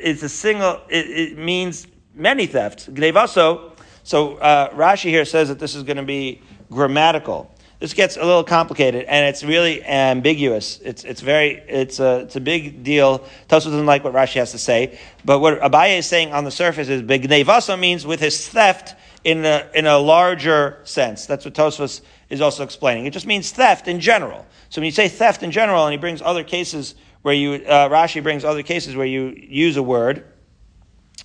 is 0.00 0.22
a 0.22 0.28
single, 0.28 0.80
it, 0.88 1.06
it, 1.06 1.38
means 1.38 1.86
many 2.14 2.46
thefts. 2.46 2.86
Gnevaso, 2.86 3.72
so 4.02 4.36
uh, 4.36 4.70
Rashi 4.70 5.10
here 5.10 5.26
says 5.26 5.48
that 5.48 5.58
this 5.58 5.74
is 5.74 5.82
going 5.82 5.98
to 5.98 6.02
be 6.02 6.40
grammatical. 6.70 7.54
This 7.80 7.94
gets 7.94 8.16
a 8.16 8.24
little 8.24 8.44
complicated 8.44 9.04
and 9.04 9.26
it's 9.26 9.42
really 9.42 9.82
ambiguous. 9.84 10.80
It's, 10.82 11.04
it's 11.04 11.20
very, 11.20 11.62
it's 11.68 11.98
a, 12.00 12.20
it's 12.20 12.36
a 12.36 12.40
big 12.40 12.82
deal. 12.82 13.20
Tosu 13.48 13.64
doesn't 13.64 13.86
like 13.86 14.04
what 14.04 14.12
Rashi 14.12 14.34
has 14.34 14.52
to 14.52 14.58
say. 14.58 14.98
But 15.24 15.40
what 15.40 15.60
Abaye 15.60 15.98
is 15.98 16.06
saying 16.06 16.32
on 16.32 16.44
the 16.44 16.50
surface 16.50 16.88
is 16.88 17.02
Bignevaso 17.02 17.78
means 17.78 18.06
with 18.06 18.20
his 18.20 18.48
theft 18.48 18.94
in 19.24 19.44
a, 19.44 19.68
in 19.74 19.86
a 19.86 19.98
larger 19.98 20.80
sense. 20.84 21.26
That's 21.26 21.44
what 21.44 21.54
Tosfos 21.54 22.00
is 22.30 22.40
also 22.40 22.62
explaining. 22.62 23.06
It 23.06 23.12
just 23.12 23.26
means 23.26 23.50
theft 23.50 23.88
in 23.88 24.00
general. 24.00 24.46
So 24.70 24.80
when 24.80 24.86
you 24.86 24.92
say 24.92 25.08
theft 25.08 25.42
in 25.42 25.50
general, 25.50 25.84
and 25.84 25.92
he 25.92 25.98
brings 25.98 26.22
other 26.22 26.44
cases 26.44 26.94
where 27.22 27.34
you, 27.34 27.54
uh, 27.54 27.88
Rashi 27.88 28.22
brings 28.22 28.44
other 28.44 28.62
cases 28.62 28.96
where 28.96 29.06
you 29.06 29.34
use 29.36 29.76
a 29.76 29.82
word, 29.82 30.24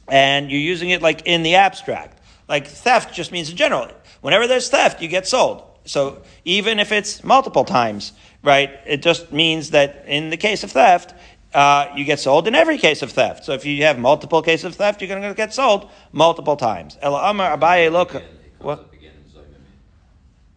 and 0.08 0.52
you're 0.52 0.60
using 0.60 0.90
it 0.90 1.02
like 1.02 1.22
in 1.26 1.44
the 1.44 1.56
abstract. 1.56 2.20
Like 2.50 2.68
theft 2.68 3.14
just 3.14 3.32
means 3.32 3.50
in 3.50 3.58
general. 3.58 3.90
Whenever 4.22 4.48
there's 4.48 4.70
theft, 4.70 5.02
you 5.02 5.08
get 5.08 5.28
sold. 5.28 5.64
So 5.86 6.24
even 6.44 6.80
if 6.80 6.92
it's 6.92 7.24
multiple 7.24 7.64
times, 7.64 8.12
right, 8.44 8.72
it 8.86 9.02
just 9.04 9.32
means 9.32 9.70
that 9.72 10.06
in 10.08 10.32
the 10.32 10.38
case 10.38 10.64
of 10.64 10.72
theft, 10.72 11.14
uh, 11.54 11.88
you 11.96 12.04
get 12.04 12.20
sold 12.20 12.48
in 12.48 12.56
every 12.56 12.78
case 12.78 13.02
of 13.02 13.12
theft. 13.12 13.46
So 13.46 13.54
if 13.54 13.66
you 13.66 13.84
have 13.84 13.98
multiple 13.98 14.42
cases 14.42 14.66
of 14.66 14.76
theft, 14.76 15.02
you're 15.02 15.08
going 15.08 15.22
to 15.22 15.34
get 15.34 15.54
sold 15.54 15.90
multiple 16.12 16.58
times. 16.58 16.98
Ela 17.02 17.30
Amar 17.30 17.58
Abaye 17.58 17.92
look. 17.92 18.14
What? 18.60 18.92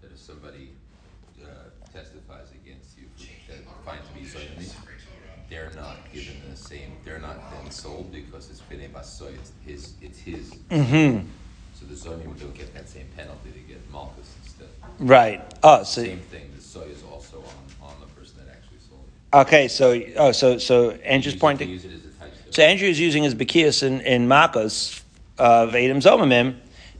That 0.00 0.12
if 0.12 0.18
somebody 0.18 0.70
uh, 1.42 1.46
testifies 1.92 2.50
against 2.52 2.98
you 2.98 3.04
that 3.48 3.58
finds 3.84 4.08
to 4.08 4.14
be 4.14 4.20
zoyimi, 4.22 4.72
they're 5.48 5.70
not 5.76 5.96
given 6.12 6.34
the 6.50 6.56
same. 6.56 6.96
They're 7.04 7.20
not 7.20 7.38
then 7.52 7.70
sold 7.70 8.10
because 8.10 8.50
it's 8.50 8.60
been 8.62 8.80
a 8.80 8.88
basoy. 8.88 9.34
It's 9.34 9.52
his. 9.64 9.94
It's 10.00 10.18
his. 10.18 10.57
Mm-hmm. 10.70 11.26
So 11.74 11.86
the 11.86 11.94
zoyim 11.94 12.38
don't 12.38 12.54
get 12.54 12.74
that 12.74 12.88
same 12.88 13.06
penalty. 13.16 13.50
They 13.54 13.60
get 13.60 13.90
malchus 13.90 14.34
instead. 14.42 14.68
Right. 14.98 15.42
Oh, 15.62 15.82
so 15.82 16.02
Same 16.02 16.18
thing. 16.20 16.50
The 16.56 16.62
soy 16.62 16.82
is 16.82 17.02
also 17.10 17.38
on, 17.38 17.88
on 17.90 17.94
the 18.00 18.06
person 18.20 18.36
that 18.44 18.52
actually 18.54 18.78
sold 18.88 19.00
it. 19.32 19.36
Okay, 19.36 19.68
so 19.68 20.00
oh, 20.16 20.32
so 20.32 20.58
so 20.58 20.90
Andrew's 20.90 21.36
pointing. 21.36 21.68
they 21.68 21.72
use 21.74 21.84
it 21.84 21.92
as 21.92 22.04
a 22.04 22.08
type 22.18 22.32
of- 22.46 22.54
So 22.54 22.62
Andrew 22.62 22.88
is 22.88 23.00
using 23.00 23.22
his 23.22 23.34
Bekias 23.34 23.82
in, 23.82 24.00
in 24.02 24.28
Makos 24.28 25.02
of 25.38 25.74
Adam 25.74 26.00
Zomamim 26.00 26.56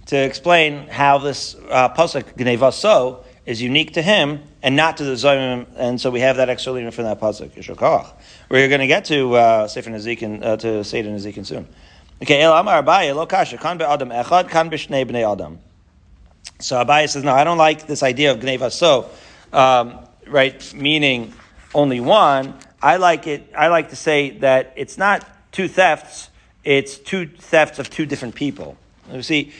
to 0.07 0.17
explain 0.17 0.87
how 0.89 1.19
this 1.19 1.55
uh, 1.71 1.91
pasuk 1.91 2.23
Gneva 2.37 2.73
So 2.73 3.25
is 3.45 3.61
unique 3.61 3.93
to 3.95 4.03
him 4.03 4.41
and 4.63 4.77
not 4.77 4.97
to 4.97 5.05
the 5.05 5.13
Zomim, 5.13 5.67
and 5.77 6.01
so 6.01 6.11
we 6.11 6.21
have 6.21 6.37
that 6.37 6.49
extra 6.49 6.73
leader 6.73 6.91
from 6.91 7.05
that 7.05 7.21
pasuk. 7.21 7.51
Yishokach. 7.51 8.13
We're 8.49 8.69
going 8.69 8.81
to 8.81 8.87
get 8.87 9.05
to 9.07 9.35
uh, 9.35 9.69
Sefer 9.69 9.91
Nezikin 9.91 10.43
uh, 10.43 10.57
to 10.57 10.83
Seder 10.85 11.11
Nezikin 11.11 11.45
soon. 11.45 11.69
Okay, 12.21 12.41
El 12.41 12.53
Amar 12.53 12.83
Abaye 12.83 13.15
Lo 13.15 13.27
Kasha 13.27 13.59
Kan 13.59 13.79
Be'adam 13.79 14.11
Echad 14.11 14.49
Kan 14.49 14.71
B'Shnei 14.71 15.07
Bnei 15.09 15.31
Adam. 15.31 15.61
So 16.59 16.77
Abaye 16.85 17.09
says, 17.09 17.23
no, 17.23 17.33
I 17.33 17.45
don't 17.45 17.59
like 17.59 17.87
this 17.87 18.03
idea 18.03 18.33
of 18.33 18.41
Gneva 18.41 18.73
So, 18.73 19.09
um, 19.53 20.01
right? 20.27 20.75
Meaning 20.75 21.33
only 21.75 22.01
one. 22.01 22.55
I 22.83 22.97
like 22.97 23.27
it. 23.27 23.53
I 23.57 23.69
like 23.69 23.91
to 23.91 23.97
say 23.97 24.31
that 24.39 24.73
it's 24.77 24.99
not 24.99 25.27
two 25.53 25.69
thefts; 25.69 26.31
it's 26.65 26.99
two 26.99 27.27
thefts 27.27 27.79
of 27.79 27.91
two 27.91 28.07
different 28.07 28.35
people. 28.35 28.77
You 29.13 29.23
see, 29.23 29.53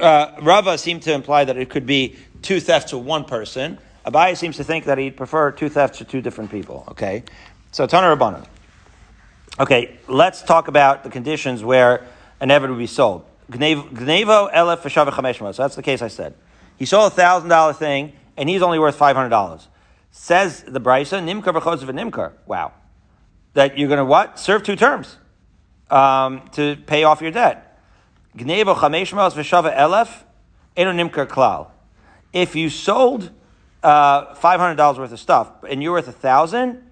uh, 0.00 0.32
Rava 0.40 0.78
seemed 0.78 1.02
to 1.02 1.12
imply 1.12 1.44
that 1.44 1.56
it 1.56 1.68
could 1.70 1.86
be 1.86 2.16
two 2.42 2.60
thefts 2.60 2.92
of 2.92 3.04
one 3.04 3.24
person. 3.24 3.78
Abaye 4.06 4.36
seems 4.36 4.56
to 4.56 4.64
think 4.64 4.84
that 4.86 4.98
he'd 4.98 5.16
prefer 5.16 5.50
two 5.50 5.68
thefts 5.68 5.98
to 5.98 6.04
two 6.04 6.20
different 6.20 6.50
people. 6.50 6.84
Okay, 6.88 7.24
so 7.72 7.86
Tana 7.86 8.16
Rabbanan. 8.16 8.46
Okay, 9.58 9.98
let's 10.06 10.42
talk 10.42 10.68
about 10.68 11.02
the 11.02 11.10
conditions 11.10 11.64
where 11.64 12.06
an 12.40 12.48
Evid 12.50 12.68
would 12.70 12.78
be 12.78 12.86
sold. 12.86 13.26
Gnevo 13.50 14.52
elef. 14.52 15.54
So 15.54 15.62
that's 15.62 15.74
the 15.74 15.82
case 15.82 16.02
I 16.02 16.08
said. 16.08 16.34
He 16.78 16.86
sold 16.86 17.12
a 17.12 17.14
thousand 17.14 17.48
dollar 17.48 17.72
thing, 17.72 18.12
and 18.36 18.48
he's 18.48 18.62
only 18.62 18.78
worth 18.78 18.96
five 18.96 19.16
hundred 19.16 19.30
dollars. 19.30 19.68
Says 20.12 20.62
the 20.62 20.80
Braisa 20.80 21.20
nimkar 21.22 21.60
v'chosav 21.60 21.90
nimkar. 21.90 22.32
Wow, 22.46 22.72
that 23.54 23.76
you're 23.76 23.88
going 23.88 23.98
to 23.98 24.04
what 24.04 24.38
serve 24.38 24.62
two 24.62 24.76
terms 24.76 25.16
um, 25.90 26.48
to 26.52 26.76
pay 26.86 27.02
off 27.04 27.20
your 27.20 27.32
debt. 27.32 27.80
Gnevo 28.36 28.76
chameshma 28.76 29.30
v'shavah 29.32 29.76
elef 29.76 30.22
eno 30.76 30.92
nimkar 30.92 31.26
klal. 31.26 31.68
If 32.32 32.54
you 32.54 32.70
sold 32.70 33.30
uh, 33.82 34.32
five 34.36 34.60
hundred 34.60 34.76
dollars 34.76 34.98
worth 34.98 35.12
of 35.12 35.20
stuff 35.20 35.64
and 35.68 35.82
you're 35.82 35.92
worth 35.92 36.08
a 36.08 36.12
thousand, 36.12 36.88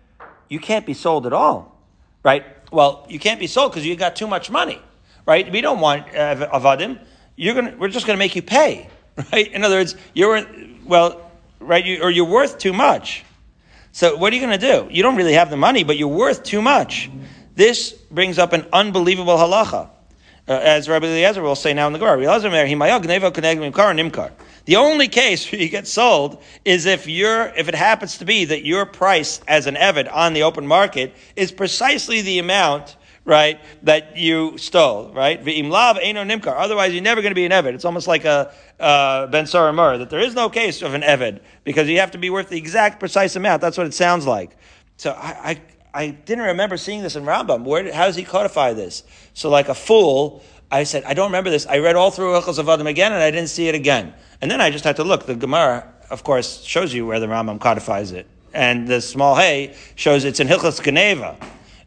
you 0.48 0.58
can't 0.58 0.84
be 0.84 0.92
sold 0.92 1.24
at 1.24 1.32
all 1.32 1.77
right? 2.22 2.44
Well, 2.72 3.06
you 3.08 3.18
can't 3.18 3.40
be 3.40 3.46
sold 3.46 3.72
because 3.72 3.86
you 3.86 3.96
got 3.96 4.16
too 4.16 4.26
much 4.26 4.50
money, 4.50 4.80
right? 5.26 5.50
We 5.50 5.60
don't 5.60 5.80
want 5.80 6.08
uh, 6.14 6.48
avadim. 6.52 6.98
You're 7.36 7.54
gonna, 7.54 7.76
we're 7.78 7.88
just 7.88 8.06
going 8.06 8.16
to 8.16 8.18
make 8.18 8.36
you 8.36 8.42
pay, 8.42 8.88
right? 9.32 9.50
In 9.52 9.64
other 9.64 9.76
words, 9.76 9.96
you're 10.14 10.46
well, 10.84 11.30
right? 11.60 11.84
You, 11.84 12.02
or 12.02 12.10
you're 12.10 12.24
worth 12.24 12.58
too 12.58 12.72
much. 12.72 13.24
So 13.92 14.16
what 14.16 14.32
are 14.32 14.36
you 14.36 14.42
going 14.46 14.58
to 14.58 14.66
do? 14.66 14.88
You 14.90 15.02
don't 15.02 15.16
really 15.16 15.32
have 15.32 15.50
the 15.50 15.56
money, 15.56 15.82
but 15.84 15.96
you're 15.96 16.08
worth 16.08 16.42
too 16.42 16.62
much. 16.62 17.10
This 17.54 17.92
brings 17.92 18.38
up 18.38 18.52
an 18.52 18.66
unbelievable 18.72 19.36
halacha. 19.36 19.90
Uh, 20.46 20.52
as 20.52 20.88
Rabbi 20.88 21.06
Eliezer 21.06 21.42
will 21.42 21.56
say 21.56 21.74
now 21.74 21.86
in 21.88 21.92
the 21.92 21.98
Gemara, 21.98 22.16
the 24.68 24.76
only 24.76 25.08
case 25.08 25.50
where 25.50 25.62
you 25.62 25.70
get 25.70 25.86
sold 25.86 26.42
is 26.62 26.84
if 26.84 27.06
you're, 27.06 27.46
if 27.56 27.68
it 27.68 27.74
happens 27.74 28.18
to 28.18 28.26
be 28.26 28.44
that 28.44 28.66
your 28.66 28.84
price 28.84 29.40
as 29.48 29.66
an 29.66 29.76
Evid 29.76 30.14
on 30.14 30.34
the 30.34 30.42
open 30.42 30.66
market 30.66 31.14
is 31.36 31.50
precisely 31.50 32.20
the 32.20 32.38
amount, 32.38 32.98
right, 33.24 33.58
that 33.84 34.18
you 34.18 34.58
stole, 34.58 35.10
right? 35.14 35.40
Otherwise, 35.40 36.92
you're 36.92 37.02
never 37.02 37.22
going 37.22 37.30
to 37.30 37.34
be 37.34 37.46
an 37.46 37.52
Evid. 37.52 37.72
It's 37.72 37.86
almost 37.86 38.06
like 38.06 38.26
a 38.26 38.52
uh, 38.78 39.28
Ben 39.28 39.46
Saramur, 39.46 40.00
that 40.00 40.10
there 40.10 40.20
is 40.20 40.34
no 40.34 40.50
case 40.50 40.82
of 40.82 40.92
an 40.92 41.00
Evid 41.00 41.40
because 41.64 41.88
you 41.88 42.00
have 42.00 42.10
to 42.10 42.18
be 42.18 42.28
worth 42.28 42.50
the 42.50 42.58
exact 42.58 43.00
precise 43.00 43.36
amount. 43.36 43.62
That's 43.62 43.78
what 43.78 43.86
it 43.86 43.94
sounds 43.94 44.26
like. 44.26 44.54
So 44.98 45.12
I, 45.12 45.50
I 45.50 45.62
I 45.94 46.10
didn't 46.10 46.44
remember 46.44 46.76
seeing 46.76 47.02
this 47.02 47.16
in 47.16 47.24
Rambam. 47.24 47.64
Where, 47.64 47.90
how 47.92 48.04
does 48.04 48.16
he 48.16 48.22
codify 48.22 48.74
this? 48.74 49.02
So, 49.32 49.48
like 49.48 49.70
a 49.70 49.74
fool, 49.74 50.42
I 50.70 50.84
said, 50.84 51.04
I 51.04 51.14
don't 51.14 51.28
remember 51.28 51.50
this. 51.50 51.66
I 51.66 51.78
read 51.78 51.96
all 51.96 52.10
through 52.10 52.32
Hilchos 52.32 52.62
Avadim 52.62 52.86
again, 52.86 53.12
and 53.12 53.22
I 53.22 53.30
didn't 53.30 53.48
see 53.48 53.68
it 53.68 53.74
again. 53.74 54.12
And 54.40 54.50
then 54.50 54.60
I 54.60 54.70
just 54.70 54.84
had 54.84 54.96
to 54.96 55.04
look. 55.04 55.26
The 55.26 55.34
Gemara, 55.34 55.90
of 56.10 56.24
course, 56.24 56.62
shows 56.62 56.92
you 56.92 57.06
where 57.06 57.20
the 57.20 57.26
Rambam 57.26 57.60
codifies 57.60 58.12
it, 58.12 58.26
and 58.52 58.86
the 58.86 59.00
small 59.00 59.34
hay 59.34 59.74
shows 59.94 60.24
it's 60.24 60.40
in 60.40 60.48
Hilchos 60.48 60.82
Geneva. 60.82 61.36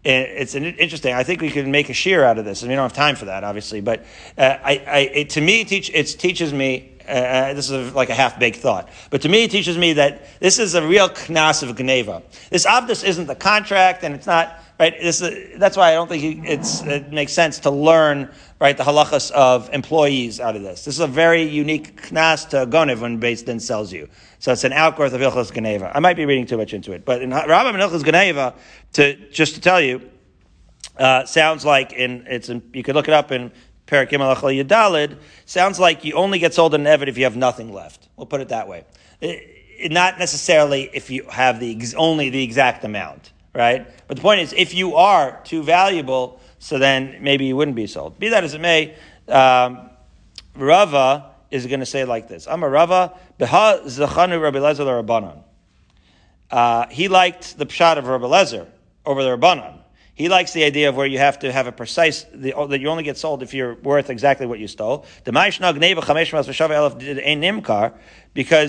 It's 0.03 0.55
interesting. 0.55 1.13
I 1.13 1.23
think 1.23 1.41
we 1.41 1.51
could 1.51 1.67
make 1.67 1.89
a 1.89 1.93
shear 1.93 2.23
out 2.23 2.39
of 2.39 2.45
this, 2.45 2.63
and 2.63 2.69
we 2.69 2.75
don't 2.75 2.83
have 2.83 2.93
time 2.93 3.15
for 3.15 3.25
that, 3.25 3.43
obviously. 3.43 3.81
But 3.81 4.03
uh, 4.35 4.57
I, 4.63 4.71
I, 4.87 4.99
it, 5.13 5.29
to 5.31 5.41
me, 5.41 5.63
teach, 5.63 5.91
it 5.93 6.05
teaches 6.05 6.51
me 6.51 6.91
uh, 7.07 7.53
this 7.53 7.69
is 7.69 7.93
like 7.93 8.09
a 8.09 8.13
half 8.13 8.39
baked 8.39 8.57
thought. 8.57 8.89
But 9.09 9.21
to 9.23 9.29
me, 9.29 9.43
it 9.43 9.51
teaches 9.51 9.77
me 9.77 9.93
that 9.93 10.39
this 10.39 10.59
is 10.59 10.75
a 10.75 10.85
real 10.85 11.09
knas 11.09 11.67
of 11.67 11.75
Geneva. 11.75 12.23
This 12.49 12.65
Abdus 12.65 13.03
isn't 13.03 13.27
the 13.27 13.35
contract, 13.35 14.03
and 14.03 14.15
it's 14.15 14.27
not, 14.27 14.59
right? 14.79 14.95
This 14.99 15.21
is, 15.21 15.59
that's 15.59 15.77
why 15.77 15.91
I 15.91 15.93
don't 15.93 16.07
think 16.07 16.45
it's, 16.47 16.81
it 16.81 17.11
makes 17.11 17.33
sense 17.33 17.59
to 17.59 17.71
learn, 17.71 18.29
right, 18.61 18.77
the 18.77 18.83
halachas 18.83 19.31
of 19.31 19.69
employees 19.73 20.39
out 20.39 20.55
of 20.55 20.61
this. 20.61 20.85
This 20.85 20.93
is 20.93 20.99
a 20.99 21.07
very 21.07 21.41
unique 21.41 21.99
knas 22.03 22.47
to 22.49 22.67
Gonev 22.67 22.99
when 22.99 23.19
Beis 23.19 23.43
Din 23.43 23.59
sells 23.59 23.91
you. 23.91 24.07
So 24.37 24.51
it's 24.51 24.63
an 24.63 24.71
outgrowth 24.71 25.13
of 25.13 25.21
Ilchas 25.21 25.51
Geneva. 25.51 25.91
I 25.93 25.99
might 25.99 26.15
be 26.15 26.25
reading 26.25 26.45
too 26.45 26.57
much 26.57 26.71
into 26.71 26.91
it, 26.91 27.03
but 27.03 27.23
in 27.23 27.31
Rambam 27.31 27.73
Ilchas 27.73 28.05
Geneva, 28.05 28.53
to, 28.93 29.15
just 29.31 29.55
to 29.55 29.61
tell 29.61 29.81
you, 29.81 30.07
uh, 30.97 31.25
sounds 31.25 31.65
like 31.65 31.91
in, 31.93 32.27
it's 32.27 32.49
in, 32.49 32.61
you 32.71 32.83
could 32.83 32.93
look 32.93 33.07
it 33.07 33.15
up 33.15 33.31
in 33.31 33.51
Parakim 33.87 34.19
Alachal 34.19 34.63
Yadalid, 34.63 35.17
sounds 35.47 35.79
like 35.79 36.05
you 36.05 36.13
only 36.13 36.37
get 36.37 36.53
sold 36.53 36.75
an 36.75 36.83
Evid 36.83 37.07
if 37.07 37.17
you 37.17 37.23
have 37.23 37.35
nothing 37.35 37.73
left. 37.73 38.09
We'll 38.15 38.27
put 38.27 38.41
it 38.41 38.49
that 38.49 38.67
way. 38.67 38.85
It, 39.21 39.91
not 39.91 40.19
necessarily 40.19 40.87
if 40.93 41.09
you 41.09 41.23
have 41.29 41.59
the 41.59 41.75
only 41.97 42.29
the 42.29 42.43
exact 42.43 42.83
amount, 42.83 43.30
right? 43.53 43.87
But 44.07 44.17
the 44.17 44.21
point 44.21 44.41
is, 44.41 44.53
if 44.53 44.73
you 44.73 44.95
are 44.95 45.39
too 45.43 45.63
valuable, 45.63 46.39
so 46.59 46.77
then 46.77 47.17
maybe 47.21 47.45
you 47.45 47.55
wouldn't 47.55 47.75
be 47.75 47.87
sold. 47.87 48.19
Be 48.19 48.29
that 48.29 48.43
as 48.43 48.53
it 48.53 48.61
may, 48.61 48.95
um, 49.27 49.89
Rava 50.55 51.31
is 51.49 51.65
going 51.65 51.79
to 51.79 51.85
say 51.85 52.05
like 52.05 52.27
this: 52.27 52.47
I'm 52.47 52.63
a 52.63 52.69
Rava 52.69 53.17
beha 53.37 53.81
zachanu 53.85 54.41
Rabbi 54.41 54.59
Lezer 54.59 55.03
Rabbanon. 55.03 55.43
Uh, 56.49 56.87
he 56.89 57.07
liked 57.07 57.57
the 57.57 57.65
pshat 57.65 57.97
of 57.97 58.07
Rabbi 58.07 58.25
Lezer 58.25 58.67
over 59.05 59.23
the 59.23 59.37
Rabbanon. 59.37 59.77
He 60.13 60.29
likes 60.29 60.53
the 60.53 60.65
idea 60.65 60.89
of 60.89 60.95
where 60.95 61.07
you 61.07 61.17
have 61.17 61.39
to 61.39 61.51
have 61.51 61.65
a 61.65 61.71
precise, 61.71 62.25
the, 62.33 62.53
that 62.69 62.79
you 62.79 62.89
only 62.89 63.03
get 63.03 63.17
sold 63.17 63.41
if 63.41 63.55
you're 63.55 63.73
worth 63.75 64.11
exactly 64.11 64.45
what 64.45 64.59
you 64.59 64.67
stole. 64.67 65.05
Because 65.23 65.57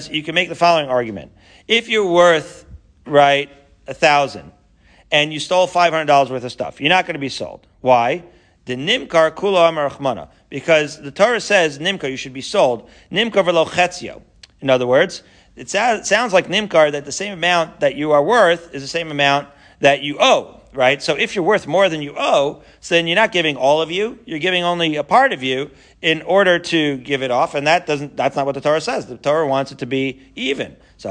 you 0.09 0.22
can 0.22 0.35
make 0.35 0.49
the 0.49 0.55
following 0.55 0.89
argument. 0.89 1.33
If 1.68 1.89
you're 1.89 2.09
worth, 2.09 2.64
right, 3.05 3.51
a 3.87 3.93
thousand, 3.93 4.51
and 5.13 5.33
you 5.33 5.39
stole 5.39 5.69
$500 5.69 6.31
worth 6.31 6.43
of 6.43 6.51
stuff, 6.51 6.81
you're 6.81 6.89
not 6.89 7.07
going 7.07 7.15
to 7.15 7.21
be 7.21 7.29
sold. 7.29 7.67
Why? 7.83 8.25
The 8.65 8.75
nimkar 8.75 9.31
kula 9.33 9.71
amarachmana. 9.71 10.29
Because 10.49 11.01
the 11.01 11.11
Torah 11.11 11.41
says, 11.41 11.79
Nimkar, 11.79 12.11
you 12.11 12.17
should 12.17 12.33
be 12.33 12.41
sold. 12.41 12.89
Nimkar 13.11 13.45
velo 13.45 13.65
chetzio. 13.67 14.23
In 14.61 14.71
other 14.71 14.87
words, 14.87 15.23
it 15.55 15.69
sounds 15.69 16.33
like 16.33 16.49
Nimkar 16.49 16.93
that 16.93 17.05
the 17.05 17.13
same 17.13 17.33
amount 17.33 17.81
that 17.81 17.95
you 17.95 18.13
are 18.13 18.23
worth 18.23 18.75
is 18.75 18.83
the 18.83 18.89
same 18.89 19.11
amount 19.11 19.49
that 19.81 20.03
you 20.03 20.17
owe 20.19 20.63
right? 20.75 21.03
So 21.03 21.15
if 21.15 21.35
you're 21.35 21.45
worth 21.45 21.67
more 21.67 21.89
than 21.89 22.03
you 22.03 22.15
owe, 22.17 22.63
so 22.81 22.95
then 22.95 23.07
you're 23.07 23.17
not 23.17 23.33
giving 23.33 23.57
all 23.57 23.83
of 23.83 23.91
you, 23.91 24.19
you're 24.25 24.39
giving 24.39 24.65
only 24.65 24.97
a 24.97 25.05
part 25.05 25.33
of 25.33 25.43
you 25.43 25.71
in 26.01 26.23
order 26.23 26.59
to 26.59 26.97
give 26.99 27.23
it 27.23 27.31
off, 27.31 27.55
and 27.55 27.67
that 27.67 27.87
doesn't, 27.87 28.17
that's 28.17 28.37
not 28.37 28.47
what 28.47 28.55
the 28.55 28.61
Torah 28.61 28.81
says. 28.81 29.07
The 29.07 29.17
Torah 29.17 29.47
wants 29.47 29.73
it 29.73 29.79
to 29.79 29.87
be 29.87 30.23
even. 30.35 30.77
So, 30.97 31.11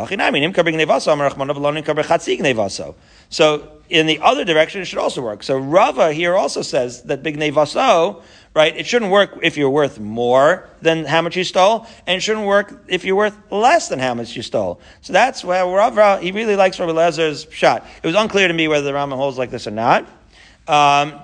so 3.32 3.82
in 3.89 4.05
the 4.05 4.19
other 4.19 4.45
direction, 4.45 4.82
it 4.82 4.86
should 4.86 4.99
also 4.99 5.21
work. 5.21 5.41
So 5.41 5.57
Rava 5.57 6.13
here 6.13 6.36
also 6.36 6.61
says 6.61 7.03
that 7.03 7.23
big 7.23 7.38
nevaso, 7.38 8.21
right? 8.53 8.75
It 8.75 8.86
shouldn't 8.86 9.11
work 9.11 9.39
if 9.41 9.57
you're 9.57 9.69
worth 9.69 9.99
more 9.99 10.69
than 10.82 11.05
how 11.05 11.21
much 11.21 11.36
you 11.36 11.43
stole, 11.43 11.88
and 12.05 12.17
it 12.17 12.21
shouldn't 12.21 12.45
work 12.45 12.84
if 12.88 13.03
you're 13.03 13.15
worth 13.15 13.38
less 13.51 13.88
than 13.88 13.99
how 13.99 14.13
much 14.13 14.36
you 14.36 14.43
stole. 14.43 14.79
So 15.01 15.13
that's 15.13 15.43
where 15.43 15.65
Rava, 15.65 16.19
he 16.19 16.32
really 16.32 16.55
likes 16.55 16.79
Rabbi 16.79 16.91
Lezer's 16.91 17.47
shot. 17.51 17.86
It 18.03 18.07
was 18.07 18.15
unclear 18.15 18.47
to 18.47 18.53
me 18.53 18.67
whether 18.67 18.86
the 18.86 18.91
Rambam 18.91 19.15
holds 19.15 19.38
like 19.38 19.49
this 19.49 19.67
or 19.67 19.71
not. 19.71 20.07
Um, 20.67 21.19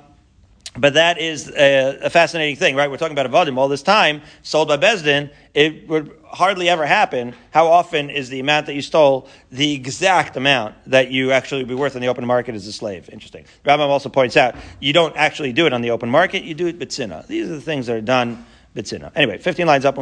but 0.78 0.94
that 0.94 1.18
is 1.18 1.50
a, 1.50 2.00
a, 2.04 2.10
fascinating 2.10 2.56
thing, 2.56 2.76
right? 2.76 2.90
We're 2.90 2.98
talking 2.98 3.14
about 3.14 3.26
a 3.26 3.30
volume 3.30 3.58
all 3.58 3.68
this 3.68 3.82
time, 3.82 4.22
sold 4.44 4.68
by 4.68 4.78
Besdin. 4.78 5.32
It 5.54 5.88
would 5.88 6.18
hardly 6.26 6.70
ever 6.70 6.86
happen. 6.86 7.34
How 7.52 7.68
often 7.68 8.10
is 8.10 8.30
the 8.30 8.40
amount 8.40 8.68
that 8.68 8.76
you 8.76 8.82
stole 8.82 9.28
the 9.52 9.74
exact 9.74 10.38
amount 10.38 10.76
that 10.88 11.12
you 11.12 11.32
actually 11.32 11.62
would 11.62 11.70
be 11.70 11.76
worth 11.76 11.96
in 11.96 12.02
the 12.02 12.08
open 12.08 12.26
market 12.26 12.56
as 12.56 12.68
a 12.68 12.74
slave? 12.74 13.10
Interesting. 13.12 13.46
Rambam 13.66 13.88
also 13.88 14.10
points 14.10 14.38
out 14.38 14.56
you 14.80 14.94
don't 14.94 15.16
actually 15.16 15.54
do 15.54 15.66
it 15.66 15.74
on 15.74 15.82
the 15.82 15.92
open 15.92 16.10
market, 16.10 16.44
you 16.44 16.54
do 16.54 16.68
it 16.68 16.78
bitzina. 16.78 17.26
These 17.28 17.50
are 17.50 17.56
the 17.56 17.62
things 17.62 17.88
that 17.88 17.96
are 17.96 18.02
done 18.02 18.46
bitzina. 18.76 19.12
Anyway, 19.16 19.38
15 19.40 19.66
lines 19.66 19.86
up. 19.86 19.98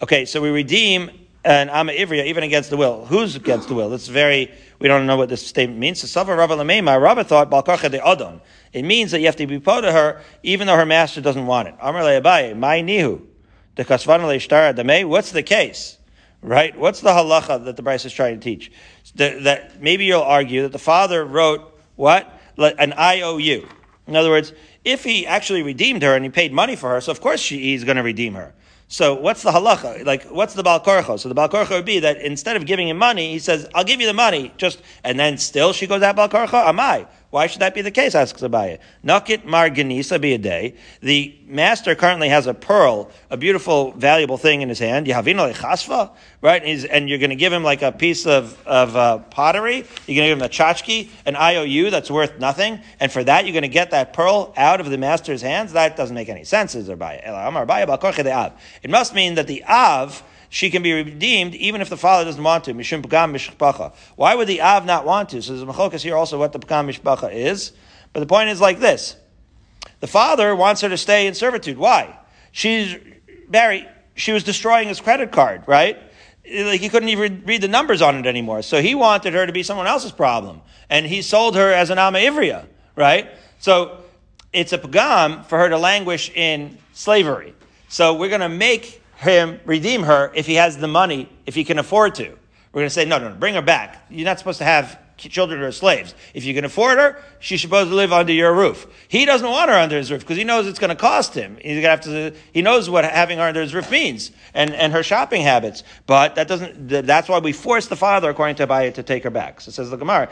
Okay, 0.00 0.24
so 0.24 0.40
we 0.40 0.50
redeem 0.50 1.10
an 1.48 1.70
Amma 1.70 1.92
Ivria 1.92 2.26
even 2.26 2.44
against 2.44 2.68
the 2.68 2.76
will. 2.76 3.06
Who's 3.06 3.34
against 3.34 3.68
the 3.68 3.74
will? 3.74 3.94
It's 3.94 4.06
very, 4.06 4.52
we 4.80 4.86
don't 4.86 5.06
know 5.06 5.16
what 5.16 5.30
this 5.30 5.44
statement 5.44 5.78
means. 5.78 5.98
So 5.98 6.06
Sava 6.06 6.36
Rabba 6.36 6.54
Lameima, 6.56 7.00
Rabba 7.00 7.24
thought 7.24 7.50
Balkarcha 7.50 7.90
de. 7.90 8.40
It 8.74 8.82
means 8.82 9.12
that 9.12 9.20
you 9.20 9.26
have 9.26 9.36
to 9.36 9.46
be 9.46 9.58
part 9.58 9.84
to 9.84 9.90
her 9.90 10.20
even 10.42 10.66
though 10.66 10.76
her 10.76 10.84
master 10.84 11.22
doesn't 11.22 11.46
want 11.46 11.68
it. 11.68 11.74
Amar 11.80 12.02
Abaye, 12.02 12.54
my 12.54 12.82
nihu, 12.82 13.22
the 13.76 13.84
kasvan 13.86 14.20
le 14.26 15.08
What's 15.08 15.32
the 15.32 15.42
case? 15.42 15.96
Right? 16.42 16.78
What's 16.78 17.00
the 17.00 17.10
halacha 17.10 17.64
that 17.64 17.76
the 17.76 17.82
Braisa 17.82 18.06
is 18.06 18.12
trying 18.12 18.38
to 18.38 18.44
teach? 18.44 18.70
The, 19.14 19.40
that 19.44 19.80
maybe 19.82 20.04
you'll 20.04 20.20
argue 20.20 20.62
that 20.62 20.72
the 20.72 20.78
father 20.78 21.24
wrote 21.24 21.62
what? 21.96 22.30
An 22.58 22.92
IOU. 22.92 23.66
In 24.06 24.16
other 24.16 24.28
words, 24.28 24.52
if 24.84 25.02
he 25.02 25.26
actually 25.26 25.62
redeemed 25.62 26.02
her 26.02 26.14
and 26.14 26.24
he 26.24 26.30
paid 26.30 26.52
money 26.52 26.76
for 26.76 26.90
her, 26.90 27.00
so 27.00 27.10
of 27.10 27.22
course 27.22 27.40
she, 27.40 27.58
he's 27.58 27.84
going 27.84 27.96
to 27.96 28.02
redeem 28.02 28.34
her. 28.34 28.54
So 28.88 29.14
what's 29.14 29.42
the 29.42 29.50
halacha? 29.50 30.04
Like, 30.06 30.24
what's 30.24 30.54
the 30.54 30.62
balkorcho? 30.62 31.20
So 31.20 31.28
the 31.28 31.34
balkorcho 31.34 31.70
would 31.70 31.84
be 31.84 31.98
that 32.00 32.16
instead 32.22 32.56
of 32.56 32.64
giving 32.64 32.88
him 32.88 32.96
money, 32.96 33.32
he 33.32 33.38
says, 33.38 33.68
"I'll 33.74 33.84
give 33.84 34.00
you 34.00 34.06
the 34.06 34.14
money," 34.14 34.50
just 34.56 34.80
and 35.04 35.20
then 35.20 35.36
still 35.36 35.74
she 35.74 35.86
goes 35.86 36.02
out 36.02 36.16
balkorcho. 36.16 36.64
Amai. 36.64 37.06
Why 37.30 37.46
should 37.46 37.60
that 37.60 37.74
be 37.74 37.82
the 37.82 37.90
case? 37.90 38.14
asks 38.14 38.40
Abaye. 38.40 38.78
Nakit 39.04 39.44
mar 39.44 39.68
genisa 39.68 40.18
be 40.18 40.32
a 40.32 40.38
day. 40.38 40.76
The 41.02 41.36
master 41.46 41.94
currently 41.94 42.30
has 42.30 42.46
a 42.46 42.54
pearl, 42.54 43.10
a 43.28 43.36
beautiful, 43.36 43.92
valuable 43.92 44.38
thing 44.38 44.62
in 44.62 44.70
his 44.70 44.78
hand. 44.78 45.06
Yahavino 45.06 45.52
chasva, 45.52 46.12
right? 46.40 46.62
And, 46.64 46.84
and 46.86 47.08
you're 47.08 47.18
going 47.18 47.28
to 47.28 47.36
give 47.36 47.52
him 47.52 47.62
like 47.62 47.82
a 47.82 47.92
piece 47.92 48.26
of, 48.26 48.58
of 48.66 48.96
uh, 48.96 49.18
pottery. 49.18 49.84
You're 50.06 50.16
going 50.24 50.28
to 50.28 50.28
give 50.28 50.38
him 50.38 50.42
a 50.42 50.48
tchotchke, 50.48 51.10
an 51.26 51.36
IOU 51.36 51.90
that's 51.90 52.10
worth 52.10 52.38
nothing. 52.38 52.80
And 52.98 53.12
for 53.12 53.22
that, 53.22 53.44
you're 53.44 53.52
going 53.52 53.60
to 53.62 53.68
get 53.68 53.90
that 53.90 54.14
pearl 54.14 54.54
out 54.56 54.80
of 54.80 54.88
the 54.88 54.96
master's 54.96 55.42
hands? 55.42 55.74
That 55.74 55.98
doesn't 55.98 56.14
make 56.14 56.30
any 56.30 56.44
sense, 56.44 56.72
says 56.72 56.88
Abaye. 56.88 57.20
It 58.82 58.90
must 58.90 59.14
mean 59.14 59.34
that 59.34 59.46
the 59.46 59.64
Av, 59.64 60.22
she 60.48 60.70
can 60.70 60.82
be 60.82 60.92
redeemed 60.92 61.54
even 61.54 61.80
if 61.80 61.88
the 61.88 61.96
father 61.96 62.24
doesn't 62.24 62.42
want 62.42 62.64
to. 62.64 62.74
Mishum 62.74 63.02
pagam 63.02 63.34
mishpacha. 63.34 63.94
Why 64.16 64.34
would 64.34 64.48
the 64.48 64.62
av 64.62 64.86
not 64.86 65.04
want 65.04 65.30
to? 65.30 65.42
So 65.42 65.52
there's 65.52 65.62
a 65.62 65.66
machokas 65.66 66.02
here 66.02 66.16
also 66.16 66.38
what 66.38 66.52
the 66.52 66.58
pagam 66.58 66.88
mishpacha 66.88 67.32
is. 67.32 67.72
But 68.12 68.20
the 68.20 68.26
point 68.26 68.48
is 68.48 68.60
like 68.60 68.80
this: 68.80 69.16
the 70.00 70.06
father 70.06 70.54
wants 70.54 70.80
her 70.80 70.88
to 70.88 70.96
stay 70.96 71.26
in 71.26 71.34
servitude. 71.34 71.78
Why? 71.78 72.18
She's 72.52 72.96
Barry. 73.48 73.86
She 74.14 74.32
was 74.32 74.42
destroying 74.42 74.88
his 74.88 75.00
credit 75.00 75.30
card, 75.30 75.62
right? 75.66 75.98
Like 76.44 76.80
he 76.80 76.88
couldn't 76.88 77.10
even 77.10 77.42
read 77.44 77.60
the 77.60 77.68
numbers 77.68 78.02
on 78.02 78.16
it 78.16 78.26
anymore. 78.26 78.62
So 78.62 78.80
he 78.80 78.94
wanted 78.94 79.34
her 79.34 79.46
to 79.46 79.52
be 79.52 79.62
someone 79.62 79.86
else's 79.86 80.12
problem, 80.12 80.62
and 80.88 81.06
he 81.06 81.22
sold 81.22 81.56
her 81.56 81.72
as 81.72 81.90
an 81.90 81.98
ama 81.98 82.18
ivria, 82.18 82.66
right? 82.96 83.30
So 83.58 83.98
it's 84.52 84.72
a 84.72 84.78
pagam 84.78 85.44
for 85.44 85.58
her 85.58 85.68
to 85.68 85.78
languish 85.78 86.30
in 86.30 86.78
slavery. 86.92 87.54
So 87.88 88.14
we're 88.14 88.28
going 88.28 88.40
to 88.40 88.48
make 88.48 88.97
him 89.18 89.60
redeem 89.64 90.04
her 90.04 90.30
if 90.34 90.46
he 90.46 90.54
has 90.54 90.78
the 90.78 90.88
money, 90.88 91.28
if 91.44 91.54
he 91.54 91.64
can 91.64 91.78
afford 91.78 92.14
to. 92.16 92.28
We're 92.72 92.80
going 92.80 92.86
to 92.86 92.90
say, 92.90 93.04
no, 93.04 93.18
no, 93.18 93.30
no, 93.30 93.34
bring 93.34 93.54
her 93.54 93.62
back. 93.62 94.06
You're 94.08 94.24
not 94.24 94.38
supposed 94.38 94.58
to 94.58 94.64
have 94.64 94.98
children 95.18 95.60
or 95.60 95.72
slaves. 95.72 96.14
If 96.32 96.44
you 96.44 96.54
can 96.54 96.64
afford 96.64 96.98
her, 96.98 97.20
she's 97.40 97.60
supposed 97.60 97.90
to 97.90 97.96
live 97.96 98.12
under 98.12 98.32
your 98.32 98.54
roof. 98.54 98.86
He 99.08 99.24
doesn't 99.24 99.48
want 99.48 99.70
her 99.70 99.76
under 99.76 99.96
his 99.96 100.12
roof 100.12 100.20
because 100.20 100.36
he 100.36 100.44
knows 100.44 100.66
it's 100.68 100.78
going 100.78 100.90
to 100.90 100.96
cost 100.96 101.34
him. 101.34 101.56
He's 101.60 101.82
going 101.82 101.82
to 101.82 101.90
have 101.90 102.00
to. 102.02 102.34
He 102.52 102.62
knows 102.62 102.88
what 102.88 103.04
having 103.04 103.38
her 103.38 103.44
under 103.44 103.60
his 103.60 103.74
roof 103.74 103.90
means 103.90 104.30
and, 104.54 104.72
and 104.72 104.92
her 104.92 105.02
shopping 105.02 105.42
habits. 105.42 105.82
But 106.06 106.36
that 106.36 106.46
doesn't. 106.46 106.88
That's 106.88 107.28
why 107.28 107.40
we 107.40 107.52
force 107.52 107.86
the 107.86 107.96
father, 107.96 108.30
according 108.30 108.56
to 108.56 108.66
Abaye, 108.66 108.94
to 108.94 109.02
take 109.02 109.24
her 109.24 109.30
back. 109.30 109.60
So 109.60 109.72
says 109.72 109.90
the 109.90 109.96
Gemara. 109.96 110.28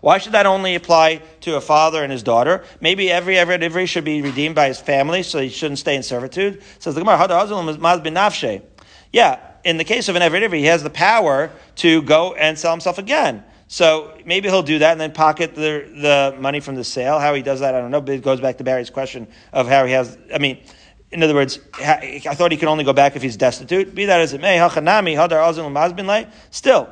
Why 0.00 0.18
should 0.18 0.32
that 0.32 0.46
only 0.46 0.74
apply 0.74 1.22
to 1.40 1.56
a 1.56 1.60
father 1.60 2.02
and 2.02 2.12
his 2.12 2.22
daughter? 2.22 2.64
Maybe 2.80 3.10
every 3.10 3.34
Eved 3.34 3.68
Ivri 3.68 3.88
should 3.88 4.04
be 4.04 4.22
redeemed 4.22 4.54
by 4.54 4.68
his 4.68 4.78
family, 4.78 5.22
so 5.22 5.40
he 5.40 5.48
shouldn't 5.48 5.78
stay 5.78 5.96
in 5.96 6.02
servitude. 6.02 6.62
Says 6.78 6.94
the 6.94 7.00
Gemara. 7.00 7.18
Yeah, 9.12 9.38
in 9.64 9.76
the 9.76 9.84
case 9.84 10.08
of 10.08 10.16
an 10.16 10.22
Eved 10.22 10.54
he 10.54 10.66
has 10.66 10.82
the 10.82 10.90
power 10.90 11.50
to 11.76 12.02
go 12.02 12.34
and 12.34 12.58
sell 12.58 12.72
himself 12.72 12.98
again. 12.98 13.44
So 13.66 14.16
maybe 14.24 14.48
he'll 14.48 14.62
do 14.62 14.78
that 14.78 14.92
and 14.92 15.00
then 15.00 15.12
pocket 15.12 15.54
the, 15.54 15.90
the 16.00 16.36
money 16.38 16.60
from 16.60 16.74
the 16.74 16.84
sale. 16.84 17.18
How 17.18 17.34
he 17.34 17.42
does 17.42 17.60
that, 17.60 17.74
I 17.74 17.80
don't 17.80 17.90
know, 17.90 18.00
but 18.00 18.14
it 18.14 18.22
goes 18.22 18.40
back 18.40 18.58
to 18.58 18.64
Barry's 18.64 18.90
question 18.90 19.26
of 19.52 19.66
how 19.66 19.84
he 19.84 19.92
has, 19.92 20.16
I 20.32 20.38
mean, 20.38 20.58
in 21.10 21.22
other 21.22 21.34
words, 21.34 21.60
I 21.80 22.20
thought 22.34 22.50
he 22.50 22.58
could 22.58 22.68
only 22.68 22.84
go 22.84 22.92
back 22.92 23.16
if 23.16 23.22
he's 23.22 23.36
destitute. 23.36 23.94
Be 23.94 24.06
that 24.06 24.20
as 24.20 24.32
it 24.32 24.40
may, 24.40 24.56
Hachanami, 24.56 25.14
Hadar 25.14 25.40
Azin 25.40 26.30
still, 26.50 26.88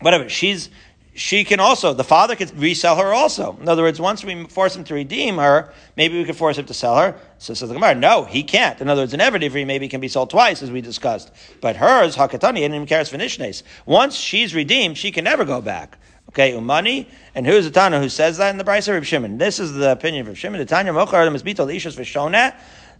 whatever. 0.00 0.28
She's 0.28 0.70
she 1.16 1.44
can 1.44 1.60
also, 1.60 1.94
the 1.94 2.04
father 2.04 2.36
could 2.36 2.56
resell 2.58 2.96
her 2.96 3.12
also. 3.12 3.56
In 3.60 3.68
other 3.68 3.82
words, 3.82 3.98
once 3.98 4.22
we 4.22 4.44
force 4.44 4.76
him 4.76 4.84
to 4.84 4.94
redeem 4.94 5.38
her, 5.38 5.72
maybe 5.96 6.18
we 6.18 6.24
could 6.24 6.36
force 6.36 6.58
him 6.58 6.66
to 6.66 6.74
sell 6.74 6.96
her. 6.96 7.18
So 7.38 7.52
says 7.54 7.68
the 7.68 7.74
Gemara, 7.74 7.94
no, 7.94 8.24
he 8.24 8.42
can't. 8.42 8.80
In 8.80 8.88
other 8.88 9.02
words, 9.02 9.12
an 9.12 9.20
Eved 9.20 9.42
Ivri 9.42 9.66
maybe 9.66 9.88
can 9.88 10.00
be 10.00 10.08
sold 10.08 10.30
twice, 10.30 10.62
as 10.62 10.70
we 10.70 10.80
discussed. 10.80 11.30
But 11.60 11.76
hers, 11.76 12.16
Hakatani, 12.16 12.64
and 12.64 12.88
Karis 12.88 13.14
Finishnes. 13.14 13.62
Once 13.84 14.16
she's 14.16 14.54
redeemed, 14.54 14.96
she 14.96 15.10
can 15.10 15.24
never 15.24 15.44
go 15.44 15.60
back. 15.60 15.98
Okay, 16.30 16.52
Umani, 16.52 17.06
and 17.34 17.46
who's 17.46 17.64
the 17.64 17.70
Tana 17.70 18.00
who 18.00 18.08
says 18.08 18.38
that 18.38 18.50
in 18.50 18.58
the 18.58 18.64
Braisa 18.64 18.96
of 18.96 19.06
Shimon? 19.06 19.38
This 19.38 19.58
is 19.60 19.74
the 19.74 19.92
opinion 19.92 20.26
of 20.28 20.38
Shimon. 20.38 20.58
The 20.58 20.66
Tanya 20.66 20.92
Mochar 20.92 21.28
Masbito 21.30 21.66
Ishas 21.66 21.96
Vishona. 21.96 22.54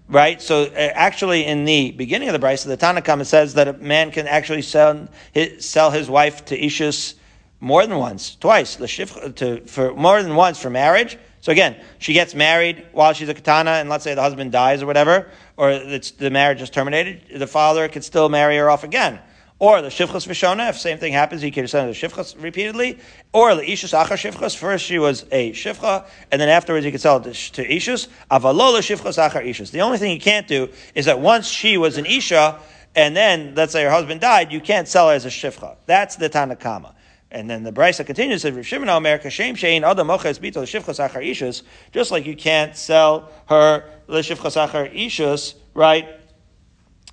Right, 0.09 0.41
so 0.41 0.63
uh, 0.63 0.75
actually, 0.77 1.45
in 1.45 1.65
the 1.65 1.91
beginning 1.91 2.29
of 2.29 2.41
the 2.41 2.47
Braisa, 2.47 2.67
the 2.67 2.77
Tana 2.77 3.03
Tanakh 3.03 3.27
says 3.27 3.55
that 3.55 3.67
a 3.67 3.73
man 3.73 4.13
can 4.13 4.29
actually 4.29 4.63
sell 4.63 5.09
his, 5.33 5.65
sell 5.65 5.91
his 5.91 6.09
wife 6.09 6.45
to 6.45 6.59
Ishus 6.59 7.15
more 7.59 7.85
than 7.85 7.99
once, 7.99 8.37
twice, 8.37 8.77
to, 8.77 9.61
for 9.67 9.95
more 9.95 10.23
than 10.23 10.37
once 10.37 10.61
for 10.61 10.71
marriage. 10.71 11.19
So 11.47 11.53
again, 11.53 11.77
she 12.01 12.13
gets 12.13 12.35
married 12.35 12.89
while 12.91 13.13
she's 13.13 13.29
a 13.29 13.35
katana, 13.35 13.71
and 13.71 13.89
let's 13.89 14.03
say 14.03 14.15
the 14.15 14.21
husband 14.21 14.51
dies 14.51 14.83
or 14.83 14.87
whatever, 14.87 15.31
or 15.57 15.79
the 15.79 16.29
marriage 16.29 16.61
is 16.61 16.71
terminated, 16.71 17.39
the 17.39 17.47
father 17.47 17.87
could 17.87 18.03
still 18.03 18.29
marry 18.29 18.57
her 18.57 18.69
off 18.69 18.83
again. 18.83 19.21
Or 19.61 19.81
the 19.81 19.87
shivchas 19.87 20.27
v'shona, 20.27 20.71
if 20.71 20.77
same 20.77 20.99
thing 20.99 21.13
happens, 21.13 21.43
he 21.43 21.53
could 21.53 21.71
send 21.71 21.89
the 21.89 21.93
shivchas 21.93 22.43
repeatedly. 22.43 22.99
Or 23.33 23.55
the 23.55 23.63
ishus 23.63 23.97
achar 23.97 24.17
shivchas, 24.17 24.57
first 24.57 24.87
she 24.87 24.99
was 24.99 25.25
a 25.31 25.53
shivcha, 25.53 26.09
and 26.33 26.41
then 26.41 26.49
afterwards 26.49 26.85
he 26.85 26.91
could 26.91 27.01
sell 27.01 27.19
it 27.19 27.33
to, 27.33 27.53
to 27.53 27.69
ishus. 27.69 28.09
Avalola 28.29 28.81
shivchas 28.81 29.17
achar 29.17 29.47
ishus. 29.47 29.71
The 29.71 29.83
only 29.83 29.99
thing 29.99 30.11
you 30.11 30.21
can't 30.21 30.49
do 30.49 30.69
is 30.97 31.05
that 31.05 31.21
once 31.21 31.47
she 31.47 31.79
was 31.79 31.97
an 31.97 32.07
isha, 32.07 32.59
and 32.97 33.17
then 33.17 33.55
let's 33.55 33.71
say 33.71 33.85
her 33.85 33.91
husband 33.91 34.21
died, 34.21 34.51
you 34.51 34.61
can't 34.61 34.89
sell 34.89 35.11
her 35.11 35.15
as 35.15 35.25
a 35.25 35.29
shivcha. 35.29 35.77
That's 35.87 36.17
the 36.17 36.29
Tanakama. 36.29 36.96
And 37.31 37.51
then 37.51 37.65
the 37.65 37.73
Braisa 37.73 38.07
continues, 38.07 38.43
says, 38.43 38.67
Shimon 38.67 38.89
Omer, 38.89 39.19
Kashem 39.19 39.55
Shein, 39.55 39.83
Adam 39.83 40.07
Moches 40.07 40.39
Bito, 40.39 40.63
Shivchas 40.63 41.05
Achar 41.05 41.29
Ishus, 41.29 41.63
just 41.93 42.11
like 42.11 42.25
you 42.25 42.37
can't 42.37 42.77
sell 42.77 43.31
her 43.49 43.85
Shivchas 44.09 44.69
Achar 44.69 44.95
Ishus, 44.95 45.55
right? 45.75 46.09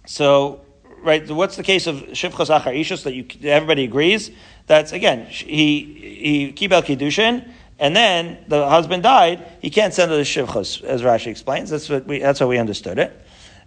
So, 0.06 0.62
right, 1.02 1.28
what's 1.32 1.56
the 1.56 1.64
case 1.64 1.88
of 1.88 1.96
Shivchas 1.96 2.56
Achar 2.56 2.80
Ishus 2.80 3.04
that 3.04 3.16
you, 3.16 3.26
everybody 3.50 3.86
agrees? 3.86 4.30
That's, 4.68 4.92
again, 4.92 5.26
he, 5.26 6.54
he, 6.54 6.54
Kibel 6.54 6.84
Kiddushin, 6.84 7.52
and 7.80 7.96
then 7.96 8.46
the 8.48 8.70
husband 8.70 9.02
died, 9.02 9.46
he 9.62 9.72
can't 9.72 9.96
send 9.96 10.12
her 10.12 10.18
the 10.18 10.24
Shivchas, 10.24 10.84
as 10.84 11.02
Rashi 11.02 11.28
explains. 11.28 11.72
That's 11.72 11.90
what 11.90 12.06
we, 12.06 12.20
that's 12.20 12.40
how 12.40 12.48
we 12.48 12.60
understood 12.60 13.00
it. 13.00 13.20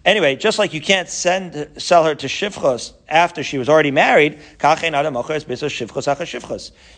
Anyway, 0.07 0.37
just 0.37 0.57
like 0.57 0.73
you 0.73 0.79
can't 0.79 1.09
send 1.09 1.67
sell 1.75 2.05
her 2.05 2.15
to 2.15 2.27
shivchos 2.27 2.93
after 3.09 3.43
she 3.43 3.57
was 3.57 3.67
already 3.67 3.91
married, 3.91 4.39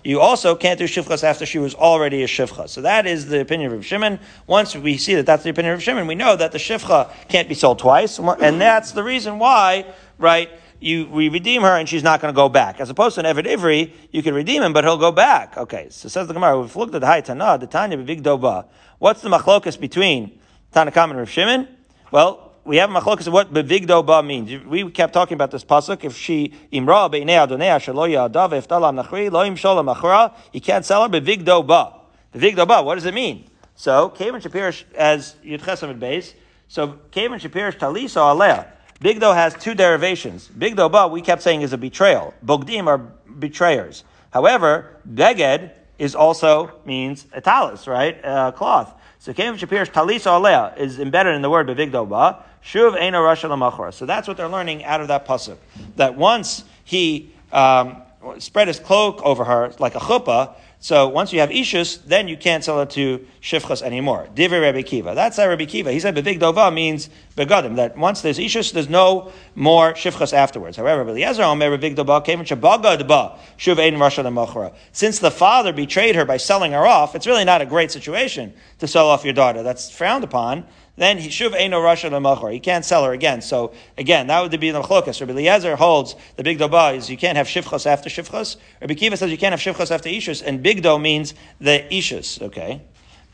you 0.04 0.20
also 0.20 0.56
can't 0.56 0.78
do 0.78 0.86
shivchos 0.86 1.24
after 1.24 1.44
she 1.44 1.58
was 1.58 1.74
already 1.74 2.22
a 2.22 2.28
shivcha. 2.28 2.70
So 2.70 2.82
that 2.82 3.08
is 3.08 3.26
the 3.26 3.42
opinion 3.42 3.74
of 3.74 3.84
Shimon. 3.84 4.20
Once 4.46 4.76
we 4.76 4.98
see 4.98 5.16
that 5.16 5.26
that's 5.26 5.42
the 5.42 5.50
opinion 5.50 5.74
of 5.74 5.82
Shimon, 5.82 6.06
we 6.06 6.14
know 6.14 6.36
that 6.36 6.52
the 6.52 6.60
shivcha 6.60 7.12
can't 7.30 7.50
be 7.50 7.56
sold 7.56 7.80
twice, 7.80 8.20
and 8.20 8.62
that's 8.62 8.92
the 8.92 9.02
reason 9.02 9.40
why, 9.40 9.92
right? 10.20 10.52
You, 10.80 11.08
we 11.08 11.30
redeem 11.30 11.64
her 11.64 11.76
and 11.76 11.90
she's 11.90 12.04
not 12.04 12.22
going 12.22 12.32
to 12.32 12.36
go 12.36 12.48
back. 12.48 12.80
As 12.80 12.92
opposed 12.92 13.16
to 13.16 13.28
an 13.28 13.36
Eved 13.36 13.48
Ivri, 13.48 13.92
you 14.12 14.22
can 14.22 14.36
redeem 14.36 14.62
him, 14.62 14.72
but 14.72 14.84
he'll 14.84 14.98
go 14.98 15.12
back. 15.12 15.58
Okay, 15.58 15.88
so 15.90 16.10
says 16.10 16.28
the 16.28 16.34
Gemara, 16.36 16.62
we've 16.62 16.76
looked 16.76 16.94
at 16.94 17.02
the 17.02 17.08
High 17.08 17.24
Tanah, 17.24 17.60
the 17.60 17.66
Tanya 17.66 17.98
Bivig 17.98 18.22
Doba. 18.22 18.68
What's 19.00 19.22
the 19.24 19.30
machlokas 19.30 19.80
between 19.80 20.40
Tanakam 20.72 21.10
and 21.10 21.18
Rav 21.18 21.30
Shimon? 21.30 21.68
Well, 22.12 22.49
we 22.70 22.78
have 22.78 22.92
machlokas 22.92 23.26
of 23.26 23.34
what 23.34 23.52
bevigdo 23.52 24.06
ba 24.06 24.22
means. 24.22 24.64
We 24.64 24.88
kept 24.92 25.12
talking 25.12 25.34
about 25.34 25.50
this 25.50 25.64
pasuk. 25.64 26.04
If 26.04 26.16
she 26.16 26.54
imra 26.72 27.12
beinei 27.12 27.48
adonei 27.48 27.76
shelo 27.80 28.08
yadav 28.08 28.52
iftalam 28.52 29.04
nachri 29.04 29.32
lo 29.32 29.44
imsholam 29.44 29.92
achra, 29.92 30.36
you 30.54 30.62
can't 30.62 30.86
sell 30.86 31.02
her 31.02 31.10
bevigdo 31.10 31.66
ba. 31.66 31.96
Bevigdo 32.32 32.68
ba. 32.68 32.84
What 32.84 32.94
does 32.94 33.06
it 33.06 33.16
mean? 33.16 33.50
So 33.74 34.12
Kavan 34.12 34.40
Shapirish 34.40 34.84
as 34.94 35.34
Yudchesamid 35.44 35.98
base. 35.98 36.36
So 36.68 37.00
Kavan 37.12 37.40
Shapirish 37.40 37.80
taliso 37.80 38.32
alea. 38.32 38.72
Bigdo 39.02 39.34
has 39.34 39.56
two 39.56 39.74
derivations. 39.74 40.48
Bigdo 40.48 40.92
ba 40.92 41.08
we 41.08 41.24
kept 41.24 41.42
saying 41.42 41.64
is 41.64 41.74
a 41.74 41.78
betrayal. 41.78 42.36
Bogdim 42.46 42.86
are 42.86 43.00
betrayers. 43.00 44.04
However, 44.30 44.96
beged 45.12 45.72
is 45.98 46.14
also 46.14 46.72
means 46.86 47.26
a 47.34 47.42
talis, 47.42 47.88
right? 47.88 48.24
A 48.24 48.54
cloth. 48.56 48.94
So 49.18 49.34
Kavan 49.34 49.58
Shapirish 49.58 49.90
taliso 49.92 50.38
alea 50.38 50.76
is 50.78 51.00
embedded 51.00 51.34
in 51.34 51.42
the 51.42 51.50
word 51.50 51.68
bevigdo 51.68 52.08
ba. 52.08 52.44
Shuv 52.64 53.00
Eina 53.00 53.14
Rasha 53.14 53.94
So 53.94 54.06
that's 54.06 54.28
what 54.28 54.38
they're 54.38 54.48
learning 54.48 54.84
out 54.84 55.02
of 55.02 55.08
that 55.08 55.26
pasuk. 55.26 55.58
That 55.96 56.16
once 56.16 56.64
he 56.84 57.34
um, 57.52 58.02
spread 58.40 58.68
his 58.68 58.80
cloak 58.80 59.22
over 59.24 59.44
her 59.44 59.74
like 59.80 59.96
a 59.96 60.00
chuppah, 60.00 60.56
so 60.82 61.10
once 61.10 61.34
you 61.34 61.42
have 61.42 61.50
ishus, 61.50 62.02
then 62.06 62.30
you 62.30 62.38
can't 62.38 62.64
sell 62.64 62.80
it 62.80 62.92
to 62.92 63.28
shifchas 63.42 63.82
anymore. 63.82 64.30
Divrei 64.34 64.62
Rabbi 64.62 64.82
Kiva. 64.82 65.14
That's 65.14 65.36
how 65.36 65.50
Rabbi 65.50 65.66
Kiva. 65.66 65.92
He 65.92 66.00
said 66.00 66.16
bevig 66.16 66.40
dova 66.40 66.74
means 66.74 67.10
begadim. 67.36 67.76
That 67.76 67.98
once 67.98 68.22
there's 68.22 68.40
ishus, 68.40 68.72
there's 68.72 68.88
no 68.88 69.34
more 69.56 69.92
shifchas 69.92 70.32
afterwards. 70.32 70.78
However, 70.78 71.02
Eliezer 71.10 71.44
Omer 71.44 71.78
bevig 71.78 71.98
dova 71.98 72.24
came 72.24 72.40
shabagad 72.46 73.06
ba 73.10 73.38
shuv 73.58 73.78
ein 73.78 73.96
rasha 73.96 74.24
lemachra. 74.24 74.74
Since 74.94 75.20
the 75.20 75.32
father 75.32 75.74
betrayed 75.74 76.16
her 76.16 76.24
by 76.24 76.38
selling 76.38 76.72
her 76.72 76.88
off, 76.88 77.14
it's 77.14 77.28
really 77.28 77.44
not 77.44 77.62
a 77.62 77.66
great 77.66 77.92
situation 77.92 78.54
to 78.78 78.88
sell 78.88 79.10
off 79.10 79.26
your 79.26 79.34
daughter. 79.34 79.64
That's 79.64 79.92
frowned 79.92 80.24
upon 80.24 80.64
then 81.00 81.18
he 81.18 81.30
shuv 81.30 81.56
eno 81.58 81.80
rasha 81.82 82.12
lemachor. 82.12 82.52
He 82.52 82.60
can't 82.60 82.84
sell 82.84 83.06
her 83.06 83.14
again. 83.14 83.42
So 83.42 83.74
again, 83.98 84.28
that 84.28 84.42
would 84.42 84.60
be 84.60 84.70
the 84.70 84.82
machlokas. 84.82 85.22
Rabbi 85.22 85.32
Eliezer 85.32 85.78
holds 85.78 86.16
the 86.36 86.44
big 86.44 86.60
doba 86.60 86.96
is 86.96 87.10
you 87.10 87.18
can't 87.18 87.38
have 87.38 87.48
shivchos 87.48 87.86
after 87.86 88.10
shivchos. 88.10 88.58
Rabbi 88.82 88.96
Kiva 88.96 89.16
says 89.16 89.32
you 89.32 89.38
can't 89.38 89.58
have 89.58 89.62
shivchos 89.62 89.92
after 89.92 90.10
ishus, 90.10 90.44
and 90.46 90.62
big 90.74 90.84
do 90.84 91.00
means 91.00 91.34
the 91.60 91.86
ishus. 91.92 92.42
Okay. 92.42 92.82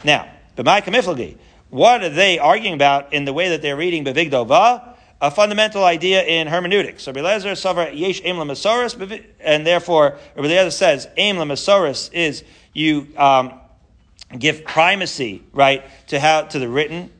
Now, 0.04 0.30
b'mai. 0.58 1.38
What 1.70 2.04
are 2.04 2.10
they 2.10 2.40
arguing 2.40 2.76
about 2.76 3.12
in 3.14 3.26
the 3.26 3.34
way 3.34 3.50
that 3.50 3.62
they're 3.62 3.76
reading 3.76 4.06
b'big 4.06 4.32
dova? 4.32 4.96
A 5.22 5.32
fundamental 5.32 5.84
idea 5.84 6.24
in 6.24 6.48
hermeneutics. 6.48 7.04
So 7.04 7.12
Rabbi 7.12 7.28
Eliezer 7.28 7.56
suffer 7.56 7.90
yesh 7.90 8.22
aim 8.24 8.36
lemasoris, 8.36 9.24
and 9.40 9.66
therefore 9.66 10.18
Rabbi 10.36 10.48
Eliezer 10.48 10.72
says 10.72 11.08
aim 11.18 11.38
lemasoris 11.38 12.10
is 12.14 12.44
you. 12.74 13.08
Um, 13.18 13.60
give 14.38 14.66
primacy, 14.66 15.44
right, 15.54 15.84
to 16.08 16.20
how 16.20 16.42
to 16.42 16.60
the 16.60 16.68
written 16.68 17.12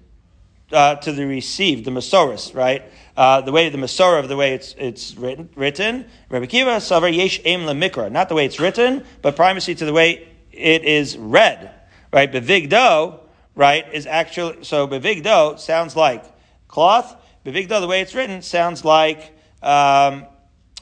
uh, 0.72 0.96
to 0.96 1.12
the 1.12 1.26
received, 1.26 1.86
the 1.86 1.92
Masoris, 1.92 2.54
right? 2.54 2.84
Uh, 3.18 3.40
the 3.42 3.52
way 3.52 3.70
the 3.70 3.78
Masorah 3.78 4.20
of 4.20 4.28
the 4.28 4.36
way 4.36 4.54
it's 4.54 4.76
it's 4.78 5.16
written. 5.16 5.50
Written. 5.56 6.06
Rabbi 6.30 6.48
Kiva 6.48 6.78
Savar 6.78 7.16
Yesh 7.16 7.40
Aim 7.46 7.62
Lemikra, 7.62 8.12
not 8.12 8.28
the 8.28 8.36
way 8.36 8.46
it's 8.46 8.60
written, 8.60 9.06
but 9.22 9.36
primacy 9.36 9.74
to 9.76 9.86
the 9.86 9.94
way 9.94 10.28
it 10.52 10.84
is 10.84 11.18
read, 11.18 11.72
right? 12.12 12.32
Bevigdo, 12.32 13.20
right, 13.56 13.86
is 13.94 14.06
actually 14.06 14.64
so 14.64 14.88
Bevigdo 14.88 15.58
sounds 15.58 15.96
like 15.96 16.26
cloth. 16.68 17.16
Bevigdo, 17.46 17.80
the 17.80 17.88
way 17.88 18.02
it's 18.02 18.16
written, 18.16 18.42
sounds 18.42 18.84
like 18.84 19.34
um, 19.62 20.26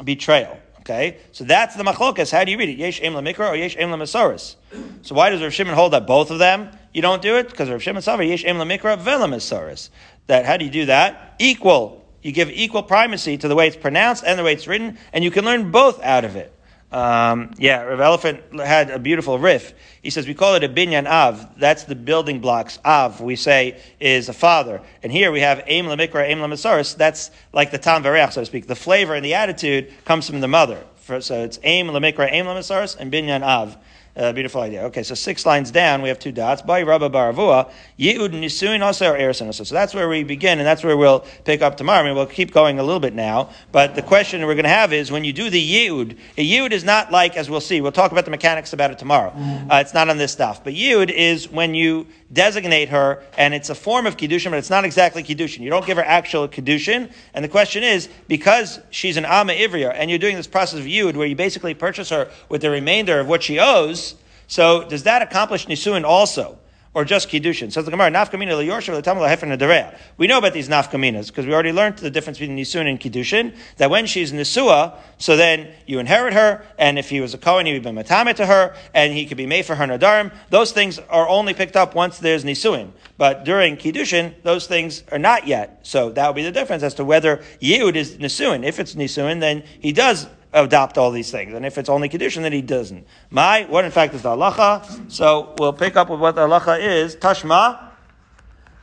betrayal. 0.04 0.58
Okay, 0.80 1.18
so 1.32 1.44
that's 1.46 1.76
the 1.76 1.84
machlokas. 1.84 2.32
How 2.32 2.44
do 2.44 2.52
you 2.52 2.58
read 2.58 2.68
it? 2.68 2.78
Yesh 2.78 3.00
Aim 3.02 3.14
Lemikra 3.14 3.50
or 3.50 3.56
Yesh 3.56 3.76
Aim 3.78 3.90
Lemasoris? 3.90 4.56
So 5.02 5.16
why 5.16 5.30
does 5.30 5.42
Rav 5.42 5.54
Shimon 5.54 5.76
hold 5.76 5.94
that 5.94 6.06
both 6.06 6.30
of 6.30 6.40
them? 6.40 6.72
You 6.94 7.02
don't 7.02 7.22
do 7.22 7.38
it 7.38 7.50
because 7.50 7.70
Rav 7.70 7.82
Shimon 7.82 8.02
Savar 8.02 8.28
Yesh 8.28 8.44
Em 8.44 8.58
Lamikra 8.58 8.98
Velamasaris. 8.98 9.90
That 10.28 10.46
how 10.46 10.58
do 10.58 10.66
you 10.66 10.72
do 10.72 10.86
that? 10.88 11.36
Equal. 11.40 12.03
You 12.24 12.32
give 12.32 12.50
equal 12.50 12.84
primacy 12.84 13.38
to 13.38 13.48
the 13.48 13.56
way 13.56 13.68
it's 13.68 13.78
pronounced 13.78 14.24
and 14.26 14.40
the 14.40 14.44
way 14.44 14.54
it's 14.54 14.66
written, 14.66 14.98
and 15.12 15.24
you 15.24 15.30
can 15.30 15.46
learn 15.46 15.72
both 15.72 16.02
out 16.02 16.26
of 16.26 16.36
it. 16.36 16.52
Um, 16.94 17.52
yeah, 17.58 17.82
Rav 17.82 18.00
Elephant 18.00 18.60
had 18.60 18.92
a 18.92 19.00
beautiful 19.00 19.40
riff. 19.40 19.74
He 20.04 20.12
says 20.12 20.28
we 20.28 20.36
call 20.36 20.54
it 20.54 20.64
a 20.64 20.70
binyan 20.70 21.08
av. 21.08 21.60
That's 21.60 21.86
the 21.86 21.96
building 21.96 22.40
blocks. 22.40 22.78
Av 22.86 23.20
we 23.20 23.36
say 23.36 23.82
is 24.00 24.30
a 24.30 24.34
father, 24.34 24.80
and 25.02 25.12
here 25.12 25.32
we 25.32 25.40
have 25.42 25.64
aim 25.66 25.86
lamikra, 25.86 26.24
aim 26.24 26.38
lamasaris. 26.38 26.96
That's 26.96 27.32
like 27.52 27.72
the 27.72 27.80
tam 27.80 28.04
vareach, 28.04 28.34
so 28.34 28.42
to 28.42 28.46
speak. 28.46 28.68
The 28.68 28.76
flavor 28.76 29.16
and 29.16 29.26
the 29.26 29.34
attitude 29.34 29.92
comes 30.06 30.30
from 30.30 30.40
the 30.40 30.48
mother. 30.48 30.84
So 31.20 31.44
it's 31.44 31.60
aim 31.64 31.88
lamikra, 31.88 32.32
aim 32.32 32.46
lamasaris, 32.46 32.96
and 32.96 33.12
binyan 33.12 33.42
av. 33.42 33.76
Uh, 34.16 34.32
beautiful 34.32 34.62
idea. 34.62 34.84
Okay, 34.84 35.02
so 35.02 35.16
six 35.16 35.44
lines 35.44 35.72
down, 35.72 36.04
we 36.04 36.10
have 36.10 36.20
two 36.20 36.32
dots. 36.32 36.62
By 36.62 36.84
Rabba 36.84 37.10
Baravua, 37.10 37.72
Yehud 37.98 38.30
Nisuin 38.30 38.82
also 38.82 39.12
or 39.12 39.18
Erison 39.18 39.48
also. 39.48 39.64
So 39.64 39.74
that's 39.74 39.96
where 39.96 40.08
we 40.08 40.24
begin, 40.24 40.60
and 40.60 40.68
that's 40.68 40.84
where 40.84 40.96
we'll 40.96 41.22
pick 41.46 41.64
up 41.64 41.78
tomorrow. 41.78 42.02
I 42.02 42.04
mean, 42.04 42.16
we'll 42.16 42.28
keep 42.28 42.52
going 42.52 42.78
a 42.78 42.84
little 42.84 43.00
bit 43.00 43.16
now, 43.16 43.50
but 43.72 43.96
the 43.96 44.04
question 44.04 44.46
we're 44.46 44.54
going 44.54 44.66
to 44.66 44.70
have 44.70 44.94
is 44.94 45.12
when 45.12 45.24
you 45.24 45.34
do 45.34 45.50
the 45.50 45.60
Yehud, 45.60 46.16
a 46.38 46.48
Yehud 46.48 46.74
is 46.74 46.84
not 46.84 47.12
like, 47.12 47.36
as 47.36 47.50
we'll 47.50 47.60
see, 47.60 47.82
we'll 47.82 47.92
talk 47.92 48.12
about 48.12 48.26
the 48.26 48.30
mechanics 48.30 48.72
about 48.72 48.92
it 48.92 49.00
tomorrow. 49.00 49.32
Mm-hmm. 49.32 49.72
Uh, 49.72 49.80
it's 49.80 49.96
not 49.96 50.10
on 50.10 50.20
this 50.20 50.32
stuff. 50.32 50.64
But 50.64 50.74
Yehud 50.74 51.10
is 51.10 51.50
when 51.50 51.74
you 51.74 52.06
designate 52.32 52.90
her, 52.90 53.24
and 53.36 53.56
it's 53.56 53.72
a 53.72 53.76
form 53.76 54.06
of 54.06 54.18
Kiddushin, 54.18 54.52
but 54.52 54.60
it's 54.60 54.70
not 54.70 54.86
exactly 54.86 55.24
Kiddushin. 55.24 55.62
You 55.62 55.72
don't 55.72 55.88
give 55.88 55.98
her 55.98 56.04
actual 56.04 56.48
Kiddushin, 56.48 57.12
and 57.34 57.44
the 57.44 57.50
question 57.50 57.82
is, 57.82 58.10
because 58.28 58.80
she's 58.92 59.18
an 59.18 59.26
Ama 59.26 59.54
Ivriya, 59.54 59.92
and 59.96 60.12
you're 60.12 60.20
doing 60.20 60.36
this 60.36 60.48
process 60.48 60.80
of 60.80 60.86
Yehud 60.86 61.16
where 61.16 61.26
you 61.26 61.36
basically 61.36 61.74
purchase 61.74 62.10
her 62.10 62.30
with 62.50 62.62
the 62.62 62.70
remainder 62.70 63.20
of 63.20 63.28
what 63.28 63.42
she 63.42 63.60
owes, 63.60 64.03
so 64.48 64.88
does 64.88 65.04
that 65.04 65.22
accomplish 65.22 65.68
nisuin 65.68 66.04
also? 66.04 66.60
Or 66.96 67.04
just 67.04 67.28
kiddushin? 67.30 67.72
Says 67.72 67.86
the 67.86 67.92
Gemara, 67.92 68.12
nafkamina 68.12 68.52
leyorshav 68.52 69.02
letamala 69.02 69.28
hefer 69.28 69.48
nedareya. 69.48 69.98
We 70.18 70.28
know 70.28 70.38
about 70.38 70.54
these 70.54 70.70
nafkaminas 70.70 71.28
because 71.28 71.48
we 71.48 71.54
already 71.54 71.72
learned 71.72 71.98
the 71.98 72.12
difference 72.12 72.38
between 72.38 72.56
nisuin 72.56 72.88
and 72.88 73.00
kiddushin. 73.00 73.56
That 73.78 73.90
when 73.90 74.06
she's 74.06 74.32
nisua, 74.32 74.96
so 75.18 75.36
then 75.36 75.72
you 75.88 75.98
inherit 75.98 76.34
her, 76.34 76.64
and 76.78 77.00
if 77.00 77.10
he 77.10 77.20
was 77.20 77.34
a 77.34 77.40
kohen, 77.40 77.66
he 77.66 77.74
would 77.74 77.82
be 77.82 77.90
matame 77.90 78.36
to 78.36 78.46
her, 78.46 78.76
and 78.94 79.12
he 79.12 79.26
could 79.26 79.38
be 79.38 79.48
made 79.48 79.66
for 79.66 79.74
her 79.74 79.88
nadarim. 79.88 80.32
Those 80.52 80.72
things 80.72 81.00
are 81.00 81.28
only 81.28 81.56
picked 81.56 81.76
up 81.76 81.96
once 81.96 82.20
there's 82.20 82.44
nisuin. 82.44 82.92
But 83.18 83.44
during 83.44 83.76
kiddushin, 83.76 84.36
those 84.44 84.68
things 84.68 85.02
are 85.12 85.18
not 85.18 85.48
yet. 85.48 85.80
So 85.82 86.12
that 86.12 86.28
would 86.28 86.36
be 86.36 86.44
the 86.44 86.52
difference 86.52 86.84
as 86.84 86.94
to 86.96 87.06
whether 87.06 87.38
yehud 87.60 87.96
is 87.96 88.18
nisuin. 88.18 88.64
If 88.64 88.80
it's 88.80 88.94
nisuin, 88.94 89.40
then 89.40 89.64
he 89.80 89.94
does 89.94 90.28
adopt 90.54 90.98
all 90.98 91.12
these 91.12 91.32
things. 91.32 91.54
And 91.54 91.66
if 91.66 91.78
it's 91.78 91.90
only 91.90 92.10
kiddushin, 92.10 92.44
then 92.44 92.54
he 92.54 92.62
doesn't. 92.62 93.06
My, 93.30 93.64
what 93.64 93.86
in 93.86 93.92
fact 93.92 94.14
is 94.14 94.22
the 94.22 94.30
halacha? 94.30 95.12
So 95.12 95.56
we'll 95.58 95.74
pick 95.74 95.96
up 95.96 96.10
with 96.10 96.20
what 96.20 96.36
the 96.36 96.48
halacha 96.48 96.80
is. 96.80 97.16
Tashma. 97.16 97.90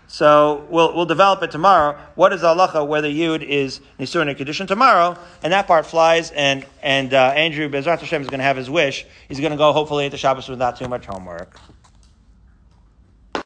So 0.08 0.66
we'll, 0.68 0.94
we'll 0.96 1.06
develop 1.06 1.40
it 1.44 1.52
tomorrow. 1.52 1.96
What 2.16 2.32
is 2.32 2.40
the 2.40 2.48
halacha 2.48 2.84
whether 2.86 3.08
yud 3.08 3.44
is 3.44 3.80
nisur 4.00 4.26
and 4.26 4.36
kiddushin 4.36 4.66
tomorrow? 4.66 5.16
And 5.44 5.52
that 5.52 5.68
part 5.68 5.86
flies, 5.86 6.32
and, 6.32 6.66
and 6.82 7.14
uh, 7.14 7.32
Andrew 7.36 7.68
Bezrat 7.68 8.00
Hashem 8.00 8.20
is 8.20 8.28
going 8.28 8.40
to 8.40 8.44
have 8.44 8.56
his 8.56 8.68
wish. 8.68 9.06
He's 9.28 9.38
going 9.38 9.52
to 9.52 9.56
go 9.56 9.72
hopefully 9.72 10.06
at 10.06 10.10
the 10.10 10.18
Shabbos 10.18 10.48
with 10.48 10.58
not 10.58 10.76
too 10.76 10.88
much 10.88 11.06
homework. 11.06 11.56